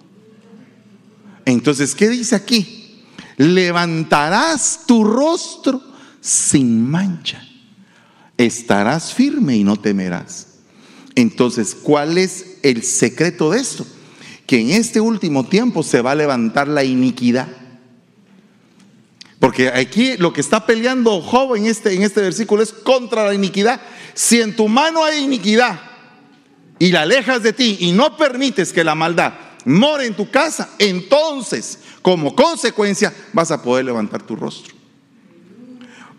Entonces, 1.43 1.93
¿qué 1.93 2.07
dice 2.07 2.35
aquí? 2.35 3.03
Levantarás 3.35 4.81
tu 4.87 5.03
rostro 5.03 5.81
sin 6.21 6.89
mancha 6.89 7.45
estarás 8.37 9.13
firme 9.13 9.57
y 9.57 9.63
no 9.63 9.77
temerás. 9.77 10.47
Entonces, 11.15 11.75
¿cuál 11.75 12.17
es 12.17 12.57
el 12.63 12.83
secreto 12.83 13.51
de 13.51 13.59
esto? 13.59 13.85
Que 14.45 14.59
en 14.61 14.71
este 14.71 14.99
último 15.01 15.45
tiempo 15.45 15.83
se 15.83 16.01
va 16.01 16.11
a 16.11 16.15
levantar 16.15 16.67
la 16.67 16.83
iniquidad. 16.83 17.64
Porque 19.39 19.69
aquí 19.69 20.17
lo 20.17 20.33
que 20.33 20.41
está 20.41 20.65
peleando 20.65 21.21
Job 21.21 21.55
en 21.55 21.65
este, 21.65 21.93
en 21.93 22.03
este 22.03 22.21
versículo 22.21 22.63
es 22.63 22.71
contra 22.71 23.25
la 23.25 23.33
iniquidad. 23.33 23.81
Si 24.13 24.41
en 24.41 24.55
tu 24.55 24.67
mano 24.67 25.03
hay 25.03 25.23
iniquidad 25.23 25.79
y 26.79 26.91
la 26.91 27.01
alejas 27.01 27.43
de 27.43 27.53
ti 27.53 27.77
y 27.81 27.91
no 27.91 28.17
permites 28.17 28.71
que 28.71 28.83
la 28.83 28.95
maldad 28.95 29.33
more 29.65 30.05
en 30.05 30.13
tu 30.13 30.29
casa, 30.29 30.69
entonces, 30.79 31.79
como 32.01 32.35
consecuencia, 32.35 33.13
vas 33.33 33.51
a 33.51 33.61
poder 33.61 33.85
levantar 33.85 34.21
tu 34.21 34.35
rostro. 34.35 34.73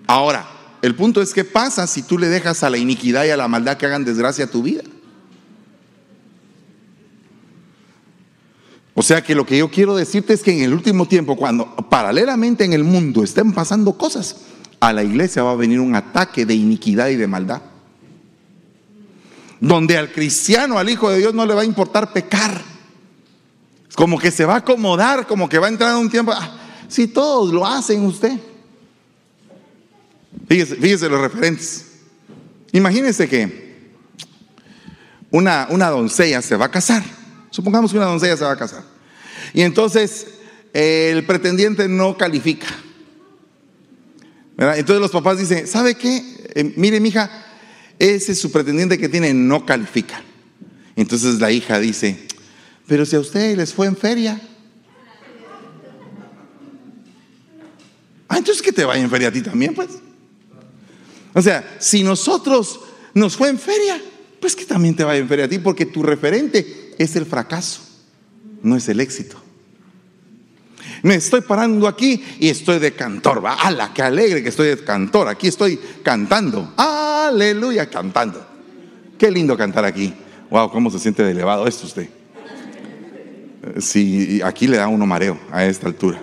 Ahora, 0.06 0.46
el 0.82 0.94
punto 0.94 1.22
es 1.22 1.32
qué 1.32 1.44
pasa 1.44 1.86
si 1.86 2.02
tú 2.02 2.18
le 2.18 2.28
dejas 2.28 2.62
a 2.62 2.70
la 2.70 2.76
iniquidad 2.76 3.24
y 3.24 3.30
a 3.30 3.36
la 3.36 3.48
maldad 3.48 3.76
que 3.76 3.86
hagan 3.86 4.04
desgracia 4.04 4.44
a 4.44 4.50
tu 4.50 4.62
vida. 4.62 4.82
O 8.98 9.02
sea 9.02 9.22
que 9.22 9.34
lo 9.34 9.44
que 9.44 9.58
yo 9.58 9.70
quiero 9.70 9.94
decirte 9.94 10.32
es 10.32 10.42
que 10.42 10.52
en 10.52 10.62
el 10.62 10.72
último 10.72 11.06
tiempo, 11.06 11.36
cuando 11.36 11.76
paralelamente 11.76 12.64
en 12.64 12.72
el 12.72 12.82
mundo 12.82 13.22
estén 13.22 13.52
pasando 13.52 13.92
cosas, 13.92 14.36
a 14.80 14.90
la 14.90 15.04
iglesia 15.04 15.42
va 15.42 15.52
a 15.52 15.56
venir 15.56 15.80
un 15.80 15.94
ataque 15.94 16.46
de 16.46 16.54
iniquidad 16.54 17.08
y 17.08 17.16
de 17.16 17.26
maldad. 17.26 17.60
Donde 19.60 19.98
al 19.98 20.10
cristiano, 20.10 20.78
al 20.78 20.88
Hijo 20.88 21.10
de 21.10 21.18
Dios, 21.18 21.34
no 21.34 21.44
le 21.44 21.52
va 21.52 21.60
a 21.60 21.66
importar 21.66 22.14
pecar. 22.14 22.62
Como 23.94 24.18
que 24.18 24.30
se 24.30 24.46
va 24.46 24.54
a 24.54 24.58
acomodar, 24.58 25.26
como 25.26 25.46
que 25.46 25.58
va 25.58 25.66
a 25.66 25.70
entrar 25.70 25.90
en 25.90 25.98
un 25.98 26.10
tiempo. 26.10 26.32
Ah, 26.34 26.56
si 26.88 27.06
todos 27.06 27.52
lo 27.52 27.66
hacen 27.66 28.02
usted. 28.02 28.32
Fíjese, 30.48 31.10
los 31.10 31.20
referentes. 31.20 31.86
Imagínense 32.72 33.28
que 33.28 33.90
una 35.30 35.90
doncella 35.90 36.40
se 36.40 36.56
va 36.56 36.64
a 36.64 36.70
casar. 36.70 37.25
Supongamos 37.50 37.92
que 37.92 37.98
una 37.98 38.06
doncella 38.06 38.36
se 38.36 38.44
va 38.44 38.52
a 38.52 38.56
casar. 38.56 38.82
Y 39.52 39.62
entonces 39.62 40.26
el 40.72 41.24
pretendiente 41.24 41.88
no 41.88 42.16
califica. 42.18 42.66
Entonces 44.58 45.00
los 45.00 45.10
papás 45.10 45.38
dicen, 45.38 45.66
¿sabe 45.66 45.94
qué? 45.94 46.22
Eh, 46.54 46.72
mire, 46.76 47.00
mija, 47.00 47.30
ese 47.98 48.32
es 48.32 48.38
su 48.38 48.50
pretendiente 48.50 48.98
que 48.98 49.08
tiene, 49.08 49.34
no 49.34 49.66
califica. 49.66 50.22
Entonces 50.96 51.40
la 51.40 51.50
hija 51.50 51.78
dice, 51.78 52.26
pero 52.86 53.04
si 53.04 53.16
a 53.16 53.20
ustedes 53.20 53.56
les 53.56 53.72
fue 53.74 53.86
en 53.86 53.96
feria. 53.96 54.40
Ah, 58.28 58.38
entonces 58.38 58.62
que 58.62 58.72
te 58.72 58.84
vaya 58.84 59.02
en 59.02 59.10
feria 59.10 59.28
a 59.28 59.32
ti 59.32 59.42
también, 59.42 59.74
pues. 59.74 59.90
O 61.34 61.42
sea, 61.42 61.76
si 61.78 62.02
nosotros 62.02 62.80
nos 63.12 63.36
fue 63.36 63.50
en 63.50 63.58
feria, 63.58 64.00
pues 64.40 64.56
que 64.56 64.64
también 64.64 64.96
te 64.96 65.04
vaya 65.04 65.20
en 65.20 65.28
feria 65.28 65.44
a 65.44 65.48
ti, 65.48 65.58
porque 65.58 65.86
tu 65.86 66.02
referente 66.02 66.85
es 66.98 67.16
el 67.16 67.26
fracaso, 67.26 67.80
no 68.62 68.76
es 68.76 68.88
el 68.88 69.00
éxito. 69.00 69.42
Me 71.02 71.16
estoy 71.16 71.40
parando 71.40 71.86
aquí 71.88 72.22
y 72.38 72.48
estoy 72.48 72.78
de 72.78 72.92
cantor. 72.92 73.44
Va, 73.44 73.54
¡Hala! 73.54 73.92
¡Qué 73.92 74.02
alegre 74.02 74.42
que 74.42 74.48
estoy 74.48 74.68
de 74.68 74.78
cantor! 74.78 75.28
Aquí 75.28 75.48
estoy 75.48 75.78
cantando. 76.02 76.72
¡Aleluya! 76.76 77.88
Cantando. 77.88 78.44
Qué 79.18 79.30
lindo 79.30 79.56
cantar 79.56 79.84
aquí. 79.84 80.12
¡Wow! 80.50 80.70
¿Cómo 80.70 80.90
se 80.90 80.98
siente 80.98 81.22
de 81.22 81.32
elevado 81.32 81.66
esto 81.66 81.86
usted? 81.86 82.08
Sí, 83.78 84.40
aquí 84.44 84.66
le 84.68 84.76
da 84.76 84.88
uno 84.88 85.06
mareo 85.06 85.38
a 85.50 85.64
esta 85.64 85.88
altura. 85.88 86.22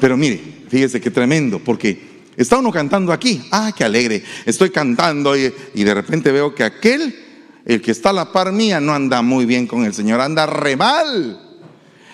Pero 0.00 0.16
mire, 0.16 0.40
fíjese 0.68 1.00
qué 1.00 1.10
tremendo, 1.10 1.58
porque 1.58 2.22
está 2.36 2.58
uno 2.58 2.70
cantando 2.70 3.12
aquí. 3.12 3.42
¡Ah, 3.50 3.72
qué 3.76 3.84
alegre! 3.84 4.22
Estoy 4.44 4.70
cantando 4.70 5.36
y 5.36 5.50
de 5.84 5.94
repente 5.94 6.30
veo 6.30 6.54
que 6.54 6.62
aquel, 6.62 7.23
el 7.64 7.80
que 7.80 7.90
está 7.90 8.10
a 8.10 8.12
la 8.12 8.32
par 8.32 8.52
mía, 8.52 8.80
no 8.80 8.92
anda 8.92 9.22
muy 9.22 9.46
bien 9.46 9.66
con 9.66 9.84
el 9.84 9.94
Señor, 9.94 10.20
anda 10.20 10.46
re 10.46 10.76
mal. 10.76 11.40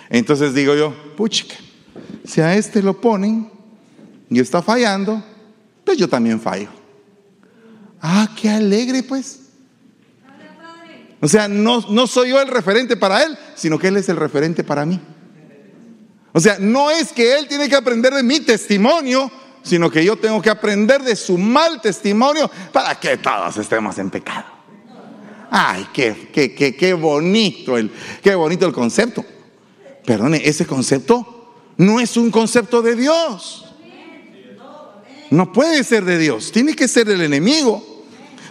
Entonces 0.09 0.55
digo 0.55 0.75
yo, 0.75 0.95
puchica, 1.17 1.57
si 2.25 2.41
a 2.41 2.55
este 2.55 2.83
lo 2.83 3.01
ponen 3.01 3.51
y 4.29 4.39
está 4.39 4.63
fallando, 4.63 5.23
pues 5.85 5.99
yo 5.99 6.09
también 6.09 6.41
fallo. 6.41 6.69
Ah, 8.01 8.29
qué 8.41 8.49
alegre 8.49 9.03
pues. 9.03 9.41
O 11.21 11.29
sea, 11.29 11.49
no, 11.49 11.85
no 11.91 12.07
soy 12.07 12.31
yo 12.31 12.41
el 12.41 12.49
referente 12.49 12.97
para 12.97 13.23
él, 13.25 13.37
sino 13.55 13.79
que 13.79 13.89
él 13.89 13.97
es 13.97 14.09
el 14.09 14.17
referente 14.17 14.65
para 14.65 14.87
mí. 14.87 14.99
O 16.33 16.41
sea, 16.41 16.57
no 16.59 16.91
es 16.91 17.13
que 17.13 17.39
él 17.39 17.47
tiene 17.49 17.69
que 17.69 17.75
aprender 17.75 18.15
de 18.15 18.23
mi 18.23 18.41
testimonio, 18.41 19.31
sino 19.63 19.91
que 19.91 20.05
yo 20.05 20.17
tengo 20.17 20.41
que 20.41 20.49
aprender 20.49 21.03
de 21.03 21.17
su 21.17 21.37
mal 21.37 21.81
testimonio 21.83 22.51
para 22.73 22.99
que 22.99 23.19
todos 23.19 23.57
estemos 23.59 23.99
en 23.99 24.09
pecado. 24.11 24.60
Ay, 25.51 25.89
qué, 25.93 26.31
qué, 26.33 26.55
qué, 26.55 26.77
qué 26.77 26.95
bonito 26.95 27.77
el, 27.77 27.91
qué 28.23 28.35
bonito 28.35 28.67
el 28.67 28.73
concepto. 28.73 29.25
Perdone, 30.05 30.41
ese 30.45 30.67
concepto 30.67 31.55
no 31.77 31.99
es 32.01 32.17
un 32.17 32.31
concepto 32.31 32.83
de 32.83 32.95
Dios. 32.95 33.67
No 35.31 35.53
puede 35.53 35.85
ser 35.85 36.05
de 36.05 36.19
Dios, 36.19 36.51
tiene 36.53 36.75
que 36.75 36.89
ser 36.89 37.07
del 37.07 37.23
enemigo. 37.23 37.91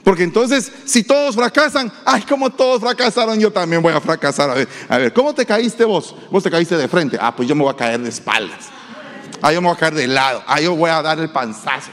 Porque 0.03 0.23
entonces, 0.23 0.71
si 0.85 1.03
todos 1.03 1.35
fracasan, 1.35 1.91
ay, 2.05 2.23
como 2.23 2.49
todos 2.49 2.79
fracasaron, 2.81 3.39
yo 3.39 3.51
también 3.51 3.81
voy 3.81 3.93
a 3.93 4.01
fracasar. 4.01 4.49
A 4.49 4.53
ver, 4.55 4.67
a 4.87 4.97
ver, 4.97 5.13
¿cómo 5.13 5.33
te 5.33 5.45
caíste 5.45 5.83
vos? 5.83 6.15
Vos 6.31 6.41
te 6.41 6.49
caíste 6.49 6.77
de 6.77 6.87
frente. 6.87 7.17
Ah, 7.19 7.35
pues 7.35 7.47
yo 7.47 7.55
me 7.55 7.63
voy 7.63 7.73
a 7.73 7.75
caer 7.75 7.99
de 7.99 8.09
espaldas. 8.09 8.69
Ah, 9.41 9.51
yo 9.51 9.61
me 9.61 9.67
voy 9.67 9.75
a 9.75 9.79
caer 9.79 9.93
de 9.93 10.07
lado. 10.07 10.43
Ah, 10.47 10.59
yo 10.61 10.75
voy 10.75 10.89
a 10.89 11.01
dar 11.01 11.19
el 11.19 11.29
panzazo. 11.31 11.91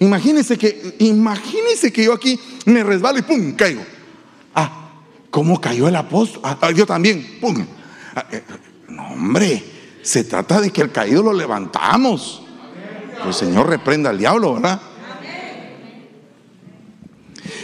Imagínense 0.00 0.58
que, 0.58 0.96
imagínense 0.98 1.92
que 1.92 2.04
yo 2.04 2.12
aquí 2.12 2.38
me 2.66 2.82
resbalo 2.84 3.18
y 3.18 3.22
pum, 3.22 3.52
caigo. 3.52 3.82
Ah, 4.54 4.90
¿Cómo 5.30 5.60
cayó 5.60 5.88
el 5.88 5.96
apóstol? 5.96 6.40
Ah, 6.44 6.58
ah, 6.60 6.70
yo 6.70 6.86
también. 6.86 7.38
¡Pum! 7.40 7.64
Ah, 8.14 8.26
eh, 8.30 8.42
no, 8.88 9.08
hombre, 9.08 9.62
se 10.02 10.24
trata 10.24 10.60
de 10.60 10.70
que 10.70 10.82
el 10.82 10.92
caído 10.92 11.22
lo 11.22 11.32
levantamos. 11.32 12.42
El 13.24 13.34
Señor 13.34 13.68
reprenda 13.68 14.10
al 14.10 14.18
diablo, 14.18 14.54
¿verdad? 14.54 14.80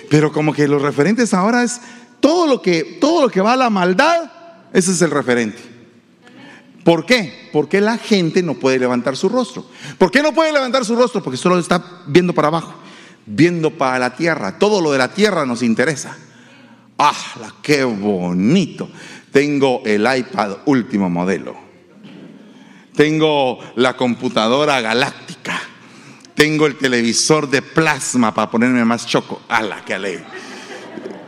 Pero 0.09 0.33
como 0.33 0.53
que 0.53 0.69
los 0.69 0.83
referentes 0.83 1.33
ahora 1.33 1.63
es 1.63 1.81
todo 2.21 2.47
lo 2.47 2.61
que, 2.61 2.99
todo 3.01 3.23
lo 3.23 3.29
que 3.31 3.41
va 3.41 3.55
a 3.55 3.57
la 3.57 3.71
maldad, 3.71 4.31
ese 4.73 4.93
es 4.93 5.01
el 5.03 5.11
referente. 5.11 5.72
¿Por 6.85 7.07
qué? 7.07 7.49
Porque 7.53 7.81
la 7.81 7.97
gente 7.97 8.43
no 8.43 8.55
puede 8.55 8.79
levantar 8.79 9.17
su 9.17 9.29
rostro. 9.29 9.65
¿Por 9.99 10.11
qué 10.11 10.23
no 10.23 10.33
puede 10.33 10.53
levantar 10.53 10.85
su 10.85 10.97
rostro? 10.97 11.23
Porque 11.23 11.37
solo 11.37 11.59
está 11.59 12.03
viendo 12.07 12.33
para 12.33 12.49
abajo, 12.49 12.75
viendo 13.27 13.71
para 13.71 13.99
la 13.99 14.17
tierra. 14.17 14.59
Todo 14.59 14.81
lo 14.81 14.91
de 14.91 14.99
la 14.99 15.15
tierra 15.15 15.47
nos 15.47 15.63
interesa. 15.63 16.17
¡Ah, 16.99 17.15
qué 17.63 17.85
bonito! 17.85 18.89
Tengo 19.31 19.83
el 19.85 20.07
iPad 20.17 20.59
último 20.67 21.09
modelo. 21.09 21.57
Tengo 22.95 23.59
la 23.77 23.97
computadora 23.97 24.81
galáctica. 24.81 25.61
Tengo 26.35 26.67
el 26.67 26.77
televisor 26.77 27.49
de 27.49 27.63
plasma 27.63 28.35
para 28.35 28.51
ponerme 28.51 28.85
más 28.85 29.07
choco. 29.07 29.43
¡Hala, 29.49 29.85
qué 29.85 29.95
alegre! 29.95 30.25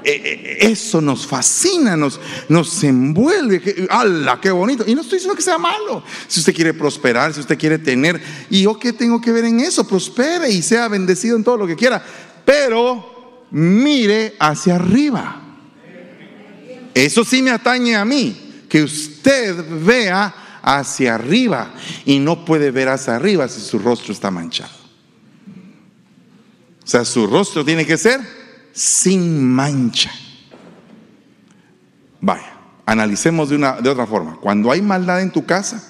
Eh, 0.07 0.21
eh, 0.23 0.59
eso 0.61 1.01
nos 1.01 1.27
fascina, 1.27 1.97
nos, 1.97 2.21
nos 2.51 2.85
envuelve. 2.85 3.87
¡Hala, 3.89 4.39
qué 4.39 4.51
bonito! 4.51 4.85
Y 4.87 4.95
no 4.95 5.01
estoy 5.01 5.17
diciendo 5.17 5.35
que 5.35 5.43
sea 5.43 5.57
malo. 5.57 6.05
Si 6.29 6.41
usted 6.41 6.55
quiere 6.55 6.75
prosperar, 6.75 7.33
si 7.33 7.41
usted 7.41 7.59
quiere 7.59 7.79
tener, 7.79 8.21
¿y 8.51 8.63
yo 8.63 8.79
qué 8.79 8.93
tengo 8.93 9.19
que 9.19 9.33
ver 9.33 9.47
en 9.47 9.61
eso? 9.61 9.89
Prospere 9.89 10.51
y 10.51 10.61
sea 10.61 10.89
bendecido 10.89 11.37
en 11.37 11.45
todo 11.45 11.57
lo 11.57 11.67
que 11.67 11.75
quiera. 11.75 12.05
Pero 12.45 13.47
mire 13.51 14.35
hacia 14.39 14.75
arriba. 14.75 15.41
Eso 16.93 17.25
sí 17.25 17.41
me 17.41 17.51
atañe 17.51 17.97
a 17.97 18.05
mí, 18.05 18.65
que 18.69 18.83
usted 18.83 19.57
vea 19.85 20.61
hacia 20.63 21.15
arriba 21.15 21.73
y 22.05 22.19
no 22.19 22.45
puede 22.45 22.71
ver 22.71 22.91
hacia 22.91 23.17
arriba 23.17 23.49
si 23.49 23.63
su 23.63 23.79
rostro 23.79 24.13
está 24.13 24.31
manchado. 24.31 24.85
O 26.85 26.87
sea, 26.87 27.07
su 27.07 27.27
rostro 27.27 27.65
tiene 27.65 27.87
que 27.87 27.97
ser 27.97 28.44
sin 28.75 29.43
mancha. 29.43 30.11
Vaya, 32.21 32.53
analicemos 32.85 33.49
de, 33.49 33.57
una, 33.57 33.81
de 33.81 33.89
otra 33.89 34.07
forma. 34.07 34.37
Cuando 34.37 34.71
hay 34.71 34.83
maldad 34.83 35.23
en 35.23 35.31
tu 35.31 35.47
casa, 35.47 35.83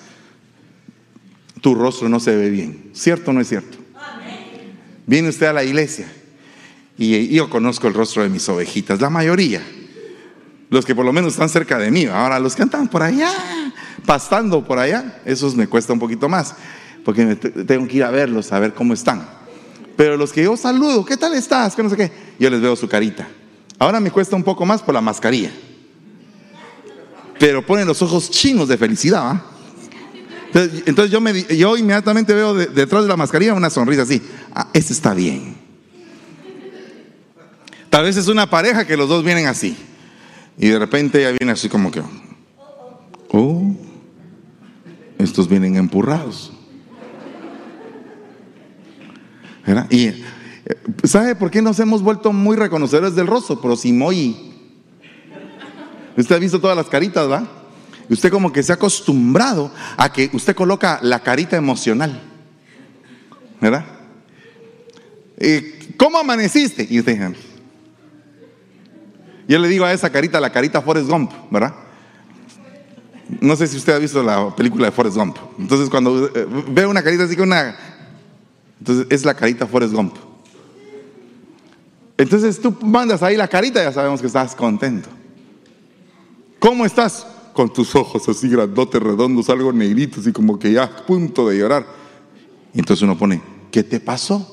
tu 1.61 1.75
rostro 1.75 2.09
no 2.09 2.21
se 2.21 2.37
ve 2.37 2.51
bien. 2.51 2.91
¿Cierto 2.93 3.33
o 3.33 3.35
no 3.35 3.41
es 3.41 3.49
cierto? 3.49 3.79
Viene 5.07 5.29
usted 5.29 5.47
a 5.47 5.53
la 5.53 5.65
iglesia 5.65 6.07
y 6.97 7.35
yo 7.35 7.51
conozco 7.51 7.89
el 7.89 7.95
rostro 7.95 8.23
de 8.23 8.29
mis 8.29 8.49
ovejitas, 8.49 9.01
la 9.01 9.11
mayoría 9.11 9.63
los 10.75 10.85
que 10.85 10.95
por 10.95 11.05
lo 11.05 11.13
menos 11.13 11.35
están 11.35 11.49
cerca 11.49 11.79
de 11.79 11.91
mí. 11.91 12.07
Ahora, 12.07 12.39
los 12.39 12.57
que 12.57 12.63
andan 12.63 12.89
por 12.89 13.03
allá, 13.03 13.31
pastando 14.05 14.65
por 14.65 14.79
allá, 14.79 15.21
esos 15.25 15.55
me 15.55 15.69
cuesta 15.69 15.93
un 15.93 15.99
poquito 15.99 16.29
más, 16.29 16.55
porque 17.05 17.37
tengo 17.37 17.87
que 17.87 17.99
ir 17.99 18.05
a 18.05 18.11
verlos, 18.11 18.53
a 18.53 18.59
ver 18.59 18.75
cómo 18.75 18.93
están. 18.93 19.27
Pero 19.97 20.17
los 20.17 20.33
que 20.33 20.43
yo 20.43 20.57
saludo, 20.57 21.05
¿qué 21.05 21.17
tal 21.17 21.35
estás? 21.35 21.75
Que 21.75 21.83
no 21.83 21.91
sé 21.91 21.97
qué, 21.97 22.13
yo 22.39 22.51
les 22.51 22.61
veo 22.61 22.75
su 22.77 22.89
carita. 22.89 23.29
Ahora 23.79 24.01
me 24.01 24.11
cuesta 24.11 24.37
un 24.37 24.43
poco 24.43 24.65
más 24.67 24.83
por 24.83 24.95
la 24.95 25.01
mascarilla. 25.01 25.51
Pero 27.39 27.65
ponen 27.65 27.87
los 27.87 28.01
ojos 28.03 28.31
chinos 28.31 28.69
de 28.69 28.77
felicidad. 28.77 29.41
Entonces, 30.87 31.11
yo, 31.11 31.21
me, 31.21 31.43
yo 31.57 31.77
inmediatamente 31.77 32.33
veo 32.33 32.55
detrás 32.55 33.03
de 33.03 33.09
la 33.09 33.17
mascarilla 33.17 33.55
una 33.55 33.71
sonrisa 33.71 34.03
así. 34.03 34.23
Ah, 34.55 34.69
ese 34.73 34.93
está 34.93 35.13
bien. 35.15 35.57
Tal 37.91 38.05
vez 38.05 38.17
es 38.17 38.29
una 38.29 38.49
pareja 38.49 38.87
que 38.87 38.97
los 38.97 39.09
dos 39.09 39.25
vienen 39.25 39.47
así. 39.47 39.77
Y 40.57 40.69
de 40.69 40.79
repente 40.79 41.21
ella 41.21 41.37
viene 41.39 41.53
así 41.53 41.69
como 41.69 41.91
que, 41.91 42.03
oh, 43.31 43.75
estos 45.19 45.49
vienen 45.49 45.77
empurrados. 45.77 46.53
¿Verdad? 49.67 49.87
Y 49.91 50.07
eh, 50.07 50.25
¿sabe 51.05 51.35
por 51.35 51.51
qué 51.51 51.63
nos 51.63 51.79
hemos 51.81 52.03
vuelto 52.03 52.33
muy 52.33 52.57
reconocedores 52.57 53.15
del 53.15 53.27
rostro? 53.27 53.61
Prosimoyi. 53.61 54.53
Usted 56.17 56.37
ha 56.37 56.39
visto 56.39 56.61
todas 56.61 56.77
las 56.77 56.87
caritas, 56.87 57.29
¿va? 57.29 57.47
Usted 58.09 58.31
como 58.31 58.53
que 58.53 58.63
se 58.63 58.73
ha 58.73 58.77
acostumbrado 58.77 59.71
a 59.97 60.13
que 60.13 60.31
usted 60.33 60.55
coloca 60.55 60.99
la 61.03 61.21
carita 61.21 61.57
emocional. 61.57 62.21
¿Verdad? 63.61 63.85
Eh, 65.39 65.95
¿Cómo 65.97 66.19
amaneciste? 66.19 66.87
Y 66.89 67.01
usted, 67.01 67.35
yo 69.49 69.59
le 69.59 69.69
digo 69.69 69.85
a 69.85 69.93
esa 69.93 70.11
carita, 70.11 70.41
la 70.41 70.53
carita 70.53 70.83
Forrest 70.83 71.09
Gump, 71.09 71.33
¿verdad? 71.51 71.75
No 73.41 73.57
sé 73.57 73.67
si 73.67 73.77
usted 73.77 73.95
ha 73.95 73.99
visto 73.99 74.23
la 74.23 74.55
película 74.55 74.87
de 74.87 74.93
Forrest 74.93 75.17
Gump. 75.17 75.37
Entonces, 75.59 75.89
cuando 75.89 76.27
eh, 76.27 76.47
ve 76.69 76.87
una 76.87 77.03
carita 77.03 77.25
así 77.25 77.37
que 77.37 77.43
una. 77.43 77.77
Entonces, 78.79 79.07
es 79.11 79.25
la 79.25 79.35
carita 79.35 79.67
Forrest 79.67 79.95
Gump. 79.95 80.17
Entonces, 82.17 82.61
tú 82.61 82.77
mandas 82.83 83.23
ahí 83.23 83.37
la 83.37 83.49
carita, 83.49 83.83
ya 83.83 83.93
sabemos 83.93 84.21
que 84.21 84.27
estás 84.27 84.55
contento. 84.55 85.09
¿Cómo 86.59 86.87
estás? 86.87 87.27
Con 87.53 87.73
tus 87.73 87.95
ojos 87.95 88.29
así 88.29 88.49
grandotes, 88.49 89.03
redondos, 89.03 89.49
algo 89.49 89.73
negritos 89.73 90.27
y 90.27 90.33
como 90.33 90.59
que 90.59 90.73
ya 90.73 90.85
a 90.85 91.07
punto 91.07 91.49
de 91.49 91.59
llorar. 91.59 91.87
Y 92.73 92.79
entonces 92.79 93.03
uno 93.03 93.17
pone, 93.17 93.41
¿qué 93.71 93.83
te 93.83 94.01
pasó? 94.01 94.51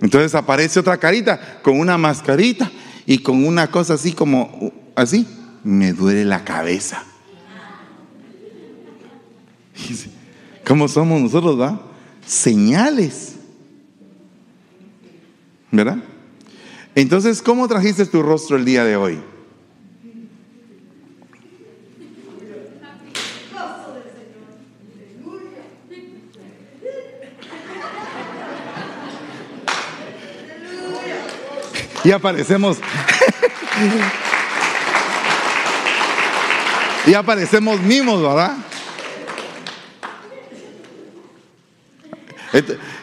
Entonces 0.00 0.34
aparece 0.34 0.80
otra 0.80 0.98
carita 0.98 1.60
con 1.62 1.78
una 1.78 1.96
mascarita 1.96 2.70
y 3.06 3.18
con 3.18 3.44
una 3.44 3.70
cosa 3.70 3.94
así 3.94 4.12
como 4.12 4.72
así. 4.96 5.26
Me 5.62 5.92
duele 5.92 6.24
la 6.24 6.44
cabeza. 6.44 7.04
¿Cómo 10.66 10.88
somos 10.88 11.20
nosotros, 11.20 11.60
va? 11.60 11.80
Señales. 12.26 13.36
¿Verdad? 15.70 15.98
Entonces, 16.94 17.42
¿cómo 17.42 17.68
trajiste 17.68 18.06
tu 18.06 18.22
rostro 18.22 18.56
el 18.56 18.64
día 18.64 18.84
de 18.84 18.96
hoy? 18.96 19.20
Y 32.04 32.10
aparecemos. 32.10 32.78
y 37.06 37.14
aparecemos 37.14 37.80
mimos, 37.80 38.20
¿verdad? 38.20 38.56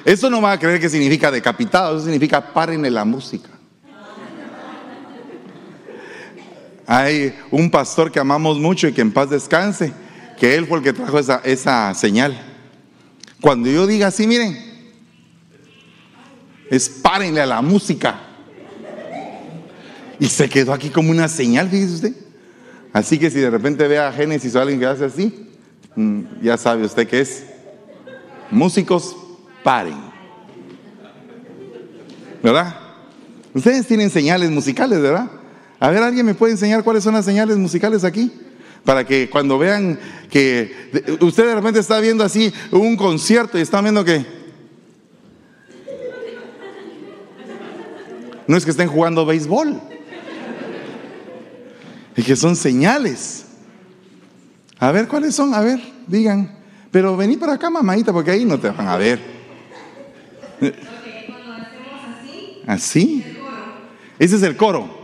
Eso 0.06 0.30
no 0.30 0.42
va 0.42 0.54
a 0.54 0.60
creer 0.60 0.80
que 0.80 0.90
significa 0.90 1.32
decapitado, 1.32 1.96
eso 1.96 2.06
significa 2.06 2.54
paren 2.54 2.86
en 2.86 2.94
la 2.94 3.06
música. 3.06 3.50
Hay 6.86 7.36
un 7.52 7.70
pastor 7.70 8.12
que 8.12 8.20
amamos 8.20 8.58
mucho 8.58 8.88
y 8.88 8.94
que 8.94 9.02
en 9.02 9.12
paz 9.12 9.30
descanse, 9.30 9.94
que 10.40 10.56
él 10.56 10.66
fue 10.66 10.80
el 10.80 10.84
que 10.84 10.92
trajo 10.92 11.20
esa, 11.20 11.94
señal. 11.94 12.36
Cuando 13.42 13.70
yo 13.70 13.86
diga 13.86 14.08
así, 14.08 14.26
miren, 14.26 14.58
es 16.72 16.90
párenle 16.90 17.42
a 17.42 17.46
la 17.46 17.62
música. 17.62 18.20
Y 20.20 20.26
se 20.28 20.50
quedó 20.50 20.74
aquí 20.74 20.90
como 20.90 21.12
una 21.12 21.28
señal, 21.28 21.70
fíjese 21.70 21.94
usted. 21.94 22.14
Así 22.92 23.20
que 23.20 23.30
si 23.30 23.40
de 23.40 23.52
repente 23.52 23.88
ve 23.88 24.00
a 24.00 24.12
Génesis 24.12 24.56
o 24.56 24.60
alguien 24.60 24.80
que 24.80 24.88
hace 24.88 25.06
así, 25.06 25.48
mm, 25.96 26.22
ya 26.42 26.58
sabe 26.58 26.86
usted 26.86 27.08
que 27.08 27.22
es. 27.22 27.44
Músicos, 28.50 29.16
paren. 29.64 29.98
¿Verdad? 32.42 32.76
Ustedes 33.54 33.88
tienen 33.88 34.10
señales 34.10 34.50
musicales, 34.50 35.02
¿verdad? 35.02 35.30
A 35.80 35.90
ver, 35.90 36.04
¿alguien 36.04 36.26
me 36.26 36.36
puede 36.36 36.54
enseñar 36.54 36.84
cuáles 36.84 37.04
son 37.04 37.14
las 37.14 37.26
señales 37.26 37.58
musicales 37.58 38.04
aquí? 38.04 38.32
Para 38.84 39.06
que 39.06 39.30
cuando 39.30 39.58
vean 39.58 40.00
que 40.30 41.18
usted 41.20 41.48
de 41.48 41.56
repente 41.56 41.80
está 41.80 42.00
viendo 42.00 42.24
así 42.24 42.54
un 42.72 42.96
concierto 42.96 43.58
y 43.58 43.62
está 43.62 43.82
viendo 43.82 44.04
que... 44.04 44.26
No 48.48 48.58
es 48.58 48.66
que 48.66 48.72
estén 48.72 48.88
jugando 48.88 49.26
béisbol 49.26 49.80
y 52.16 52.24
que 52.24 52.36
son 52.36 52.56
señales. 52.56 53.46
A 54.80 54.92
ver, 54.92 55.08
¿cuáles 55.08 55.36
son? 55.36 55.54
A 55.54 55.62
ver, 55.62 55.80
digan. 56.08 56.58
Pero 56.92 57.16
vení 57.16 57.38
para 57.38 57.54
acá, 57.54 57.70
mamadita, 57.70 58.12
porque 58.12 58.32
ahí 58.32 58.46
no 58.46 58.60
te 58.60 58.70
van 58.70 58.88
a 58.88 58.98
ver. 58.98 59.39
¿Así? 62.68 63.24
Ese 64.18 64.36
es 64.36 64.44
el 64.44 64.56
coro. 64.56 65.00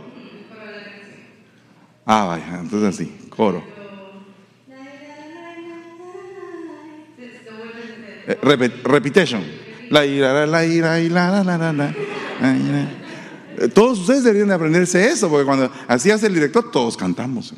Ah, 2.04 2.24
vaya, 2.24 2.60
entonces 2.60 2.94
así, 2.94 3.16
coro. 3.30 3.76
repetition. 8.84 9.42
La 9.90 10.04
ira, 10.04 10.46
la 10.46 10.64
ira, 10.64 10.98
la 10.98 11.42
la 11.44 11.58
la 11.58 11.72
la. 11.72 11.94
Todos 13.72 14.00
ustedes 14.00 14.24
deberían 14.24 14.48
de 14.48 14.54
aprenderse 14.54 15.08
eso, 15.08 15.30
porque 15.30 15.46
cuando 15.46 15.70
así 15.88 16.10
hace 16.10 16.26
el 16.26 16.34
director, 16.34 16.70
todos 16.70 16.96
cantamos. 16.96 17.54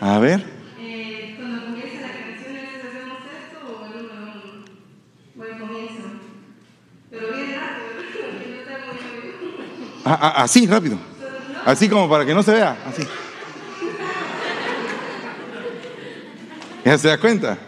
A 0.00 0.18
ver. 0.18 0.44
Eh, 0.80 1.36
cuando 1.38 1.62
comienza 1.64 2.00
la 2.00 2.08
canción, 2.08 2.56
hacemos 2.56 3.18
esto 3.30 3.58
o 3.68 3.86
un 3.86 4.64
buen 5.36 5.58
comienzo. 5.58 6.02
Pero 7.10 7.32
bien 7.34 7.52
rápido, 7.54 7.86
porque 7.96 8.48
no 8.48 8.56
está 8.60 8.74
ah, 10.04 10.18
ah, 10.20 10.42
Así, 10.42 10.66
rápido. 10.66 10.98
Así 11.64 11.88
como 11.88 12.08
para 12.08 12.24
que 12.24 12.34
no 12.34 12.42
se 12.42 12.52
vea. 12.52 12.76
Así. 12.86 13.02
¿Ya 16.84 16.98
se 16.98 17.08
da 17.08 17.18
cuenta? 17.18 17.58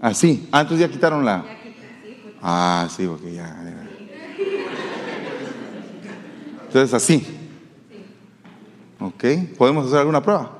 Así. 0.00 0.48
Ah, 0.52 0.60
entonces 0.62 0.86
ya 0.86 0.92
quitaron 0.92 1.24
la. 1.24 1.44
Ah, 2.40 2.88
sí, 2.94 3.06
porque 3.06 3.34
ya. 3.34 3.77
Entonces 6.68 6.94
así. 6.94 7.26
Ok. 9.00 9.24
¿Podemos 9.56 9.86
hacer 9.86 9.98
alguna 9.98 10.22
prueba? 10.22 10.58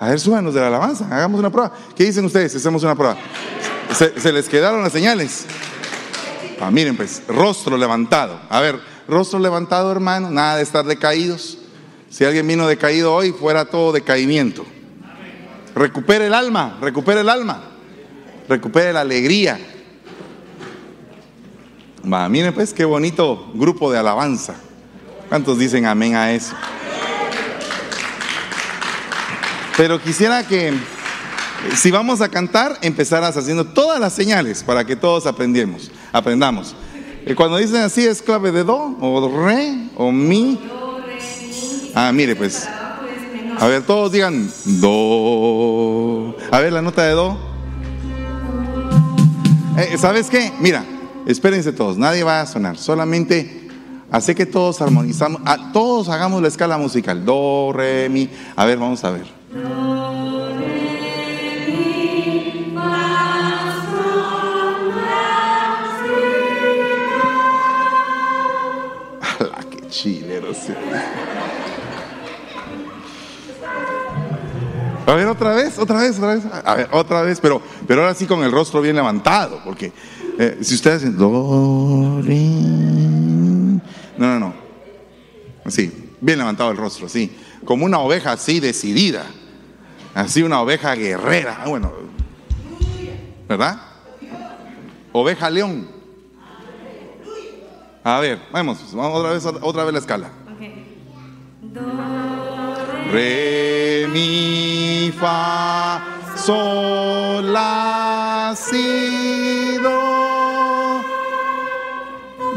A 0.00 0.10
ver, 0.10 0.20
súbanos 0.20 0.54
de 0.54 0.60
la 0.60 0.68
alabanza, 0.68 1.08
hagamos 1.10 1.40
una 1.40 1.50
prueba. 1.50 1.72
¿Qué 1.96 2.04
dicen 2.04 2.24
ustedes? 2.24 2.54
Hacemos 2.54 2.84
una 2.84 2.94
prueba. 2.94 3.16
¿Se, 3.92 4.32
les 4.32 4.48
quedaron 4.48 4.82
las 4.82 4.92
señales? 4.92 5.44
Ah, 6.60 6.70
miren, 6.70 6.96
pues, 6.96 7.22
rostro 7.26 7.76
levantado. 7.76 8.40
A 8.48 8.60
ver, 8.60 8.78
rostro 9.08 9.40
levantado, 9.40 9.90
hermano, 9.90 10.30
nada 10.30 10.56
de 10.56 10.62
estar 10.62 10.84
decaídos. 10.84 11.58
Si 12.10 12.24
alguien 12.24 12.46
vino 12.46 12.68
decaído 12.68 13.12
hoy, 13.12 13.32
fuera 13.32 13.64
todo 13.64 13.90
decaimiento. 13.90 14.64
Recupere 15.74 16.26
el 16.26 16.34
alma, 16.34 16.78
recupere 16.80 17.20
el 17.20 17.28
alma, 17.28 17.62
recupere 18.48 18.92
la 18.92 19.00
alegría. 19.00 19.58
Va, 22.04 22.28
miren 22.28 22.54
pues 22.54 22.72
qué 22.72 22.84
bonito 22.84 23.50
grupo 23.54 23.90
de 23.90 23.98
alabanza. 23.98 24.54
¿Cuántos 25.28 25.58
dicen 25.58 25.84
amén 25.86 26.14
a 26.14 26.32
eso? 26.32 26.54
Pero 29.76 30.00
quisiera 30.00 30.46
que 30.46 30.72
si 31.74 31.90
vamos 31.90 32.20
a 32.20 32.28
cantar, 32.28 32.78
empezaras 32.82 33.36
haciendo 33.36 33.64
todas 33.64 34.00
las 34.00 34.12
señales 34.12 34.62
para 34.62 34.84
que 34.84 34.96
todos 34.96 35.26
aprendamos. 35.26 35.90
aprendamos. 36.12 36.74
Eh, 37.26 37.34
cuando 37.34 37.58
dicen 37.58 37.82
así 37.82 38.06
es 38.06 38.22
clave 38.22 38.52
de 38.52 38.64
do, 38.64 38.96
o 39.00 39.46
re, 39.46 39.88
o 39.96 40.10
mi. 40.10 40.58
Ah, 41.94 42.10
mire 42.12 42.36
pues. 42.36 42.66
A 43.60 43.66
ver, 43.66 43.82
todos 43.82 44.12
digan 44.12 44.50
do. 44.64 46.36
A 46.50 46.60
ver 46.60 46.72
la 46.72 46.80
nota 46.80 47.02
de 47.04 47.12
do. 47.12 47.38
Eh, 49.76 49.96
¿Sabes 49.98 50.28
qué? 50.30 50.52
Mira, 50.60 50.84
espérense 51.28 51.72
todos, 51.72 51.96
nadie 51.98 52.24
va 52.24 52.40
a 52.40 52.46
sonar, 52.46 52.78
solamente 52.78 53.68
hace 54.10 54.34
que 54.34 54.46
todos 54.46 54.80
armonizamos, 54.80 55.42
todos 55.72 56.08
hagamos 56.08 56.40
la 56.40 56.48
escala 56.48 56.78
musical, 56.78 57.24
do, 57.24 57.70
re, 57.72 58.08
mi. 58.08 58.30
A 58.56 58.64
ver, 58.64 58.78
vamos 58.78 59.04
a 59.04 59.10
ver. 59.10 59.26
¡Hala, 69.20 69.58
qué 69.70 69.86
chilero! 69.88 70.48
A 75.06 75.14
ver, 75.14 75.26
otra 75.26 75.54
vez, 75.54 75.78
otra 75.78 76.00
vez, 76.00 76.18
otra 76.18 76.34
vez. 76.34 76.44
A 76.64 76.74
ver, 76.74 76.88
otra 76.92 77.22
vez, 77.22 77.40
pero, 77.40 77.62
pero 77.86 78.02
ahora 78.02 78.14
sí 78.14 78.26
con 78.26 78.42
el 78.44 78.52
rostro 78.52 78.82
bien 78.82 78.94
levantado, 78.96 79.60
porque 79.64 79.92
eh, 80.38 80.58
si 80.62 80.74
ustedes 80.76 81.16
do, 81.16 82.22
re, 82.22 82.36
no, 84.16 84.26
no, 84.26 84.38
no. 84.38 84.54
Así, 85.64 86.12
bien 86.20 86.38
levantado 86.38 86.70
el 86.70 86.76
rostro, 86.76 87.06
así, 87.06 87.36
como 87.64 87.84
una 87.84 87.98
oveja 87.98 88.32
así 88.32 88.60
decidida, 88.60 89.26
así 90.14 90.42
una 90.42 90.60
oveja 90.60 90.94
guerrera. 90.94 91.58
Ah, 91.60 91.68
bueno, 91.68 91.92
¿verdad? 93.48 93.80
Oveja 95.12 95.50
león. 95.50 95.88
A 98.04 98.20
ver, 98.20 98.40
vamos, 98.52 98.78
vamos 98.94 99.18
otra 99.18 99.32
vez, 99.32 99.44
otra 99.44 99.84
vez 99.84 99.92
la 99.92 99.98
escala. 99.98 100.30
Ok. 100.54 101.72
Do, 101.74 101.82
Re, 103.10 104.06
mi, 104.12 105.12
fa, 105.18 106.17
sol, 106.48 107.52
la, 107.52 108.54
si, 108.56 109.76
do. 109.82 111.04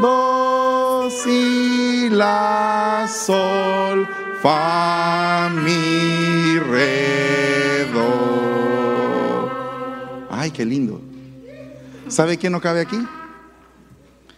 Do, 0.00 1.10
si, 1.10 2.08
la, 2.08 3.06
sol, 3.06 4.08
fa, 4.40 5.50
mi, 5.62 6.58
re, 6.58 7.86
do. 7.92 9.50
Ay, 10.30 10.50
qué 10.50 10.64
lindo. 10.64 11.02
¿Sabe 12.08 12.38
quién 12.38 12.52
no 12.52 12.62
cabe 12.62 12.80
aquí? 12.80 13.06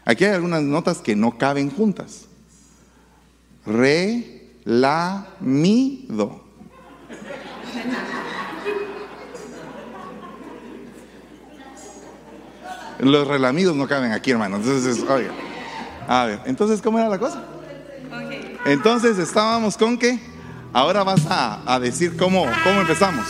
Aquí 0.05 0.25
hay 0.25 0.33
algunas 0.33 0.63
notas 0.63 0.99
que 0.99 1.15
no 1.15 1.39
caben 1.39 1.71
juntas. 1.71 2.27
Re, 3.65 4.59
la, 4.65 5.29
mi, 5.39 6.07
do. 6.09 6.43
Los 13.05 13.27
relamidos 13.27 13.77
no 13.77 13.87
caben 13.87 14.13
aquí, 14.13 14.31
hermano. 14.31 14.57
Entonces, 14.57 15.05
oiga. 15.09 15.33
A 16.09 16.25
ver, 16.25 16.41
entonces, 16.47 16.83
¿cómo 16.83 16.99
era 16.99 17.09
la 17.09 17.19
cosa? 17.19 17.43
Entonces 18.67 19.19
estábamos 19.19 19.77
con 19.77 19.99
que 19.99 20.19
ahora 20.73 21.03
vas 21.05 21.27
a, 21.29 21.61
a 21.67 21.79
decir 21.79 22.17
cómo, 22.17 22.47
cómo 22.65 22.81
empezamos. 22.81 23.27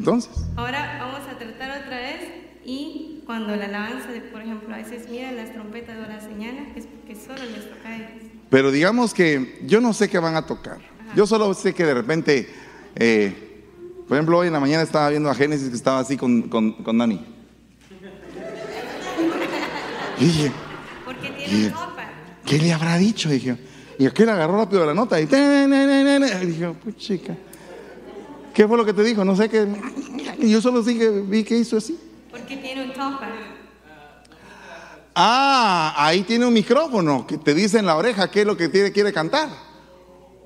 Entonces? 0.00 0.30
Ahora 0.56 0.98
vamos 1.00 1.20
a 1.28 1.38
tratar 1.38 1.82
otra 1.82 1.96
vez 1.98 2.20
y 2.64 3.22
cuando 3.26 3.54
la 3.56 3.66
alabanza, 3.66 4.08
por 4.32 4.42
ejemplo, 4.42 4.74
a 4.74 4.78
veces 4.78 5.08
miran 5.08 5.36
las 5.36 5.52
trompetas 5.52 5.96
o 6.04 6.08
las 6.08 6.24
señalas, 6.24 6.68
es 6.76 6.86
porque 6.86 7.14
solo 7.14 7.38
les 7.44 7.68
toca 7.70 7.88
a 7.88 7.96
ellos. 7.96 8.08
Pero 8.50 8.70
digamos 8.72 9.14
que 9.14 9.60
yo 9.64 9.80
no 9.80 9.92
sé 9.92 10.08
qué 10.08 10.18
van 10.18 10.34
a 10.36 10.46
tocar. 10.46 10.78
Yo 11.14 11.26
solo 11.26 11.52
sé 11.54 11.72
que 11.74 11.84
de 11.84 11.94
repente, 11.94 12.48
eh, 12.96 13.64
por 14.08 14.16
ejemplo, 14.16 14.38
hoy 14.38 14.48
en 14.48 14.52
la 14.52 14.60
mañana 14.60 14.82
estaba 14.82 15.08
viendo 15.10 15.30
a 15.30 15.34
Génesis 15.34 15.68
que 15.68 15.76
estaba 15.76 16.00
así 16.00 16.16
con, 16.16 16.42
con, 16.42 16.72
con 16.82 16.98
Dani. 16.98 17.20
Y 20.18 20.24
dije, 20.24 20.52
Porque 21.04 21.28
Yeah. 21.28 21.36
tienen 21.46 21.70
copa. 21.72 22.04
¿qué 22.44 22.58
le 22.58 22.72
habrá 22.72 22.96
dicho? 22.98 23.28
Dije, 23.28 23.56
y 23.98 24.06
aquel 24.06 24.28
agarró 24.28 24.56
rápido 24.58 24.84
la 24.86 24.94
nota 24.94 25.20
y. 25.20 25.24
Y 25.24 26.46
dije, 26.46 26.74
pues 26.82 26.96
chica, 26.96 27.36
¿qué 28.60 28.68
fue 28.68 28.76
lo 28.76 28.84
que 28.84 28.92
te 28.92 29.02
dijo? 29.02 29.24
No 29.24 29.34
sé 29.34 29.48
qué. 29.48 29.66
Y 30.38 30.50
yo 30.50 30.60
solo 30.60 30.82
dije, 30.82 31.08
vi 31.22 31.44
que 31.44 31.56
hizo 31.56 31.78
así. 31.78 31.98
Porque 32.30 32.58
tiene 32.58 32.84
un 32.84 32.90
topa. 32.90 33.26
Ah, 35.14 35.94
ahí 35.96 36.24
tiene 36.24 36.44
un 36.44 36.52
micrófono 36.52 37.26
que 37.26 37.38
te 37.38 37.54
dice 37.54 37.78
en 37.78 37.86
la 37.86 37.96
oreja 37.96 38.30
qué 38.30 38.42
es 38.42 38.46
lo 38.46 38.58
que 38.58 38.68
tiene, 38.68 38.92
quiere 38.92 39.14
cantar. 39.14 39.48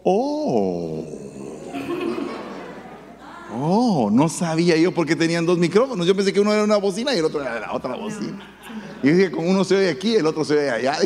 Oh. 0.04 1.04
Oh, 3.52 4.10
no 4.12 4.28
sabía 4.28 4.76
yo 4.76 4.94
porque 4.94 5.16
tenían 5.16 5.44
dos 5.44 5.58
micrófonos. 5.58 6.06
Yo 6.06 6.14
pensé 6.14 6.32
que 6.32 6.38
uno 6.38 6.52
era 6.52 6.62
una 6.62 6.76
bocina 6.76 7.12
y 7.16 7.18
el 7.18 7.24
otro 7.24 7.42
era 7.42 7.58
la 7.58 7.72
otra 7.72 7.96
bocina. 7.96 8.48
Y 9.02 9.10
dije, 9.10 9.32
con 9.32 9.48
uno 9.48 9.64
se 9.64 9.74
oye 9.74 9.90
aquí, 9.90 10.14
el 10.14 10.26
otro 10.26 10.44
se 10.44 10.56
oye 10.56 10.70
allá. 10.70 10.98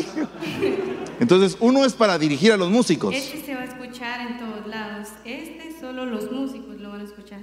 Entonces, 1.19 1.57
uno 1.59 1.85
es 1.85 1.93
para 1.93 2.19
dirigir 2.19 2.51
a 2.51 2.57
los 2.57 2.69
músicos. 2.69 3.15
Este 3.15 3.43
se 3.43 3.55
va 3.55 3.61
a 3.61 3.65
escuchar 3.65 4.21
en 4.21 4.37
todos 4.37 4.67
lados. 4.67 5.07
Este 5.25 5.68
solo 5.89 6.05
los 6.05 6.31
músicos 6.31 6.79
lo 6.79 6.91
van 6.91 7.01
a 7.01 7.03
escuchar. 7.03 7.39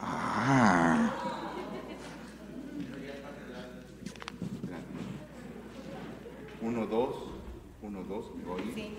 Ah. 0.00 1.14
Uno, 6.60 6.86
dos, 6.86 7.14
uno, 7.80 8.02
dos, 8.02 8.34
me 8.34 8.44
voy. 8.44 8.72
Sí. 8.74 8.98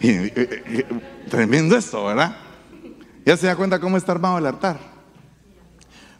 Y, 0.00 1.28
tremendo 1.28 1.76
esto, 1.76 2.06
¿verdad? 2.06 2.36
Ya 3.26 3.36
se 3.36 3.46
da 3.46 3.54
cuenta 3.54 3.78
cómo 3.78 3.98
está 3.98 4.12
armado 4.12 4.38
el 4.38 4.46
altar. 4.46 4.80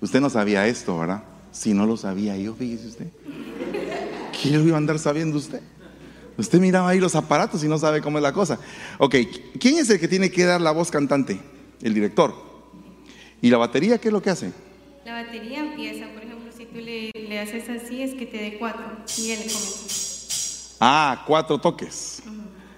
Usted 0.03 0.20
no 0.20 0.28
sabía 0.28 0.66
esto, 0.66 0.99
¿verdad? 0.99 1.24
Si 1.51 1.72
no 1.72 1.87
lo 1.87 1.97
sabía 1.97 2.37
yo, 2.37 2.55
fíjese 2.55 2.89
usted. 2.89 3.09
¿Qué 4.43 4.51
lo 4.51 4.64
iba 4.64 4.74
a 4.74 4.78
andar 4.78 4.99
sabiendo 4.99 5.39
usted? 5.39 5.62
Usted 6.37 6.59
miraba 6.61 6.89
ahí 6.89 6.99
los 7.01 7.14
aparatos 7.14 7.62
y 7.62 7.68
no 7.68 7.78
sabe 7.78 8.01
cómo 8.01 8.18
es 8.18 8.22
la 8.22 8.32
cosa. 8.32 8.59
Ok, 8.99 9.14
¿quién 9.61 9.78
es 9.78 9.89
el 9.91 10.01
que 10.01 10.09
tiene 10.09 10.30
que 10.30 10.45
dar 10.45 10.61
la 10.61 10.72
voz 10.72 10.91
cantante? 10.91 11.41
El 11.80 11.95
director. 11.95 12.35
¿Y 13.41 13.51
la 13.51 13.59
batería 13.59 13.99
qué 13.99 14.09
es 14.09 14.12
lo 14.12 14.22
que 14.22 14.30
hace? 14.30 14.53
La 15.05 15.22
batería 15.22 15.61
empieza, 15.61 16.07
por 16.12 16.22
ejemplo, 16.22 16.51
si 16.57 16.64
tú 16.66 16.76
le, 16.76 17.11
le 17.14 17.39
haces 17.39 17.68
así, 17.68 18.03
es 18.03 18.14
que 18.14 18.26
te 18.26 18.39
dé 18.39 18.57
cuatro. 18.59 18.85
Y 19.18 19.30
él 19.32 19.39
comienza. 19.39 20.76
Ah, 20.80 21.22
cuatro 21.26 21.59
toques. 21.59 22.22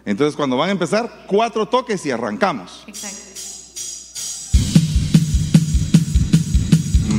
Entonces 0.05 0.37
cuando 0.37 0.57
van 0.57 0.69
a 0.69 0.73
empezar, 0.73 1.25
cuatro 1.27 1.67
toques 1.67 2.05
y 2.05 2.11
arrancamos. 2.11 2.85
Exacto. 2.87 3.23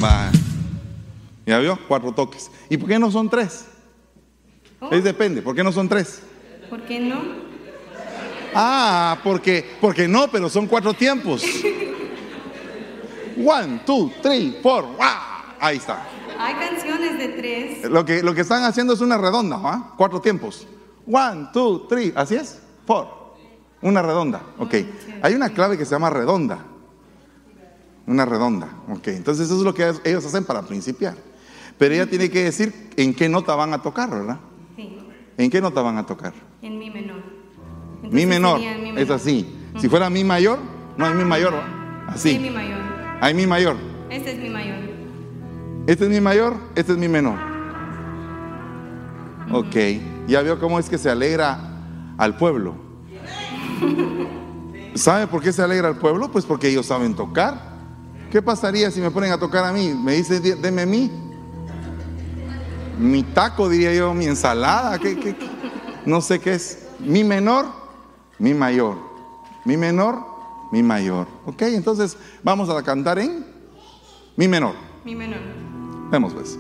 Va. 0.04 0.32
¿Ya 1.46 1.60
vio? 1.60 1.80
Cuatro 1.88 2.12
toques. 2.12 2.52
¿Y 2.70 2.78
por 2.78 2.88
qué 2.90 3.00
no 3.00 3.10
son 3.12 3.30
tres? 3.30 3.66
Oh, 4.80 4.90
Es 4.92 5.04
depende. 5.04 5.42
¿Por 5.42 5.56
qué 5.56 5.64
no 5.64 5.72
son 5.72 5.90
tres? 5.90 6.22
¿Por 6.70 6.82
qué 6.84 7.00
no? 7.00 7.22
Ah, 8.54 9.20
porque, 9.24 9.78
porque 9.80 10.08
no, 10.08 10.28
pero 10.30 10.50
son 10.50 10.68
cuatro 10.68 10.94
tiempos. 10.94 11.44
One, 13.44 13.82
two, 13.86 14.12
three, 14.22 14.58
four. 14.62 14.86
¡guau! 14.96 15.38
Ahí 15.60 15.78
está. 15.78 16.06
Hay 16.40 16.54
canciones 16.56 17.18
de 17.18 17.28
tres. 17.30 17.90
Lo 17.90 18.04
que, 18.06 18.22
lo 18.24 18.34
que 18.34 18.42
están 18.42 18.64
haciendo 18.64 18.94
es 18.94 19.02
una 19.02 19.18
redonda, 19.18 19.60
¿ah? 19.64 19.94
Cuatro 19.98 20.20
tiempos. 20.20 20.68
One, 21.10 21.50
two, 21.54 21.88
three. 21.88 22.14
¿Así 22.16 22.36
es? 22.36 22.60
Four. 22.86 23.08
Una 23.82 24.02
redonda. 24.02 24.42
Ok. 24.58 24.76
Hay 25.22 25.34
una 25.34 25.50
clave 25.50 25.78
que 25.78 25.86
se 25.86 25.92
llama 25.92 26.10
redonda. 26.10 26.60
Una 28.08 28.26
redonda. 28.26 28.70
Ok. 28.90 29.08
Entonces 29.10 29.46
eso 29.46 29.58
es 29.58 29.64
lo 29.64 29.74
que 29.74 29.94
ellos 30.04 30.26
hacen 30.26 30.44
para 30.44 30.64
principiar. 30.64 31.16
Pero 31.78 31.94
ella 31.94 32.08
tiene 32.08 32.30
que 32.30 32.44
decir 32.44 32.90
en 32.98 33.14
qué 33.14 33.30
nota 33.30 33.56
van 33.56 33.74
a 33.74 33.82
tocar, 33.82 34.10
¿verdad? 34.10 34.40
¿En 35.38 35.50
qué 35.50 35.62
nota 35.62 35.82
van 35.82 35.98
a 35.98 36.06
tocar? 36.06 36.34
en 36.62 36.80
mi 36.80 36.90
menor. 36.90 37.22
Mi 38.04 38.26
menor. 38.26 38.60
Es 38.98 39.10
así. 39.10 39.56
Si 39.78 39.88
fuera 39.90 40.10
mi 40.10 40.24
mayor, 40.24 40.60
no 40.98 41.06
hay 41.06 41.14
mi 41.14 41.24
mayor. 41.24 41.54
¿va? 41.54 42.16
Sí, 42.18 42.40
mi 42.40 42.48
Así. 42.48 42.56
mayor. 42.56 42.80
Hay 43.22 43.34
mi 43.34 43.46
mayor. 43.48 43.76
Este 44.10 44.32
es 44.32 44.40
mi 44.40 44.50
mayor. 44.50 44.78
Este 45.88 46.04
es 46.06 46.10
mi 46.10 46.20
mayor, 46.22 46.56
este 46.76 46.92
es 46.94 46.98
mi 46.98 47.08
menor. 47.08 47.38
Ok. 49.52 49.76
Ya 50.28 50.42
veo 50.42 50.60
cómo 50.60 50.80
es 50.80 50.90
que 50.90 50.98
se 50.98 51.10
alegra 51.10 51.60
al 52.18 52.36
pueblo. 52.38 52.76
¿Sabe 54.96 55.28
por 55.28 55.42
qué 55.42 55.54
se 55.54 55.62
alegra 55.62 55.88
al 55.90 55.98
pueblo? 55.98 56.32
Pues 56.32 56.46
porque 56.46 56.70
ellos 56.70 56.86
saben 56.88 57.16
tocar. 57.16 57.78
¿Qué 58.32 58.42
pasaría 58.42 58.90
si 58.92 59.00
me 59.00 59.12
ponen 59.12 59.32
a 59.32 59.38
tocar 59.38 59.64
a 59.64 59.72
mí? 59.72 59.94
Me 59.94 60.14
dice, 60.14 60.40
"Dé- 60.40 60.56
deme 60.56 60.82
a 60.82 60.86
mí. 60.86 61.10
Mi 63.00 63.24
taco, 63.24 63.70
diría 63.70 63.94
yo, 63.94 64.14
mi 64.14 64.26
ensalada, 64.26 64.98
¿qué, 65.00 65.16
qué- 65.20 65.36
qué? 65.36 65.48
no 66.06 66.22
sé 66.22 66.40
qué 66.40 66.54
es. 66.56 66.88
Mi 67.00 67.24
menor, 67.24 67.66
mi 68.40 68.54
mayor. 68.54 68.96
Mi 69.66 69.78
menor, 69.78 70.20
mi 70.72 70.82
mayor. 70.82 71.28
Ok, 71.46 71.62
entonces 71.64 72.18
vamos 72.44 72.70
a 72.70 72.82
cantar 72.84 73.20
en 73.20 73.46
mi 74.36 74.48
menor. 74.48 74.74
Mi 75.06 75.16
menor. 75.16 75.40
Vemos 76.10 76.34
pues. 76.34 76.58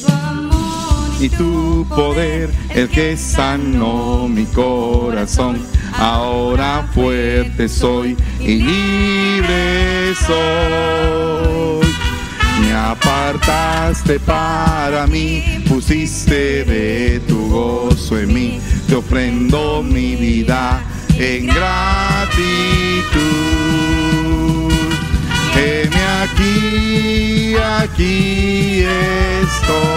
Tu 0.00 0.12
amor 0.12 1.10
y 1.20 1.28
tu 1.30 1.86
poder 1.88 2.50
el 2.74 2.88
que 2.88 3.16
sanó 3.16 4.28
mi 4.28 4.44
corazón. 4.46 5.60
Ahora 5.98 6.88
fuerte 6.94 7.68
soy 7.68 8.16
y 8.38 8.56
libre 8.56 10.14
soy. 10.26 11.89
Apartaste 13.20 14.18
para 14.18 15.06
mí, 15.06 15.62
pusiste 15.68 16.64
de 16.64 17.20
tu 17.28 17.50
gozo 17.50 18.18
en 18.18 18.32
mí. 18.32 18.60
Te 18.88 18.94
ofrendo 18.94 19.82
mi 19.82 20.16
vida 20.16 20.82
en 21.18 21.46
gratitud. 21.46 21.60
Heme 25.54 26.02
aquí, 26.22 27.54
aquí 27.78 28.84
estoy. 29.42 29.90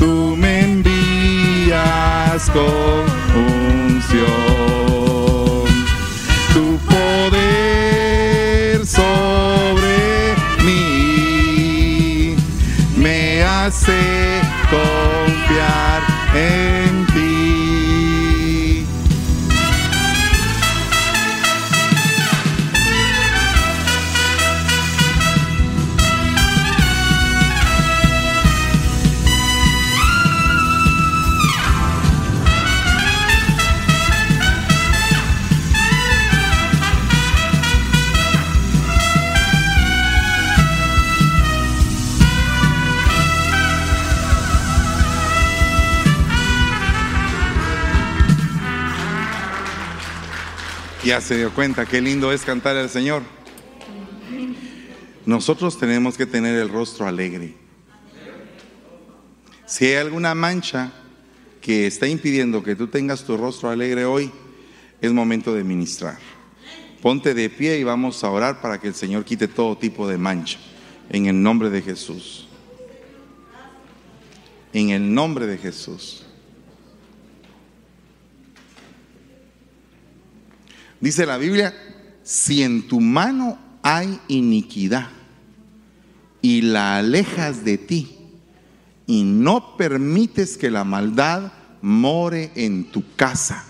Tú 0.00 0.36
me 0.36 0.60
envías 0.62 2.50
con 2.50 3.04
unción. 3.40 5.03
Hace 13.84 14.40
confiar 14.70 16.02
en 16.34 16.63
Ya 51.14 51.20
se 51.20 51.36
dio 51.36 51.54
cuenta 51.54 51.86
qué 51.86 52.00
lindo 52.00 52.32
es 52.32 52.42
cantar 52.42 52.76
al 52.76 52.90
Señor. 52.90 53.22
Nosotros 55.24 55.78
tenemos 55.78 56.16
que 56.16 56.26
tener 56.26 56.56
el 56.56 56.68
rostro 56.68 57.06
alegre. 57.06 57.54
Si 59.64 59.86
hay 59.86 59.94
alguna 59.94 60.34
mancha 60.34 60.92
que 61.60 61.86
está 61.86 62.08
impidiendo 62.08 62.64
que 62.64 62.74
tú 62.74 62.88
tengas 62.88 63.22
tu 63.22 63.36
rostro 63.36 63.70
alegre 63.70 64.04
hoy, 64.04 64.28
es 65.00 65.12
momento 65.12 65.54
de 65.54 65.62
ministrar. 65.62 66.18
Ponte 67.00 67.32
de 67.32 67.48
pie 67.48 67.78
y 67.78 67.84
vamos 67.84 68.24
a 68.24 68.30
orar 68.30 68.60
para 68.60 68.80
que 68.80 68.88
el 68.88 68.94
Señor 68.96 69.24
quite 69.24 69.46
todo 69.46 69.78
tipo 69.78 70.08
de 70.08 70.18
mancha. 70.18 70.58
En 71.10 71.26
el 71.26 71.40
nombre 71.40 71.70
de 71.70 71.80
Jesús. 71.80 72.48
En 74.72 74.90
el 74.90 75.14
nombre 75.14 75.46
de 75.46 75.58
Jesús. 75.58 76.23
Dice 81.04 81.26
la 81.26 81.36
Biblia, 81.36 81.74
si 82.22 82.62
en 82.62 82.88
tu 82.88 82.98
mano 82.98 83.58
hay 83.82 84.18
iniquidad 84.28 85.10
y 86.40 86.62
la 86.62 86.96
alejas 86.96 87.62
de 87.62 87.76
ti 87.76 88.16
y 89.06 89.22
no 89.22 89.76
permites 89.76 90.56
que 90.56 90.70
la 90.70 90.82
maldad 90.82 91.52
more 91.82 92.52
en 92.54 92.90
tu 92.90 93.04
casa, 93.16 93.66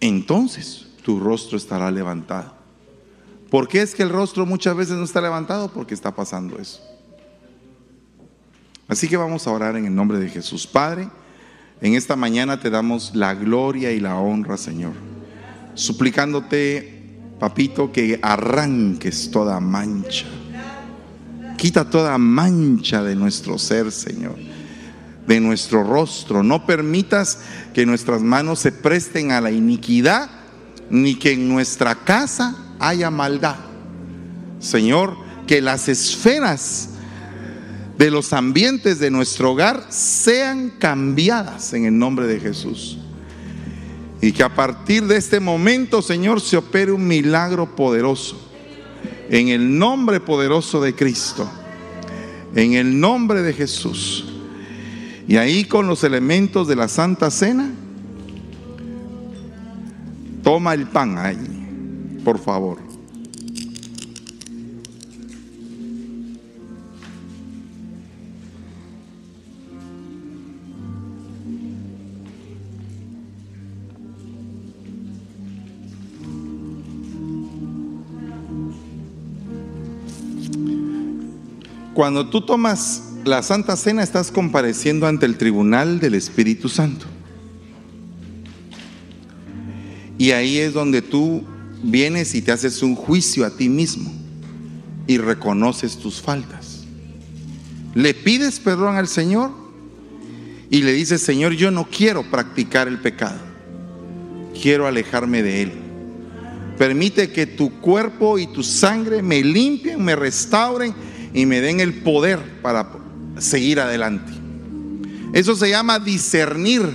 entonces 0.00 0.86
tu 1.02 1.20
rostro 1.20 1.58
estará 1.58 1.90
levantado. 1.90 2.54
¿Por 3.50 3.68
qué 3.68 3.82
es 3.82 3.94
que 3.94 4.02
el 4.02 4.08
rostro 4.08 4.46
muchas 4.46 4.74
veces 4.74 4.96
no 4.96 5.04
está 5.04 5.20
levantado? 5.20 5.70
Porque 5.70 5.92
está 5.92 6.14
pasando 6.14 6.58
eso. 6.58 6.80
Así 8.88 9.08
que 9.08 9.18
vamos 9.18 9.46
a 9.46 9.50
orar 9.50 9.76
en 9.76 9.84
el 9.84 9.94
nombre 9.94 10.18
de 10.18 10.30
Jesús. 10.30 10.66
Padre, 10.66 11.10
en 11.82 11.92
esta 11.92 12.16
mañana 12.16 12.58
te 12.58 12.70
damos 12.70 13.14
la 13.14 13.34
gloria 13.34 13.92
y 13.92 14.00
la 14.00 14.16
honra, 14.16 14.56
Señor 14.56 15.17
suplicándote, 15.78 17.06
papito, 17.38 17.92
que 17.92 18.18
arranques 18.20 19.30
toda 19.30 19.60
mancha. 19.60 20.26
Quita 21.56 21.88
toda 21.88 22.18
mancha 22.18 23.02
de 23.02 23.14
nuestro 23.14 23.58
ser, 23.58 23.92
Señor, 23.92 24.36
de 25.26 25.40
nuestro 25.40 25.84
rostro. 25.84 26.42
No 26.42 26.66
permitas 26.66 27.38
que 27.72 27.86
nuestras 27.86 28.22
manos 28.22 28.58
se 28.58 28.72
presten 28.72 29.30
a 29.30 29.40
la 29.40 29.52
iniquidad, 29.52 30.28
ni 30.90 31.14
que 31.14 31.32
en 31.32 31.48
nuestra 31.48 31.94
casa 31.94 32.56
haya 32.80 33.10
maldad. 33.10 33.56
Señor, 34.58 35.16
que 35.46 35.60
las 35.62 35.88
esferas 35.88 36.90
de 37.96 38.10
los 38.10 38.32
ambientes 38.32 38.98
de 38.98 39.10
nuestro 39.10 39.52
hogar 39.52 39.86
sean 39.90 40.70
cambiadas 40.70 41.72
en 41.72 41.84
el 41.84 41.96
nombre 41.96 42.26
de 42.26 42.40
Jesús. 42.40 42.98
Y 44.20 44.32
que 44.32 44.42
a 44.42 44.54
partir 44.54 45.06
de 45.06 45.16
este 45.16 45.40
momento, 45.40 46.02
Señor, 46.02 46.40
se 46.40 46.56
opere 46.56 46.92
un 46.92 47.06
milagro 47.06 47.76
poderoso. 47.76 48.50
En 49.30 49.48
el 49.48 49.78
nombre 49.78 50.20
poderoso 50.20 50.80
de 50.80 50.94
Cristo. 50.94 51.48
En 52.54 52.72
el 52.72 52.98
nombre 52.98 53.42
de 53.42 53.52
Jesús. 53.52 54.24
Y 55.28 55.36
ahí 55.36 55.64
con 55.64 55.86
los 55.86 56.04
elementos 56.04 56.66
de 56.66 56.74
la 56.74 56.88
Santa 56.88 57.30
Cena, 57.30 57.70
toma 60.42 60.72
el 60.72 60.86
pan 60.86 61.18
ahí, 61.18 62.20
por 62.24 62.38
favor. 62.38 62.87
Cuando 81.98 82.28
tú 82.28 82.42
tomas 82.42 83.02
la 83.24 83.42
Santa 83.42 83.76
Cena 83.76 84.04
estás 84.04 84.30
compareciendo 84.30 85.08
ante 85.08 85.26
el 85.26 85.36
tribunal 85.36 85.98
del 85.98 86.14
Espíritu 86.14 86.68
Santo. 86.68 87.06
Y 90.16 90.30
ahí 90.30 90.58
es 90.58 90.74
donde 90.74 91.02
tú 91.02 91.42
vienes 91.82 92.36
y 92.36 92.42
te 92.42 92.52
haces 92.52 92.84
un 92.84 92.94
juicio 92.94 93.44
a 93.44 93.50
ti 93.50 93.68
mismo 93.68 94.12
y 95.08 95.18
reconoces 95.18 95.96
tus 95.96 96.20
faltas. 96.22 96.84
Le 97.96 98.14
pides 98.14 98.60
perdón 98.60 98.94
al 98.94 99.08
Señor 99.08 99.50
y 100.70 100.82
le 100.82 100.92
dices, 100.92 101.20
Señor, 101.20 101.54
yo 101.54 101.72
no 101.72 101.88
quiero 101.90 102.22
practicar 102.30 102.86
el 102.86 103.00
pecado. 103.00 103.40
Quiero 104.62 104.86
alejarme 104.86 105.42
de 105.42 105.62
él. 105.62 105.72
Permite 106.78 107.32
que 107.32 107.46
tu 107.46 107.80
cuerpo 107.80 108.38
y 108.38 108.46
tu 108.46 108.62
sangre 108.62 109.20
me 109.20 109.42
limpien, 109.42 110.00
me 110.00 110.14
restauren 110.14 111.07
y 111.32 111.46
me 111.46 111.60
den 111.60 111.80
el 111.80 111.94
poder 111.94 112.38
para 112.62 112.90
seguir 113.38 113.80
adelante. 113.80 114.32
Eso 115.32 115.54
se 115.54 115.70
llama 115.70 115.98
discernir 115.98 116.88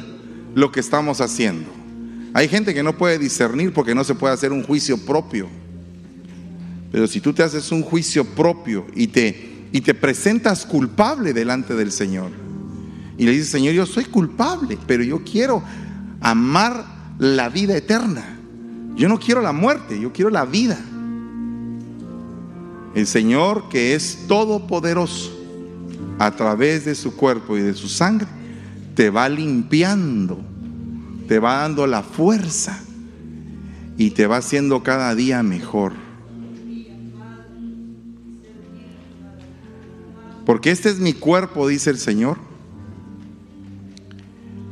lo 0.55 0.71
que 0.71 0.79
estamos 0.79 1.21
haciendo. 1.21 1.71
Hay 2.33 2.47
gente 2.47 2.73
que 2.73 2.83
no 2.83 2.97
puede 2.97 3.19
discernir 3.19 3.73
porque 3.73 3.93
no 3.93 4.03
se 4.03 4.15
puede 4.15 4.33
hacer 4.33 4.51
un 4.51 4.63
juicio 4.63 4.97
propio. 4.97 5.47
Pero 6.91 7.07
si 7.07 7.21
tú 7.21 7.33
te 7.33 7.43
haces 7.43 7.71
un 7.71 7.83
juicio 7.83 8.25
propio 8.25 8.85
y 8.95 9.07
te, 9.07 9.67
y 9.71 9.81
te 9.81 9.93
presentas 9.93 10.65
culpable 10.65 11.33
delante 11.33 11.75
del 11.75 11.91
Señor 11.91 12.31
y 13.17 13.25
le 13.25 13.31
dices, 13.31 13.49
Señor, 13.49 13.73
yo 13.73 13.85
soy 13.85 14.05
culpable, 14.05 14.77
pero 14.87 15.03
yo 15.03 15.23
quiero 15.23 15.63
amar 16.21 16.85
la 17.19 17.49
vida 17.49 17.77
eterna. 17.77 18.39
Yo 18.95 19.07
no 19.07 19.19
quiero 19.19 19.41
la 19.41 19.53
muerte, 19.53 19.99
yo 19.99 20.11
quiero 20.11 20.29
la 20.29 20.45
vida. 20.45 20.79
El 22.95 23.07
Señor 23.07 23.69
que 23.69 23.95
es 23.95 24.25
todopoderoso, 24.27 25.31
a 26.19 26.31
través 26.31 26.85
de 26.85 26.95
su 26.95 27.15
cuerpo 27.15 27.57
y 27.57 27.61
de 27.61 27.73
su 27.73 27.89
sangre, 27.89 28.27
te 28.95 29.09
va 29.09 29.27
limpiando, 29.29 30.39
te 31.27 31.39
va 31.39 31.61
dando 31.61 31.87
la 31.87 32.03
fuerza 32.03 32.83
y 33.97 34.11
te 34.11 34.27
va 34.27 34.37
haciendo 34.37 34.83
cada 34.83 35.15
día 35.15 35.41
mejor. 35.41 35.93
Porque 40.45 40.71
este 40.71 40.89
es 40.89 40.99
mi 40.99 41.13
cuerpo, 41.13 41.67
dice 41.67 41.89
el 41.89 41.97
Señor, 41.97 42.37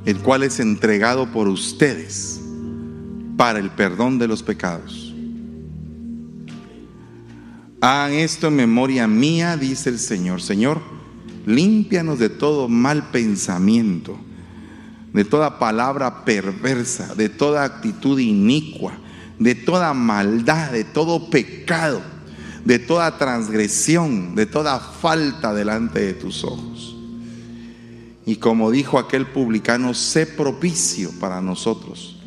el 0.06 0.20
cual 0.20 0.44
es 0.44 0.60
entregado 0.60 1.32
por 1.32 1.48
ustedes 1.48 2.42
para 3.38 3.60
el 3.60 3.70
perdón 3.72 4.20
de 4.20 4.28
los 4.28 4.44
pecados. 4.44 5.11
Hagan 7.84 8.14
esto 8.14 8.48
en 8.48 8.58
memoria 8.58 9.08
mía, 9.08 9.58
dice 9.58 9.90
el 9.90 9.98
Señor. 9.98 10.40
Señor, 10.40 10.80
límpianos 11.48 12.20
de 12.20 12.30
todo 12.30 12.70
mal 12.70 13.10
pensamiento, 13.10 14.20
de 15.14 15.26
toda 15.26 15.58
palabra 15.58 16.24
perversa, 16.24 17.16
de 17.16 17.28
toda 17.28 17.64
actitud 17.64 18.20
inicua, 18.20 18.94
de 19.40 19.56
toda 19.56 19.96
maldad, 19.96 20.72
de 20.72 20.84
todo 20.84 21.32
pecado, 21.32 22.04
de 22.64 22.78
toda 22.78 23.18
transgresión, 23.18 24.36
de 24.36 24.46
toda 24.46 24.80
falta 24.80 25.52
delante 25.52 26.02
de 26.02 26.14
tus 26.14 26.44
ojos. 26.44 26.96
Y 28.28 28.36
como 28.36 28.70
dijo 28.70 29.00
aquel 29.00 29.26
publicano, 29.26 29.96
sé 29.96 30.28
propicio 30.28 31.10
para 31.20 31.42
nosotros, 31.42 32.20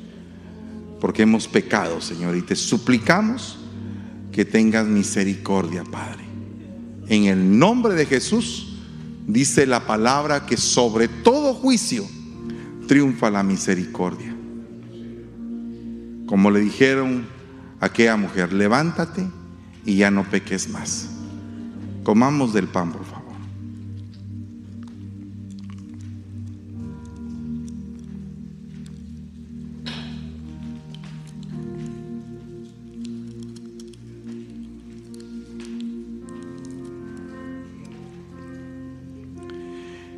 porque 1.01 1.23
hemos 1.23 1.47
pecado, 1.47 2.01
Señor, 2.01 2.37
y 2.37 2.43
te 2.43 2.57
suplicamos 2.57 3.59
que 4.35 4.45
tengas 4.45 4.85
misericordia, 4.89 5.85
Padre. 5.85 6.25
En 7.07 7.27
el 7.27 7.57
nombre 7.57 7.95
de 7.95 8.05
Jesús, 8.05 8.81
dice 9.29 9.65
la 9.65 9.87
palabra 9.87 10.45
que 10.45 10.57
sobre 10.57 11.07
todo 11.07 11.55
juicio 11.55 12.05
triunfa 12.89 13.31
la 13.31 13.45
misericordia. 13.45 14.35
Como 16.27 16.51
le 16.51 16.59
dijeron 16.59 17.29
a 17.79 17.87
aquella 17.87 18.17
mujer, 18.17 18.53
levántate 18.53 19.25
y 19.87 19.99
ya 19.99 20.11
no 20.11 20.29
peques 20.29 20.69
más. 20.69 21.11
Comamos 22.03 22.53
del 22.53 22.67
pan, 22.67 22.93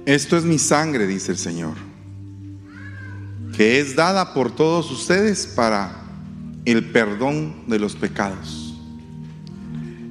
Esto 0.07 0.36
es 0.36 0.44
mi 0.44 0.61
sangre, 0.61 1.09
dice 1.09 1.32
el 1.32 1.38
Señor, 1.38 1.74
que 3.57 3.80
es 3.80 3.96
dada 3.96 4.34
por 4.34 4.54
todos 4.54 4.88
ustedes 4.92 5.48
para 5.48 6.00
el 6.64 6.92
perdón 6.92 7.64
de 7.66 7.80
los 7.80 7.96
pecados. 7.96 8.78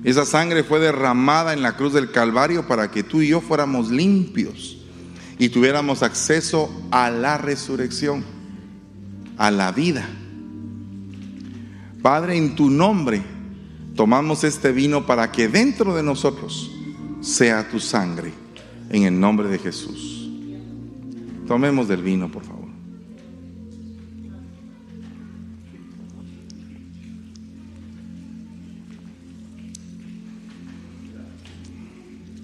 Esa 0.04 0.26
sangre 0.26 0.66
fue 0.66 0.82
derramada 0.82 1.54
en 1.54 1.62
la 1.62 1.78
cruz 1.78 1.94
del 1.94 2.12
Calvario 2.12 2.68
para 2.68 2.92
que 2.92 3.04
tú 3.04 3.22
y 3.22 3.30
yo 3.30 3.40
fuéramos 3.40 3.90
limpios 3.90 4.78
y 5.40 5.48
tuviéramos 5.48 6.04
acceso 6.04 6.70
a 6.92 7.10
la 7.10 7.38
resurrección, 7.38 8.26
a 9.38 9.50
la 9.50 9.72
vida. 9.72 10.06
Padre, 12.02 12.36
en 12.36 12.56
tu 12.56 12.70
nombre 12.70 13.24
tomamos 13.96 14.44
este 14.44 14.74
vino 14.74 15.06
para 15.06 15.32
que 15.32 15.48
dentro 15.48 15.96
de 15.96 16.04
nosotros 16.04 16.70
sea 17.22 17.70
tu 17.70 17.80
sangre, 17.80 18.34
en 18.90 19.04
el 19.04 19.20
nombre 19.20 19.50
de 19.50 19.60
Jesús. 19.60 20.30
Tomemos 21.48 21.88
del 21.88 22.02
vino, 22.02 22.30
por 22.32 22.44
favor. 22.44 22.66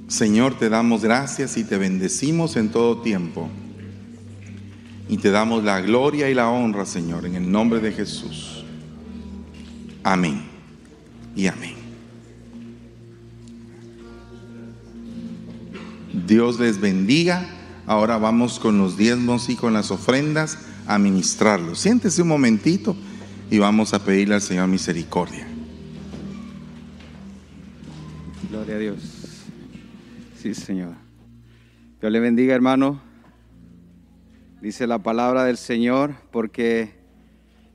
Señor, 0.07 0.53
te 0.59 0.69
damos 0.69 1.03
gracias 1.03 1.57
y 1.57 1.63
te 1.63 1.77
bendecimos 1.77 2.55
en 2.55 2.69
todo 2.69 3.01
tiempo. 3.01 3.49
Y 5.09 5.17
te 5.17 5.31
damos 5.31 5.63
la 5.63 5.81
gloria 5.81 6.29
y 6.29 6.33
la 6.33 6.49
honra, 6.49 6.85
Señor, 6.85 7.25
en 7.25 7.35
el 7.35 7.51
nombre 7.51 7.79
de 7.79 7.91
Jesús. 7.91 8.63
Amén 10.03 10.43
y 11.35 11.47
amén. 11.47 11.80
Dios 16.13 16.59
les 16.59 16.79
bendiga. 16.79 17.47
Ahora 17.87 18.17
vamos 18.17 18.59
con 18.59 18.77
los 18.77 18.97
diezmos 18.97 19.49
y 19.49 19.55
con 19.55 19.73
las 19.73 19.91
ofrendas 19.91 20.59
a 20.87 20.97
ministrarlos. 20.99 21.79
Siéntese 21.79 22.21
un 22.21 22.27
momentito 22.27 22.95
y 23.49 23.59
vamos 23.59 23.93
a 23.93 24.03
pedirle 24.03 24.35
al 24.35 24.41
Señor 24.41 24.67
misericordia. 24.67 25.47
Gloria 28.49 28.75
a 28.75 28.79
Dios. 28.79 28.97
Sí, 30.37 30.53
Señor. 30.53 30.93
Dios 31.99 32.11
le 32.11 32.19
bendiga, 32.19 32.55
hermano. 32.55 33.01
Dice 34.61 34.87
la 34.87 34.99
palabra 34.99 35.43
del 35.43 35.57
Señor, 35.57 36.15
porque 36.31 36.95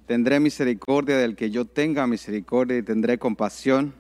tendré 0.07 0.41
misericordia 0.41 1.16
del 1.16 1.37
que 1.37 1.51
yo 1.51 1.64
tenga 1.64 2.07
misericordia 2.07 2.78
y 2.78 2.82
tendré 2.82 3.18
compasión 3.18 3.95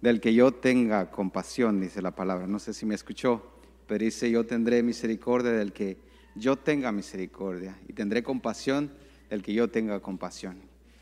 del 0.00 0.20
que 0.20 0.34
yo 0.34 0.52
tenga 0.52 1.10
compasión, 1.10 1.80
dice 1.80 2.02
la 2.02 2.12
palabra. 2.12 2.46
No 2.46 2.58
sé 2.58 2.72
si 2.72 2.86
me 2.86 2.94
escuchó, 2.94 3.57
pero 3.88 4.04
dice 4.04 4.30
yo 4.30 4.46
tendré 4.46 4.82
misericordia 4.84 5.50
del 5.50 5.72
que 5.72 5.96
yo 6.36 6.56
tenga 6.56 6.92
misericordia 6.92 7.76
y 7.88 7.94
tendré 7.94 8.22
compasión 8.22 8.92
del 9.30 9.42
que 9.42 9.54
yo 9.54 9.68
tenga 9.68 9.98
compasión. 10.00 10.58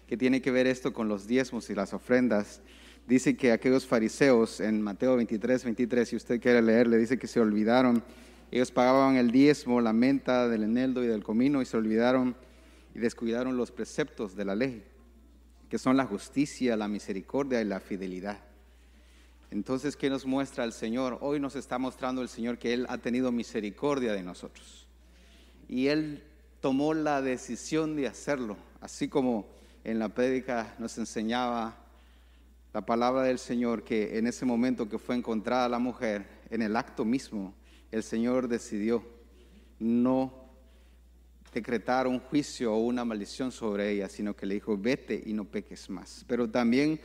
¿Qué 0.06 0.16
tiene 0.16 0.40
que 0.40 0.52
ver 0.52 0.66
esto 0.66 0.92
con 0.92 1.08
los 1.08 1.26
diezmos 1.26 1.68
y 1.68 1.74
las 1.74 1.92
ofrendas? 1.92 2.62
Dice 3.08 3.36
que 3.36 3.52
aquellos 3.52 3.86
fariseos 3.86 4.60
en 4.60 4.80
Mateo 4.80 5.16
23, 5.16 5.64
23, 5.64 6.08
si 6.08 6.16
usted 6.16 6.40
quiere 6.40 6.62
leer, 6.62 6.86
le 6.86 6.96
dice 6.96 7.18
que 7.18 7.26
se 7.26 7.40
olvidaron. 7.40 8.02
Ellos 8.52 8.70
pagaban 8.70 9.16
el 9.16 9.32
diezmo, 9.32 9.80
la 9.80 9.92
menta 9.92 10.48
del 10.48 10.62
eneldo 10.62 11.04
y 11.04 11.08
del 11.08 11.24
comino 11.24 11.60
y 11.60 11.66
se 11.66 11.76
olvidaron 11.76 12.36
y 12.94 13.00
descuidaron 13.00 13.56
los 13.56 13.72
preceptos 13.72 14.36
de 14.36 14.44
la 14.44 14.54
ley, 14.54 14.84
que 15.68 15.78
son 15.78 15.96
la 15.96 16.06
justicia, 16.06 16.76
la 16.76 16.88
misericordia 16.88 17.60
y 17.60 17.64
la 17.64 17.80
fidelidad. 17.80 18.38
Entonces, 19.56 19.96
¿qué 19.96 20.10
nos 20.10 20.26
muestra 20.26 20.64
el 20.64 20.72
Señor? 20.74 21.16
Hoy 21.22 21.40
nos 21.40 21.56
está 21.56 21.78
mostrando 21.78 22.20
el 22.20 22.28
Señor 22.28 22.58
que 22.58 22.74
Él 22.74 22.84
ha 22.90 22.98
tenido 22.98 23.32
misericordia 23.32 24.12
de 24.12 24.22
nosotros. 24.22 24.86
Y 25.66 25.86
Él 25.86 26.22
tomó 26.60 26.92
la 26.92 27.22
decisión 27.22 27.96
de 27.96 28.06
hacerlo, 28.06 28.58
así 28.82 29.08
como 29.08 29.48
en 29.82 29.98
la 29.98 30.10
prédica 30.10 30.74
nos 30.78 30.98
enseñaba 30.98 31.74
la 32.74 32.84
palabra 32.84 33.22
del 33.22 33.38
Señor 33.38 33.82
que 33.82 34.18
en 34.18 34.26
ese 34.26 34.44
momento 34.44 34.90
que 34.90 34.98
fue 34.98 35.16
encontrada 35.16 35.70
la 35.70 35.78
mujer, 35.78 36.26
en 36.50 36.60
el 36.60 36.76
acto 36.76 37.06
mismo, 37.06 37.54
el 37.90 38.02
Señor 38.02 38.48
decidió 38.48 39.06
no 39.78 40.34
decretar 41.54 42.06
un 42.06 42.20
juicio 42.20 42.74
o 42.74 42.80
una 42.80 43.06
maldición 43.06 43.50
sobre 43.50 43.90
ella, 43.90 44.10
sino 44.10 44.36
que 44.36 44.44
le 44.44 44.56
dijo, 44.56 44.76
vete 44.76 45.22
y 45.24 45.32
no 45.32 45.46
peques 45.46 45.88
más. 45.88 46.26
Pero 46.28 46.46
también 46.46 47.00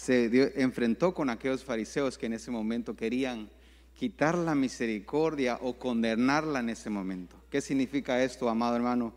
se 0.00 0.62
enfrentó 0.62 1.12
con 1.12 1.28
aquellos 1.28 1.62
fariseos 1.62 2.16
que 2.16 2.24
en 2.24 2.32
ese 2.32 2.50
momento 2.50 2.96
querían 2.96 3.50
quitar 3.94 4.38
la 4.38 4.54
misericordia 4.54 5.58
o 5.60 5.74
condenarla 5.74 6.60
en 6.60 6.70
ese 6.70 6.88
momento. 6.88 7.36
¿Qué 7.50 7.60
significa 7.60 8.22
esto, 8.24 8.48
amado 8.48 8.76
hermano? 8.76 9.12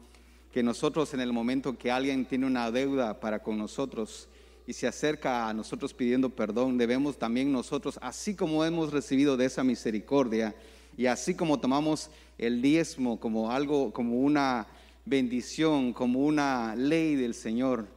Que 0.52 0.62
nosotros 0.62 1.14
en 1.14 1.22
el 1.22 1.32
momento 1.32 1.78
que 1.78 1.90
alguien 1.90 2.26
tiene 2.26 2.48
una 2.48 2.70
deuda 2.70 3.22
para 3.22 3.40
con 3.42 3.58
nosotros 3.58 4.28
y 4.68 4.74
se 4.74 4.86
acerca 4.86 5.48
a 5.48 5.54
nosotros 5.54 5.94
pidiendo 5.94 6.30
perdón, 6.30 6.78
debemos 6.78 7.18
también 7.18 7.54
nosotros, 7.54 7.98
así 8.02 8.36
como 8.36 8.66
hemos 8.66 8.92
recibido 8.92 9.38
de 9.38 9.46
esa 9.46 9.64
misericordia 9.64 10.54
y 10.98 11.06
así 11.06 11.34
como 11.34 11.62
tomamos 11.62 12.10
el 12.38 12.62
diezmo 12.62 13.22
como 13.22 13.52
algo, 13.52 13.94
como 13.94 14.20
una 14.20 14.68
bendición, 15.06 15.94
como 15.94 16.26
una 16.26 16.76
ley 16.76 17.16
del 17.16 17.36
Señor, 17.36 17.88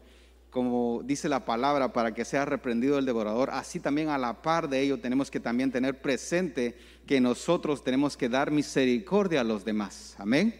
como 0.56 1.02
dice 1.04 1.28
la 1.28 1.44
palabra, 1.44 1.92
para 1.92 2.14
que 2.14 2.24
sea 2.24 2.46
reprendido 2.46 2.98
el 2.98 3.04
devorador, 3.04 3.50
así 3.50 3.78
también 3.78 4.08
a 4.08 4.16
la 4.16 4.40
par 4.40 4.70
de 4.70 4.80
ello 4.80 4.98
tenemos 4.98 5.30
que 5.30 5.38
también 5.38 5.70
tener 5.70 6.00
presente 6.00 6.78
que 7.06 7.20
nosotros 7.20 7.84
tenemos 7.84 8.16
que 8.16 8.30
dar 8.30 8.50
misericordia 8.50 9.42
a 9.42 9.44
los 9.44 9.66
demás. 9.66 10.16
Amén. 10.16 10.54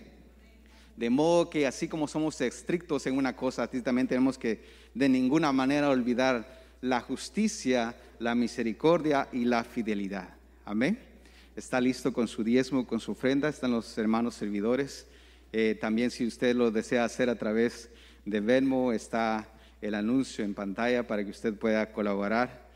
De 0.98 1.08
modo 1.08 1.48
que 1.48 1.66
así 1.66 1.88
como 1.88 2.08
somos 2.08 2.38
estrictos 2.42 3.06
en 3.06 3.16
una 3.16 3.34
cosa, 3.34 3.62
así 3.62 3.80
también 3.80 4.06
tenemos 4.06 4.36
que 4.36 4.62
de 4.92 5.08
ninguna 5.08 5.50
manera 5.50 5.88
olvidar 5.88 6.62
la 6.82 7.00
justicia, 7.00 7.96
la 8.18 8.34
misericordia 8.34 9.28
y 9.32 9.46
la 9.46 9.64
fidelidad. 9.64 10.28
Amén. 10.66 10.98
Está 11.56 11.80
listo 11.80 12.12
con 12.12 12.28
su 12.28 12.44
diezmo, 12.44 12.86
con 12.86 13.00
su 13.00 13.12
ofrenda, 13.12 13.48
están 13.48 13.70
los 13.70 13.96
hermanos 13.96 14.34
servidores. 14.34 15.06
Eh, 15.54 15.74
también 15.80 16.10
si 16.10 16.26
usted 16.26 16.54
lo 16.54 16.70
desea 16.70 17.02
hacer 17.02 17.30
a 17.30 17.36
través 17.36 17.88
de 18.26 18.40
Venmo, 18.40 18.92
está 18.92 19.48
el 19.86 19.94
anuncio 19.94 20.44
en 20.44 20.54
pantalla 20.54 21.06
para 21.06 21.24
que 21.24 21.30
usted 21.30 21.54
pueda 21.54 21.92
colaborar 21.92 22.68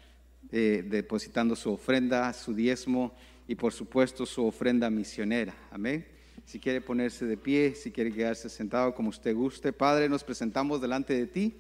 eh, 0.53 0.85
depositando 0.89 1.57
su 1.57 1.73
ofrenda, 1.73 2.33
su 2.33 2.55
diezmo 2.55 3.15
y 3.47 3.55
por 3.55 3.73
supuesto 3.73 4.27
su 4.27 4.45
ofrenda 4.47 4.91
misionera. 4.91 5.55
Amén. 5.71 6.07
Si 6.45 6.59
quiere 6.59 6.81
ponerse 6.81 7.27
de 7.27 7.37
pie, 7.37 7.75
si 7.75 7.91
quiere 7.91 8.13
quedarse 8.13 8.49
sentado 8.49 8.95
como 8.95 9.11
usted 9.11 9.35
guste. 9.35 9.73
Padre, 9.73 10.09
nos 10.09 10.25
presentamos 10.25 10.81
delante 10.81 11.15
de 11.15 11.27
ti 11.27 11.55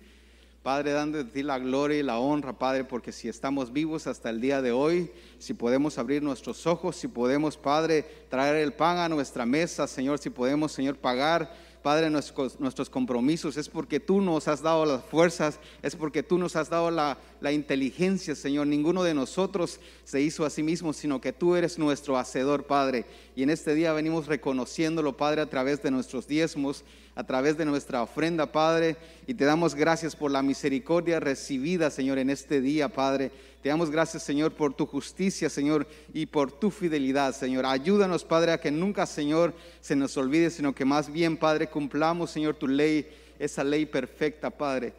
Padre, 0.63 0.93
dando 0.93 1.17
de 1.17 1.25
ti 1.25 1.43
la 1.43 1.59
gloria 1.59 1.99
y 1.99 2.03
la 2.03 2.19
honra, 2.19 2.59
Padre, 2.59 2.85
porque 2.85 3.13
si 3.13 3.31
estamos 3.31 3.73
vivos 3.73 4.07
hasta 4.07 4.29
el 4.29 4.43
día 4.43 4.61
de 4.61 4.73
hoy, 4.73 5.11
si 5.39 5.55
podemos 5.55 5.97
abrir 5.97 6.23
nuestros 6.23 6.67
ojos, 6.67 6.97
si 6.97 7.09
podemos, 7.09 7.57
Padre, 7.57 8.05
traer 8.29 8.57
el 8.57 8.75
pan 8.75 8.99
a 8.99 9.09
nuestra 9.09 9.47
mesa, 9.47 9.87
Señor, 9.87 10.19
si 10.19 10.29
podemos, 10.29 10.73
Señor, 10.73 10.97
pagar 10.97 11.51
Padre, 11.83 12.11
nuestros, 12.11 12.91
compromisos, 12.91 13.57
es 13.57 13.69
porque 13.69 14.01
tú 14.01 14.21
nos 14.21 14.49
has 14.49 14.61
dado 14.61 14.85
las 14.85 15.05
fuerzas, 15.05 15.59
es 15.83 15.97
porque 15.97 16.23
tú 16.23 16.37
nos 16.37 16.55
has 16.57 16.69
dado 16.69 16.91
la, 16.91 17.19
la 17.41 17.53
inteligencia, 17.53 18.35
Señor. 18.35 18.67
Ninguno 18.67 19.03
de 19.03 19.15
nosotros 19.15 19.81
se 20.05 20.21
hizo 20.21 20.45
a 20.45 20.51
sí 20.51 20.63
mismo, 20.63 20.93
sino 20.93 21.21
que 21.21 21.33
tú 21.33 21.57
eres 21.57 21.79
nuestro 21.79 22.19
hacedor, 22.19 22.65
Padre. 22.65 23.07
Y 23.35 23.43
en 23.43 23.51
este 23.51 23.75
día 23.75 23.93
venimos 23.95 24.27
reconociéndolo, 24.27 25.17
Padre, 25.17 25.41
a 25.41 25.49
través 25.49 25.83
de 25.83 25.91
nuestros 25.91 26.27
diezmos, 26.27 26.85
a 27.15 27.25
través 27.25 27.57
de 27.57 27.65
nuestra 27.65 28.03
ofrenda, 28.03 28.51
Padre. 28.53 28.97
Y 29.27 29.35
te 29.35 29.45
damos 29.45 29.75
gracias 29.75 30.17
por 30.17 30.31
la 30.31 30.43
misericordia 30.43 31.21
recibida, 31.21 31.91
Señor, 31.91 32.19
en 32.19 32.31
este 32.31 32.61
día, 32.61 32.89
Padre. 32.89 33.31
Te 33.63 33.69
damos 33.69 33.91
gracias, 33.91 34.23
Señor, 34.23 34.53
por 34.53 34.75
tu 34.75 34.87
justicia, 34.87 35.51
Señor, 35.51 35.87
y 36.15 36.27
por 36.27 36.51
tu 36.51 36.71
fidelidad, 36.71 37.35
Señor. 37.35 37.67
Ayúdanos, 37.67 38.25
Padre, 38.25 38.53
a 38.53 38.61
que 38.61 38.71
nunca, 38.71 39.05
Señor, 39.07 39.55
se 39.81 39.97
nos 39.97 40.17
olvide, 40.17 40.51
sino 40.51 40.75
que 40.75 40.85
más 40.85 41.13
bien, 41.13 41.37
Padre, 41.37 41.69
cumplamos, 41.69 42.31
Señor, 42.31 42.55
tu 42.55 42.67
ley, 42.67 43.07
esa 43.39 43.63
ley 43.63 43.85
perfecta, 43.85 44.51
Padre. 44.51 44.95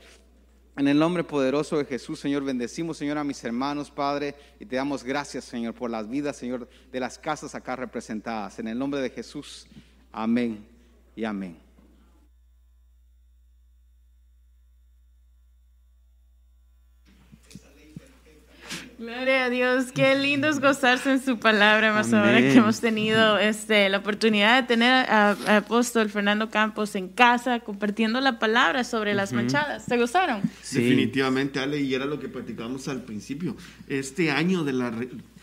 En 0.78 0.88
el 0.88 0.97
nombre 0.97 1.24
poderoso 1.24 1.78
de 1.78 1.86
Jesús, 1.86 2.20
Señor, 2.20 2.43
bendecimos, 2.43 2.97
Señor, 2.97 3.18
a 3.18 3.24
mis 3.24 3.43
hermanos, 3.43 3.91
Padre, 3.91 4.36
y 4.59 4.66
te 4.66 4.78
damos 4.78 5.03
gracias, 5.03 5.43
Señor, 5.43 5.74
por 5.74 5.89
las 5.89 6.09
vidas, 6.09 6.38
Señor, 6.38 6.70
de 6.91 6.99
las 6.99 7.18
casas 7.18 7.55
acá 7.55 7.76
representadas. 7.76 8.57
En 8.57 8.68
el 8.68 8.80
nombre 8.80 9.01
de 9.01 9.09
Jesús, 9.09 9.68
amén 10.12 10.66
y 11.16 11.26
amén. 11.26 11.61
Gloria 19.01 19.45
a 19.45 19.49
Dios, 19.49 19.91
qué 19.91 20.13
lindo 20.13 20.47
es 20.47 20.59
gozarse 20.59 21.13
en 21.13 21.23
su 21.23 21.39
palabra, 21.39 21.91
más 21.91 22.13
ahora 22.13 22.37
que 22.37 22.53
hemos 22.53 22.81
tenido 22.81 23.39
este, 23.39 23.89
la 23.89 23.97
oportunidad 23.97 24.61
de 24.61 24.67
tener 24.67 24.91
a, 25.09 25.31
a 25.31 25.57
apóstol 25.57 26.07
Fernando 26.11 26.51
Campos 26.51 26.93
en 26.93 27.07
casa 27.07 27.61
compartiendo 27.61 28.21
la 28.21 28.37
palabra 28.37 28.83
sobre 28.83 29.15
las 29.15 29.33
manchadas. 29.33 29.85
¿Se 29.85 29.97
gozaron? 29.97 30.43
Sí. 30.61 30.83
Definitivamente, 30.83 31.59
Ale, 31.59 31.81
y 31.81 31.95
era 31.95 32.05
lo 32.05 32.19
que 32.19 32.29
platicábamos 32.29 32.87
al 32.89 33.01
principio. 33.01 33.57
Este 33.87 34.29
año 34.29 34.63
de 34.63 34.73
la 34.73 34.93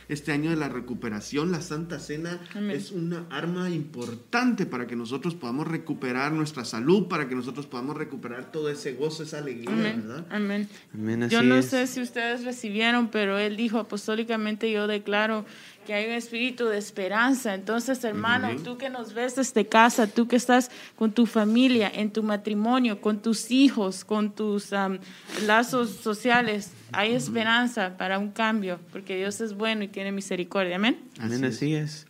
este 0.08 0.32
año 0.32 0.50
de 0.50 0.56
la 0.56 0.68
recuperación, 0.68 1.52
la 1.52 1.60
Santa 1.60 1.98
Cena 1.98 2.40
Amén. 2.54 2.76
es 2.76 2.92
una 2.92 3.26
arma 3.30 3.70
importante 3.70 4.66
para 4.66 4.86
que 4.86 4.96
nosotros 4.96 5.34
podamos 5.34 5.66
recuperar 5.68 6.32
nuestra 6.32 6.64
salud, 6.64 7.08
para 7.08 7.28
que 7.28 7.34
nosotros 7.34 7.66
podamos 7.66 7.96
recuperar 7.96 8.50
todo 8.50 8.70
ese 8.70 8.94
gozo, 8.94 9.22
esa 9.22 9.38
alegría, 9.38 9.70
Amén. 9.70 10.04
¿verdad? 10.06 10.26
Amén. 10.30 10.68
Amén, 10.94 11.28
Yo 11.28 11.42
no 11.42 11.56
es. 11.56 11.66
sé 11.66 11.86
si 11.86 12.00
ustedes 12.00 12.44
recibieron, 12.44 13.08
pero 13.08 13.38
él 13.38 13.56
dijo 13.56 13.78
apostólicamente, 13.78 14.70
yo 14.70 14.86
declaro 14.86 15.44
que 15.88 15.94
hay 15.94 16.04
un 16.04 16.12
espíritu 16.12 16.66
de 16.66 16.76
esperanza. 16.76 17.54
Entonces, 17.54 18.04
hermano, 18.04 18.50
Ujú. 18.50 18.62
tú 18.62 18.76
que 18.76 18.90
nos 18.90 19.14
ves 19.14 19.36
desde 19.36 19.66
casa, 19.66 20.06
tú 20.06 20.28
que 20.28 20.36
estás 20.36 20.70
con 20.96 21.12
tu 21.12 21.24
familia, 21.24 21.90
en 21.94 22.10
tu 22.10 22.22
matrimonio, 22.22 23.00
con 23.00 23.22
tus 23.22 23.50
hijos, 23.50 24.04
con 24.04 24.30
tus 24.34 24.74
am, 24.74 24.98
lazos 25.46 25.88
sociales, 25.88 26.72
hay 26.92 27.14
esperanza 27.14 27.96
para 27.96 28.18
un 28.18 28.32
cambio, 28.32 28.78
porque 28.92 29.16
Dios 29.16 29.40
es 29.40 29.54
bueno 29.54 29.82
y 29.82 29.88
tiene 29.88 30.12
misericordia. 30.12 30.76
Amén. 30.76 30.98
Amen. 31.20 31.42
Así 31.46 31.74
es. 31.74 32.06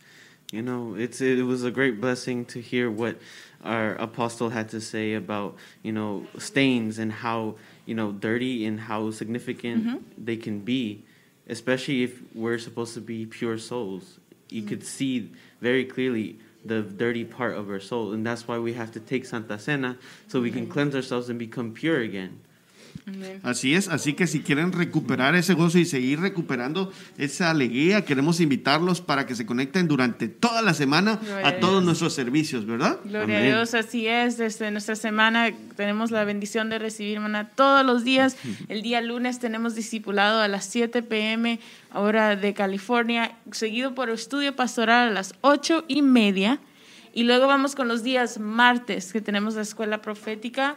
You 0.51 0.61
know, 0.61 0.97
it's 0.97 1.21
it 1.21 1.45
was 1.45 1.63
a 1.63 1.71
great 1.71 2.01
blessing 2.01 2.43
to 2.47 2.59
hear 2.59 2.89
what 2.89 3.15
our 3.63 3.95
apostle 3.97 4.49
had 4.49 4.67
to 4.71 4.81
say 4.81 5.13
about 5.15 5.55
you 5.83 5.93
know 5.93 6.25
stains 6.37 6.99
and 6.99 7.13
how 7.13 7.55
you 7.85 7.95
know 7.95 8.11
dirty 8.11 8.65
and 8.65 8.77
how 8.77 9.09
significant 9.11 10.01
they 10.17 10.35
can 10.35 10.59
be, 10.65 11.05
especially 11.49 12.03
if 12.03 12.21
we're 12.33 12.59
supposed 12.59 12.93
to 12.93 13.01
be 13.01 13.25
pure 13.25 13.57
souls. 13.57 14.19
You 14.49 14.63
could 14.63 14.81
mm. 14.81 14.85
see 14.85 15.31
very 15.61 15.85
clearly 15.85 16.39
the 16.63 16.81
dirty 16.81 17.25
part 17.25 17.55
of 17.55 17.69
our 17.69 17.79
soul, 17.79 18.13
and 18.13 18.25
that's 18.25 18.47
why 18.47 18.59
we 18.59 18.73
have 18.73 18.91
to 18.93 18.99
take 18.99 19.25
Santa 19.25 19.57
Cena 19.57 19.97
so 20.27 20.41
we 20.41 20.51
can 20.51 20.67
cleanse 20.67 20.95
ourselves 20.95 21.29
and 21.29 21.39
become 21.39 21.73
pure 21.73 22.01
again. 22.01 22.41
Así 23.43 23.75
es, 23.75 23.87
así 23.87 24.13
que 24.13 24.27
si 24.27 24.41
quieren 24.41 24.71
recuperar 24.71 25.35
ese 25.35 25.53
gozo 25.53 25.77
y 25.77 25.85
seguir 25.85 26.19
recuperando 26.19 26.91
esa 27.17 27.49
alegría, 27.49 28.05
queremos 28.05 28.39
invitarlos 28.39 29.01
para 29.01 29.25
que 29.25 29.35
se 29.35 29.45
conecten 29.45 29.87
durante 29.87 30.27
toda 30.27 30.61
la 30.61 30.73
semana 30.73 31.17
Gloria 31.17 31.47
a 31.47 31.49
a 31.49 31.59
todos 31.59 31.83
nuestros 31.83 32.13
servicios, 32.13 32.65
¿verdad? 32.65 32.99
Gloria 33.03 33.35
a 33.35 33.39
Amén. 33.39 33.51
Dios, 33.51 33.73
así 33.73 34.07
es. 34.07 34.37
Desde 34.37 34.71
nuestra 34.71 34.95
semana 34.95 35.51
tenemos 35.75 36.11
la 36.11 36.23
bendición 36.23 36.69
de 36.69 36.79
recibir 36.79 37.19
maná 37.19 37.49
todos 37.49 37.85
los 37.85 38.03
días. 38.03 38.37
El 38.69 38.81
día 38.81 39.01
lunes 39.01 39.39
tenemos 39.39 39.75
discipulado 39.75 40.41
a 40.41 40.47
las 40.47 40.65
7 40.65 41.03
pm, 41.03 41.59
hora 41.93 42.35
de 42.35 42.53
California, 42.53 43.33
seguido 43.51 43.93
por 43.93 44.09
estudio 44.09 44.55
pastoral 44.55 45.09
a 45.09 45.11
las 45.11 45.33
8 45.41 45.85
y 45.87 46.01
media. 46.01 46.59
Y 47.13 47.23
luego 47.23 47.47
vamos 47.47 47.75
con 47.75 47.87
los 47.87 48.03
días 48.03 48.39
martes, 48.39 49.11
que 49.11 49.21
tenemos 49.21 49.55
la 49.55 49.63
escuela 49.63 50.01
profética. 50.01 50.75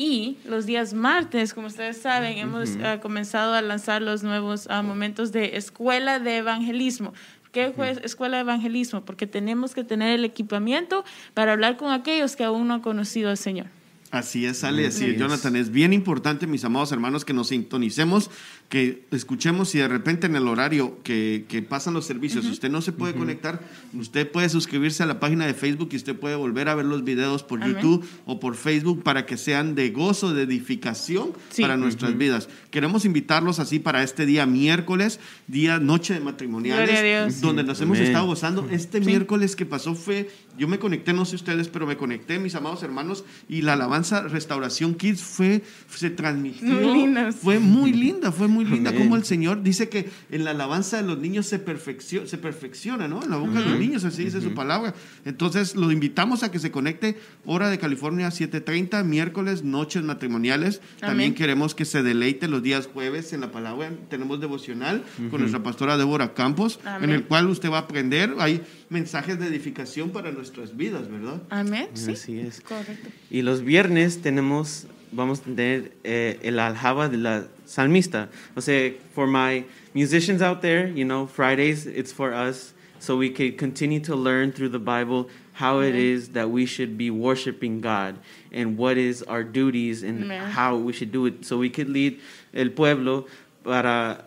Y 0.00 0.36
los 0.44 0.64
días 0.64 0.94
martes, 0.94 1.52
como 1.52 1.66
ustedes 1.66 2.00
saben, 2.00 2.38
hemos 2.38 2.76
ah, 2.84 3.00
comenzado 3.00 3.52
a 3.54 3.60
lanzar 3.60 4.00
los 4.00 4.22
nuevos 4.22 4.68
ah, 4.70 4.80
momentos 4.80 5.32
de 5.32 5.56
escuela 5.56 6.20
de 6.20 6.36
evangelismo. 6.36 7.12
¿Qué 7.50 7.72
fue 7.74 7.98
escuela 8.04 8.36
de 8.36 8.42
evangelismo? 8.42 9.04
Porque 9.04 9.26
tenemos 9.26 9.74
que 9.74 9.82
tener 9.82 10.16
el 10.16 10.24
equipamiento 10.24 11.04
para 11.34 11.52
hablar 11.52 11.76
con 11.76 11.90
aquellos 11.90 12.36
que 12.36 12.44
aún 12.44 12.68
no 12.68 12.74
han 12.74 12.80
conocido 12.80 13.28
al 13.28 13.36
Señor. 13.36 13.66
Así 14.12 14.46
es, 14.46 14.64
Ale, 14.64 14.86
así 14.86 15.04
es, 15.04 15.10
es. 15.14 15.18
Jonathan. 15.18 15.56
Es 15.56 15.70
bien 15.70 15.92
importante, 15.92 16.46
mis 16.46 16.64
amados 16.64 16.92
hermanos, 16.92 17.24
que 17.24 17.34
nos 17.34 17.48
sintonicemos, 17.48 18.30
que 18.68 19.06
escuchemos 19.12 19.70
si 19.70 19.78
de 19.78 19.88
repente 19.88 20.26
en 20.26 20.36
el 20.36 20.46
horario 20.46 20.98
que, 21.02 21.46
que 21.48 21.62
pasan 21.62 21.94
los 21.94 22.04
servicios 22.04 22.44
usted 22.44 22.68
no 22.70 22.82
se 22.82 22.92
puede 22.92 23.14
conectar, 23.14 23.62
usted 23.94 24.30
puede 24.30 24.50
suscribirse 24.50 25.02
a 25.02 25.06
la 25.06 25.18
página 25.20 25.46
de 25.46 25.54
Facebook 25.54 25.88
y 25.92 25.96
usted 25.96 26.14
puede 26.14 26.36
volver 26.36 26.68
a 26.68 26.74
ver 26.74 26.84
los 26.84 27.02
videos 27.02 27.42
por 27.42 27.62
Amén. 27.62 27.76
YouTube 27.76 28.06
o 28.26 28.38
por 28.40 28.56
Facebook 28.56 29.02
para 29.02 29.24
que 29.24 29.38
sean 29.38 29.74
de 29.74 29.88
gozo, 29.90 30.34
de 30.34 30.42
edificación 30.42 31.32
Sí. 31.48 31.62
para 31.62 31.78
nuestras 31.78 32.18
vidas. 32.18 32.48
Queremos 32.70 33.06
invitarlos 33.06 33.58
así 33.58 33.78
para 33.78 34.02
este 34.02 34.26
día 34.26 34.44
miércoles, 34.44 35.18
día 35.46 35.78
noche 35.78 36.12
de 36.12 36.20
matrimoniales, 36.20 36.90
Gloria 36.90 37.22
a 37.22 37.26
Dios. 37.28 37.40
donde 37.40 37.64
nos 37.64 37.80
hemos 37.80 37.96
Amén. 37.96 38.08
estado 38.08 38.26
gozando. 38.26 38.68
Este 38.70 39.00
miércoles 39.00 39.56
que 39.56 39.64
pasó 39.64 39.94
fue, 39.94 40.30
yo 40.58 40.68
me 40.68 40.78
conecté, 40.78 41.14
no 41.14 41.24
sé 41.24 41.36
ustedes, 41.36 41.68
pero 41.68 41.86
me 41.86 41.96
conecté, 41.96 42.38
mis 42.38 42.54
amados 42.54 42.82
hermanos, 42.82 43.24
y 43.48 43.62
la 43.62 43.72
alabanza 43.72 44.22
Restauración 44.28 44.94
Kids 44.94 45.22
fue, 45.22 45.62
se 45.88 46.10
transmitió. 46.10 46.68
Muy. 46.68 47.08
Fue 47.32 47.58
muy 47.58 47.92
linda, 47.92 48.30
fue 48.30 48.46
muy 48.48 48.57
linda. 48.64 48.90
Amén. 48.90 49.02
Como 49.02 49.16
el 49.16 49.24
Señor 49.24 49.62
dice 49.62 49.88
que 49.88 50.08
en 50.30 50.44
la 50.44 50.50
alabanza 50.52 50.96
de 50.98 51.02
los 51.04 51.18
niños 51.18 51.46
se, 51.46 51.64
perfeccio- 51.64 52.26
se 52.26 52.38
perfecciona, 52.38 53.08
¿no? 53.08 53.22
En 53.22 53.30
la 53.30 53.36
boca 53.36 53.60
de 53.60 53.66
los 53.66 53.78
niños, 53.78 54.04
así 54.04 54.24
dice 54.24 54.40
su 54.40 54.54
palabra. 54.54 54.94
Entonces, 55.24 55.76
lo 55.76 55.90
invitamos 55.92 56.42
a 56.42 56.50
que 56.50 56.58
se 56.58 56.70
conecte, 56.70 57.16
hora 57.44 57.68
de 57.68 57.78
California 57.78 58.28
7:30, 58.30 59.04
miércoles, 59.04 59.62
noches 59.64 60.02
matrimoniales. 60.02 60.80
También 61.00 61.34
queremos 61.34 61.74
que 61.74 61.84
se 61.84 62.02
deleite 62.02 62.48
los 62.48 62.62
días 62.62 62.86
jueves 62.92 63.32
en 63.32 63.40
la 63.40 63.50
palabra. 63.52 63.90
Tenemos 64.10 64.40
devocional 64.40 65.02
con 65.30 65.40
nuestra 65.40 65.62
pastora 65.62 65.96
Débora 65.96 66.34
Campos, 66.34 66.80
Amén. 66.84 67.10
en 67.10 67.16
el 67.16 67.24
cual 67.24 67.46
usted 67.48 67.70
va 67.70 67.78
a 67.78 67.80
aprender. 67.82 68.34
Hay 68.38 68.62
mensajes 68.90 69.38
de 69.38 69.46
edificación 69.46 70.10
para 70.10 70.30
nuestras 70.32 70.76
vidas, 70.76 71.10
¿verdad? 71.10 71.42
Amén. 71.50 71.88
Sí. 71.94 72.12
Así 72.12 72.38
es. 72.40 72.60
Correcto. 72.60 73.08
Y 73.30 73.42
los 73.42 73.62
viernes 73.62 74.22
tenemos, 74.22 74.86
vamos 75.12 75.40
a 75.40 75.42
tener 75.42 75.92
eh, 76.04 76.38
el 76.42 76.58
aljaba 76.58 77.08
de 77.08 77.16
la 77.18 77.46
salmista. 77.68 78.28
O 78.56 78.60
sea, 78.60 78.92
for 79.14 79.26
my 79.26 79.64
musicians 79.94 80.40
out 80.42 80.62
there, 80.62 80.88
you 80.88 81.04
know, 81.04 81.26
Fridays 81.26 81.86
it's 81.86 82.12
for 82.12 82.32
us, 82.32 82.72
so 82.98 83.16
we 83.16 83.30
can 83.30 83.52
continue 83.56 84.00
to 84.00 84.16
learn 84.16 84.50
through 84.52 84.70
the 84.70 84.78
Bible 84.80 85.28
how 85.52 85.80
it 85.80 85.90
Amen. 85.90 86.00
is 86.00 86.28
that 86.30 86.50
we 86.50 86.64
should 86.66 86.96
be 86.96 87.10
worshiping 87.10 87.80
God 87.80 88.16
and 88.52 88.76
what 88.78 88.96
is 88.96 89.22
our 89.24 89.42
duties 89.44 90.02
and 90.02 90.24
Amen. 90.24 90.50
how 90.50 90.76
we 90.76 90.92
should 90.92 91.12
do 91.12 91.26
it, 91.26 91.44
so 91.44 91.58
we 91.58 91.68
could 91.68 91.88
lead 91.88 92.18
el 92.54 92.70
pueblo 92.70 93.26
para 93.64 94.24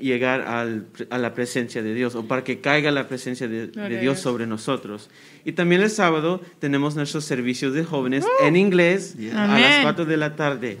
llegar 0.00 0.42
al- 0.42 0.84
a 1.10 1.18
la 1.18 1.30
presencia 1.34 1.82
de 1.82 1.92
Dios 1.94 2.14
o 2.14 2.22
para 2.22 2.44
que 2.44 2.60
caiga 2.60 2.90
la 2.92 3.08
presencia 3.08 3.48
de, 3.48 3.66
de 3.66 3.88
Dios 3.88 4.00
Dios. 4.00 4.20
sobre 4.20 4.46
nosotros. 4.46 5.08
Y 5.44 5.52
también 5.52 5.80
el 5.82 5.90
sábado 5.90 6.40
tenemos 6.60 6.94
nuestros 6.94 7.24
servicios 7.24 7.74
de 7.74 7.82
jóvenes 7.84 8.24
en 8.42 8.54
inglés 8.56 9.16
Yeah. 9.18 9.44
a 9.44 9.46
las 9.48 9.56
Amén. 9.56 9.82
4 9.82 10.04
de 10.04 10.16
la 10.16 10.36
tarde. 10.36 10.78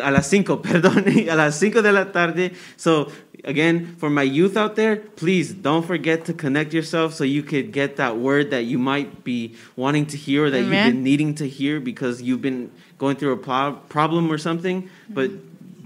A 0.00 0.10
las 0.10 0.28
5, 0.28 0.62
perdón, 0.62 1.06
a 1.28 1.34
las 1.34 1.58
5 1.58 1.82
de 1.82 1.92
la 1.92 2.12
tarde. 2.12 2.52
So, 2.76 3.10
again, 3.44 3.94
for 3.98 4.08
my 4.08 4.22
youth 4.22 4.56
out 4.56 4.74
there, 4.76 4.96
please 4.96 5.52
don't 5.52 5.84
forget 5.84 6.24
to 6.26 6.32
connect 6.32 6.72
yourself 6.72 7.14
so 7.14 7.24
you 7.24 7.42
could 7.42 7.72
get 7.72 7.96
that 7.96 8.16
word 8.16 8.50
that 8.50 8.64
you 8.64 8.78
might 8.78 9.22
be 9.24 9.54
wanting 9.76 10.06
to 10.06 10.16
hear 10.16 10.46
or 10.46 10.50
that 10.50 10.60
you've 10.62 10.70
been 10.70 11.02
needing 11.02 11.34
to 11.36 11.48
hear 11.48 11.78
because 11.80 12.22
you've 12.22 12.40
been 12.40 12.70
going 12.98 13.16
through 13.16 13.32
a 13.32 13.36
pro- 13.36 13.74
problem 13.88 14.30
or 14.32 14.38
something. 14.38 14.88
But 15.10 15.30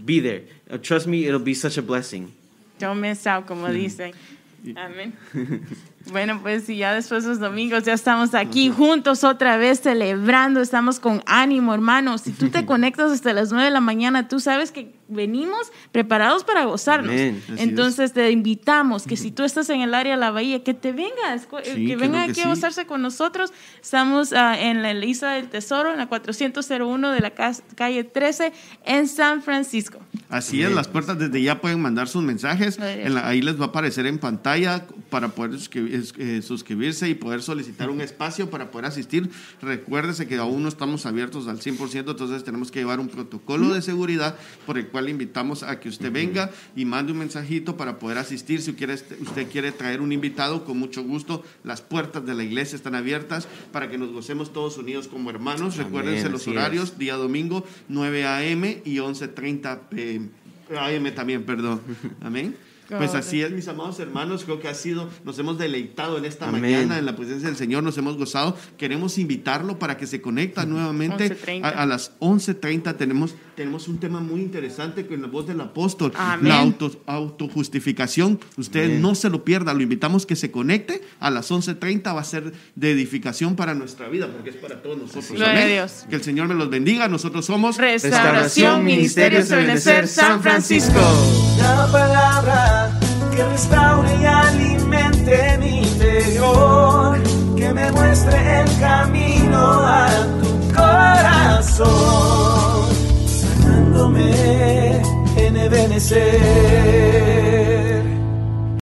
be 0.06 0.20
there. 0.20 0.42
Uh, 0.70 0.78
trust 0.78 1.06
me, 1.06 1.26
it'll 1.26 1.40
be 1.40 1.54
such 1.54 1.76
a 1.76 1.82
blessing. 1.82 2.32
Don't 2.78 3.00
miss 3.00 3.26
out, 3.26 3.46
como 3.46 3.68
dicen. 3.68 4.12
Amén. 4.76 5.12
Bueno, 6.10 6.40
pues 6.40 6.68
y 6.68 6.76
ya 6.78 6.94
después 6.94 7.24
de 7.24 7.30
los 7.30 7.40
domingos 7.40 7.82
ya 7.84 7.92
estamos 7.92 8.34
aquí 8.34 8.70
juntos 8.70 9.24
otra 9.24 9.56
vez 9.56 9.80
celebrando, 9.80 10.60
estamos 10.60 11.00
con 11.00 11.22
ánimo, 11.26 11.74
hermanos. 11.74 12.22
Si 12.22 12.32
tú 12.32 12.48
te 12.48 12.64
conectas 12.66 13.10
hasta 13.10 13.32
las 13.32 13.50
9 13.50 13.66
de 13.66 13.70
la 13.70 13.80
mañana, 13.80 14.28
tú 14.28 14.40
sabes 14.40 14.72
que 14.72 14.95
venimos 15.08 15.70
preparados 15.92 16.44
para 16.44 16.64
gozarnos. 16.64 17.12
Amén. 17.12 17.42
Entonces 17.56 18.12
te 18.12 18.30
invitamos 18.30 19.04
que 19.04 19.16
si 19.16 19.30
tú 19.30 19.44
estás 19.44 19.68
en 19.70 19.80
el 19.80 19.94
área 19.94 20.14
de 20.14 20.20
la 20.20 20.30
bahía, 20.30 20.62
que 20.64 20.74
te 20.74 20.92
vengas, 20.92 21.46
Sí, 21.64 21.86
que 21.86 21.96
venga 21.96 22.12
claro 22.18 22.26
que 22.26 22.30
aquí 22.32 22.40
sí. 22.40 22.46
a 22.46 22.48
gozarse 22.50 22.86
con 22.86 23.02
nosotros. 23.02 23.52
Estamos 23.82 24.32
ah, 24.32 24.58
en 24.60 24.82
la 24.82 24.92
Isla 24.92 25.32
del 25.34 25.48
Tesoro, 25.48 25.92
en 25.92 25.98
la 25.98 26.08
401 26.08 27.10
de 27.12 27.20
la 27.20 27.30
calle 27.30 28.04
13 28.04 28.52
en 28.84 29.06
San 29.08 29.42
Francisco. 29.42 29.98
Así 30.28 30.62
es, 30.62 30.72
las 30.72 30.88
puertas 30.88 31.18
desde 31.18 31.40
ya 31.40 31.60
pueden 31.60 31.80
mandar 31.80 32.08
sus 32.08 32.22
mensajes. 32.22 32.78
En 32.80 33.14
la- 33.14 33.28
ahí 33.28 33.42
les 33.42 33.60
va 33.60 33.66
a 33.66 33.68
aparecer 33.68 34.06
en 34.06 34.18
pantalla 34.18 34.86
para 35.10 35.28
poder 35.28 35.58
eh, 36.18 36.42
suscribirse 36.42 37.08
y 37.08 37.14
poder 37.14 37.42
solicitar 37.42 37.90
un 37.90 38.00
espacio 38.00 38.50
para 38.50 38.70
poder 38.70 38.86
asistir. 38.86 39.30
Recuérdese 39.62 40.26
que 40.26 40.36
aún 40.36 40.62
no 40.62 40.68
estamos 40.68 41.06
abiertos 41.06 41.46
al 41.48 41.60
100%, 41.60 42.10
entonces 42.10 42.44
tenemos 42.44 42.70
que 42.70 42.80
llevar 42.80 43.00
un 43.00 43.08
protocolo 43.08 43.72
de 43.74 43.82
seguridad 43.82 44.36
por 44.66 44.78
el 44.78 44.86
cual 44.97 45.05
le 45.05 45.10
invitamos 45.10 45.62
a 45.62 45.78
que 45.78 45.90
usted 45.90 46.10
venga 46.10 46.51
y 46.74 46.86
mande 46.86 47.12
un 47.12 47.18
mensajito 47.18 47.77
para 47.77 47.98
poder 47.98 48.16
asistir. 48.16 48.62
Si 48.62 48.73
quiere, 48.73 48.94
usted 48.94 49.47
quiere 49.52 49.70
traer 49.70 50.01
un 50.01 50.10
invitado, 50.10 50.64
con 50.64 50.78
mucho 50.78 51.02
gusto, 51.02 51.44
las 51.64 51.82
puertas 51.82 52.24
de 52.24 52.32
la 52.32 52.43
iglesia 52.43 52.77
están 52.77 52.94
abiertas 52.94 53.47
para 53.73 53.90
que 53.90 53.98
nos 53.98 54.10
gocemos 54.10 54.55
todos 54.55 54.78
unidos 54.78 55.06
como 55.06 55.28
hermanos. 55.28 55.74
Amén, 55.74 55.85
Recuérdense 55.85 56.31
los 56.31 56.48
horarios, 56.48 56.93
es. 56.93 56.98
día 56.98 57.16
domingo 57.16 57.66
9 57.89 58.24
a.m. 58.24 58.81
y 58.86 58.97
11.30 58.97 59.81
p.m. 59.90 60.31
AM 60.74 61.14
también, 61.14 61.44
perdón. 61.44 61.82
Amén. 62.23 62.56
Pues 62.89 63.14
así 63.14 63.43
es, 63.43 63.51
mis 63.51 63.66
amados 63.68 63.98
hermanos, 63.98 64.44
creo 64.44 64.60
que 64.60 64.68
ha 64.68 64.74
sido, 64.74 65.10
nos 65.24 65.39
hemos 65.39 65.59
deleitado 65.59 66.18
en 66.18 66.24
esta 66.24 66.48
Amén. 66.48 66.60
mañana 66.60 66.98
en 66.98 67.05
la 67.05 67.16
presencia 67.16 67.48
del 67.48 67.56
Señor, 67.56 67.82
nos 67.82 67.98
hemos 67.98 68.16
gozado. 68.16 68.56
Queremos 68.78 69.18
invitarlo 69.18 69.78
para 69.78 69.97
que 69.97 70.06
se 70.06 70.20
conecta 70.20 70.64
nuevamente 70.66 71.36
11:30. 71.36 71.64
a, 71.64 71.68
a 71.70 71.86
las 71.86 72.18
11.30. 72.20 72.97
Tenemos, 72.97 73.35
tenemos 73.56 73.88
un 73.88 73.98
tema 73.98 74.20
muy 74.20 74.40
interesante 74.40 75.06
con 75.06 75.20
la 75.22 75.28
voz 75.28 75.46
del 75.46 75.60
apóstol, 75.60 76.12
Amén. 76.14 76.48
la 76.48 76.60
auto, 76.60 77.02
autojustificación. 77.06 78.38
Usted 78.56 78.84
Amén. 78.84 79.02
no 79.02 79.14
se 79.14 79.30
lo 79.30 79.44
pierda, 79.44 79.74
lo 79.74 79.82
invitamos 79.82 80.26
que 80.26 80.36
se 80.36 80.50
conecte 80.50 81.02
a 81.18 81.30
las 81.30 81.50
11.30, 81.50 82.14
va 82.14 82.20
a 82.20 82.24
ser 82.24 82.52
de 82.74 82.90
edificación 82.90 83.56
para 83.56 83.74
nuestra 83.74 84.08
vida, 84.08 84.28
porque 84.30 84.50
es 84.50 84.56
para 84.56 84.82
todos 84.82 84.98
nosotros. 84.98 85.30
Gloria 85.30 85.48
a 85.48 85.52
Amén. 85.52 85.68
Dios. 85.68 86.04
Que 86.08 86.16
el 86.16 86.22
Señor 86.22 86.48
me 86.48 86.54
los 86.54 86.70
bendiga, 86.70 87.08
nosotros 87.08 87.44
somos... 87.46 87.78
Restauración, 87.78 88.84
Ministerios 88.84 89.48
de 89.48 89.56
Benecer, 89.56 90.06
San 90.06 90.42
Francisco. 90.42 91.00
La 91.58 91.88
palabra 91.90 93.00
que 93.34 93.44
restaure 93.44 94.08
y 94.20 94.24
alimente 94.24 95.58
mi 95.58 95.82
interior, 95.82 97.18
que 97.56 97.72
me 97.72 97.92
muestre 97.92 98.60
el 98.60 98.80
camino 98.80 99.58
a 99.58 100.08
tu 100.42 100.74
corazón, 100.74 102.55
dejándome 103.97 105.02
envenecer. 105.36 106.97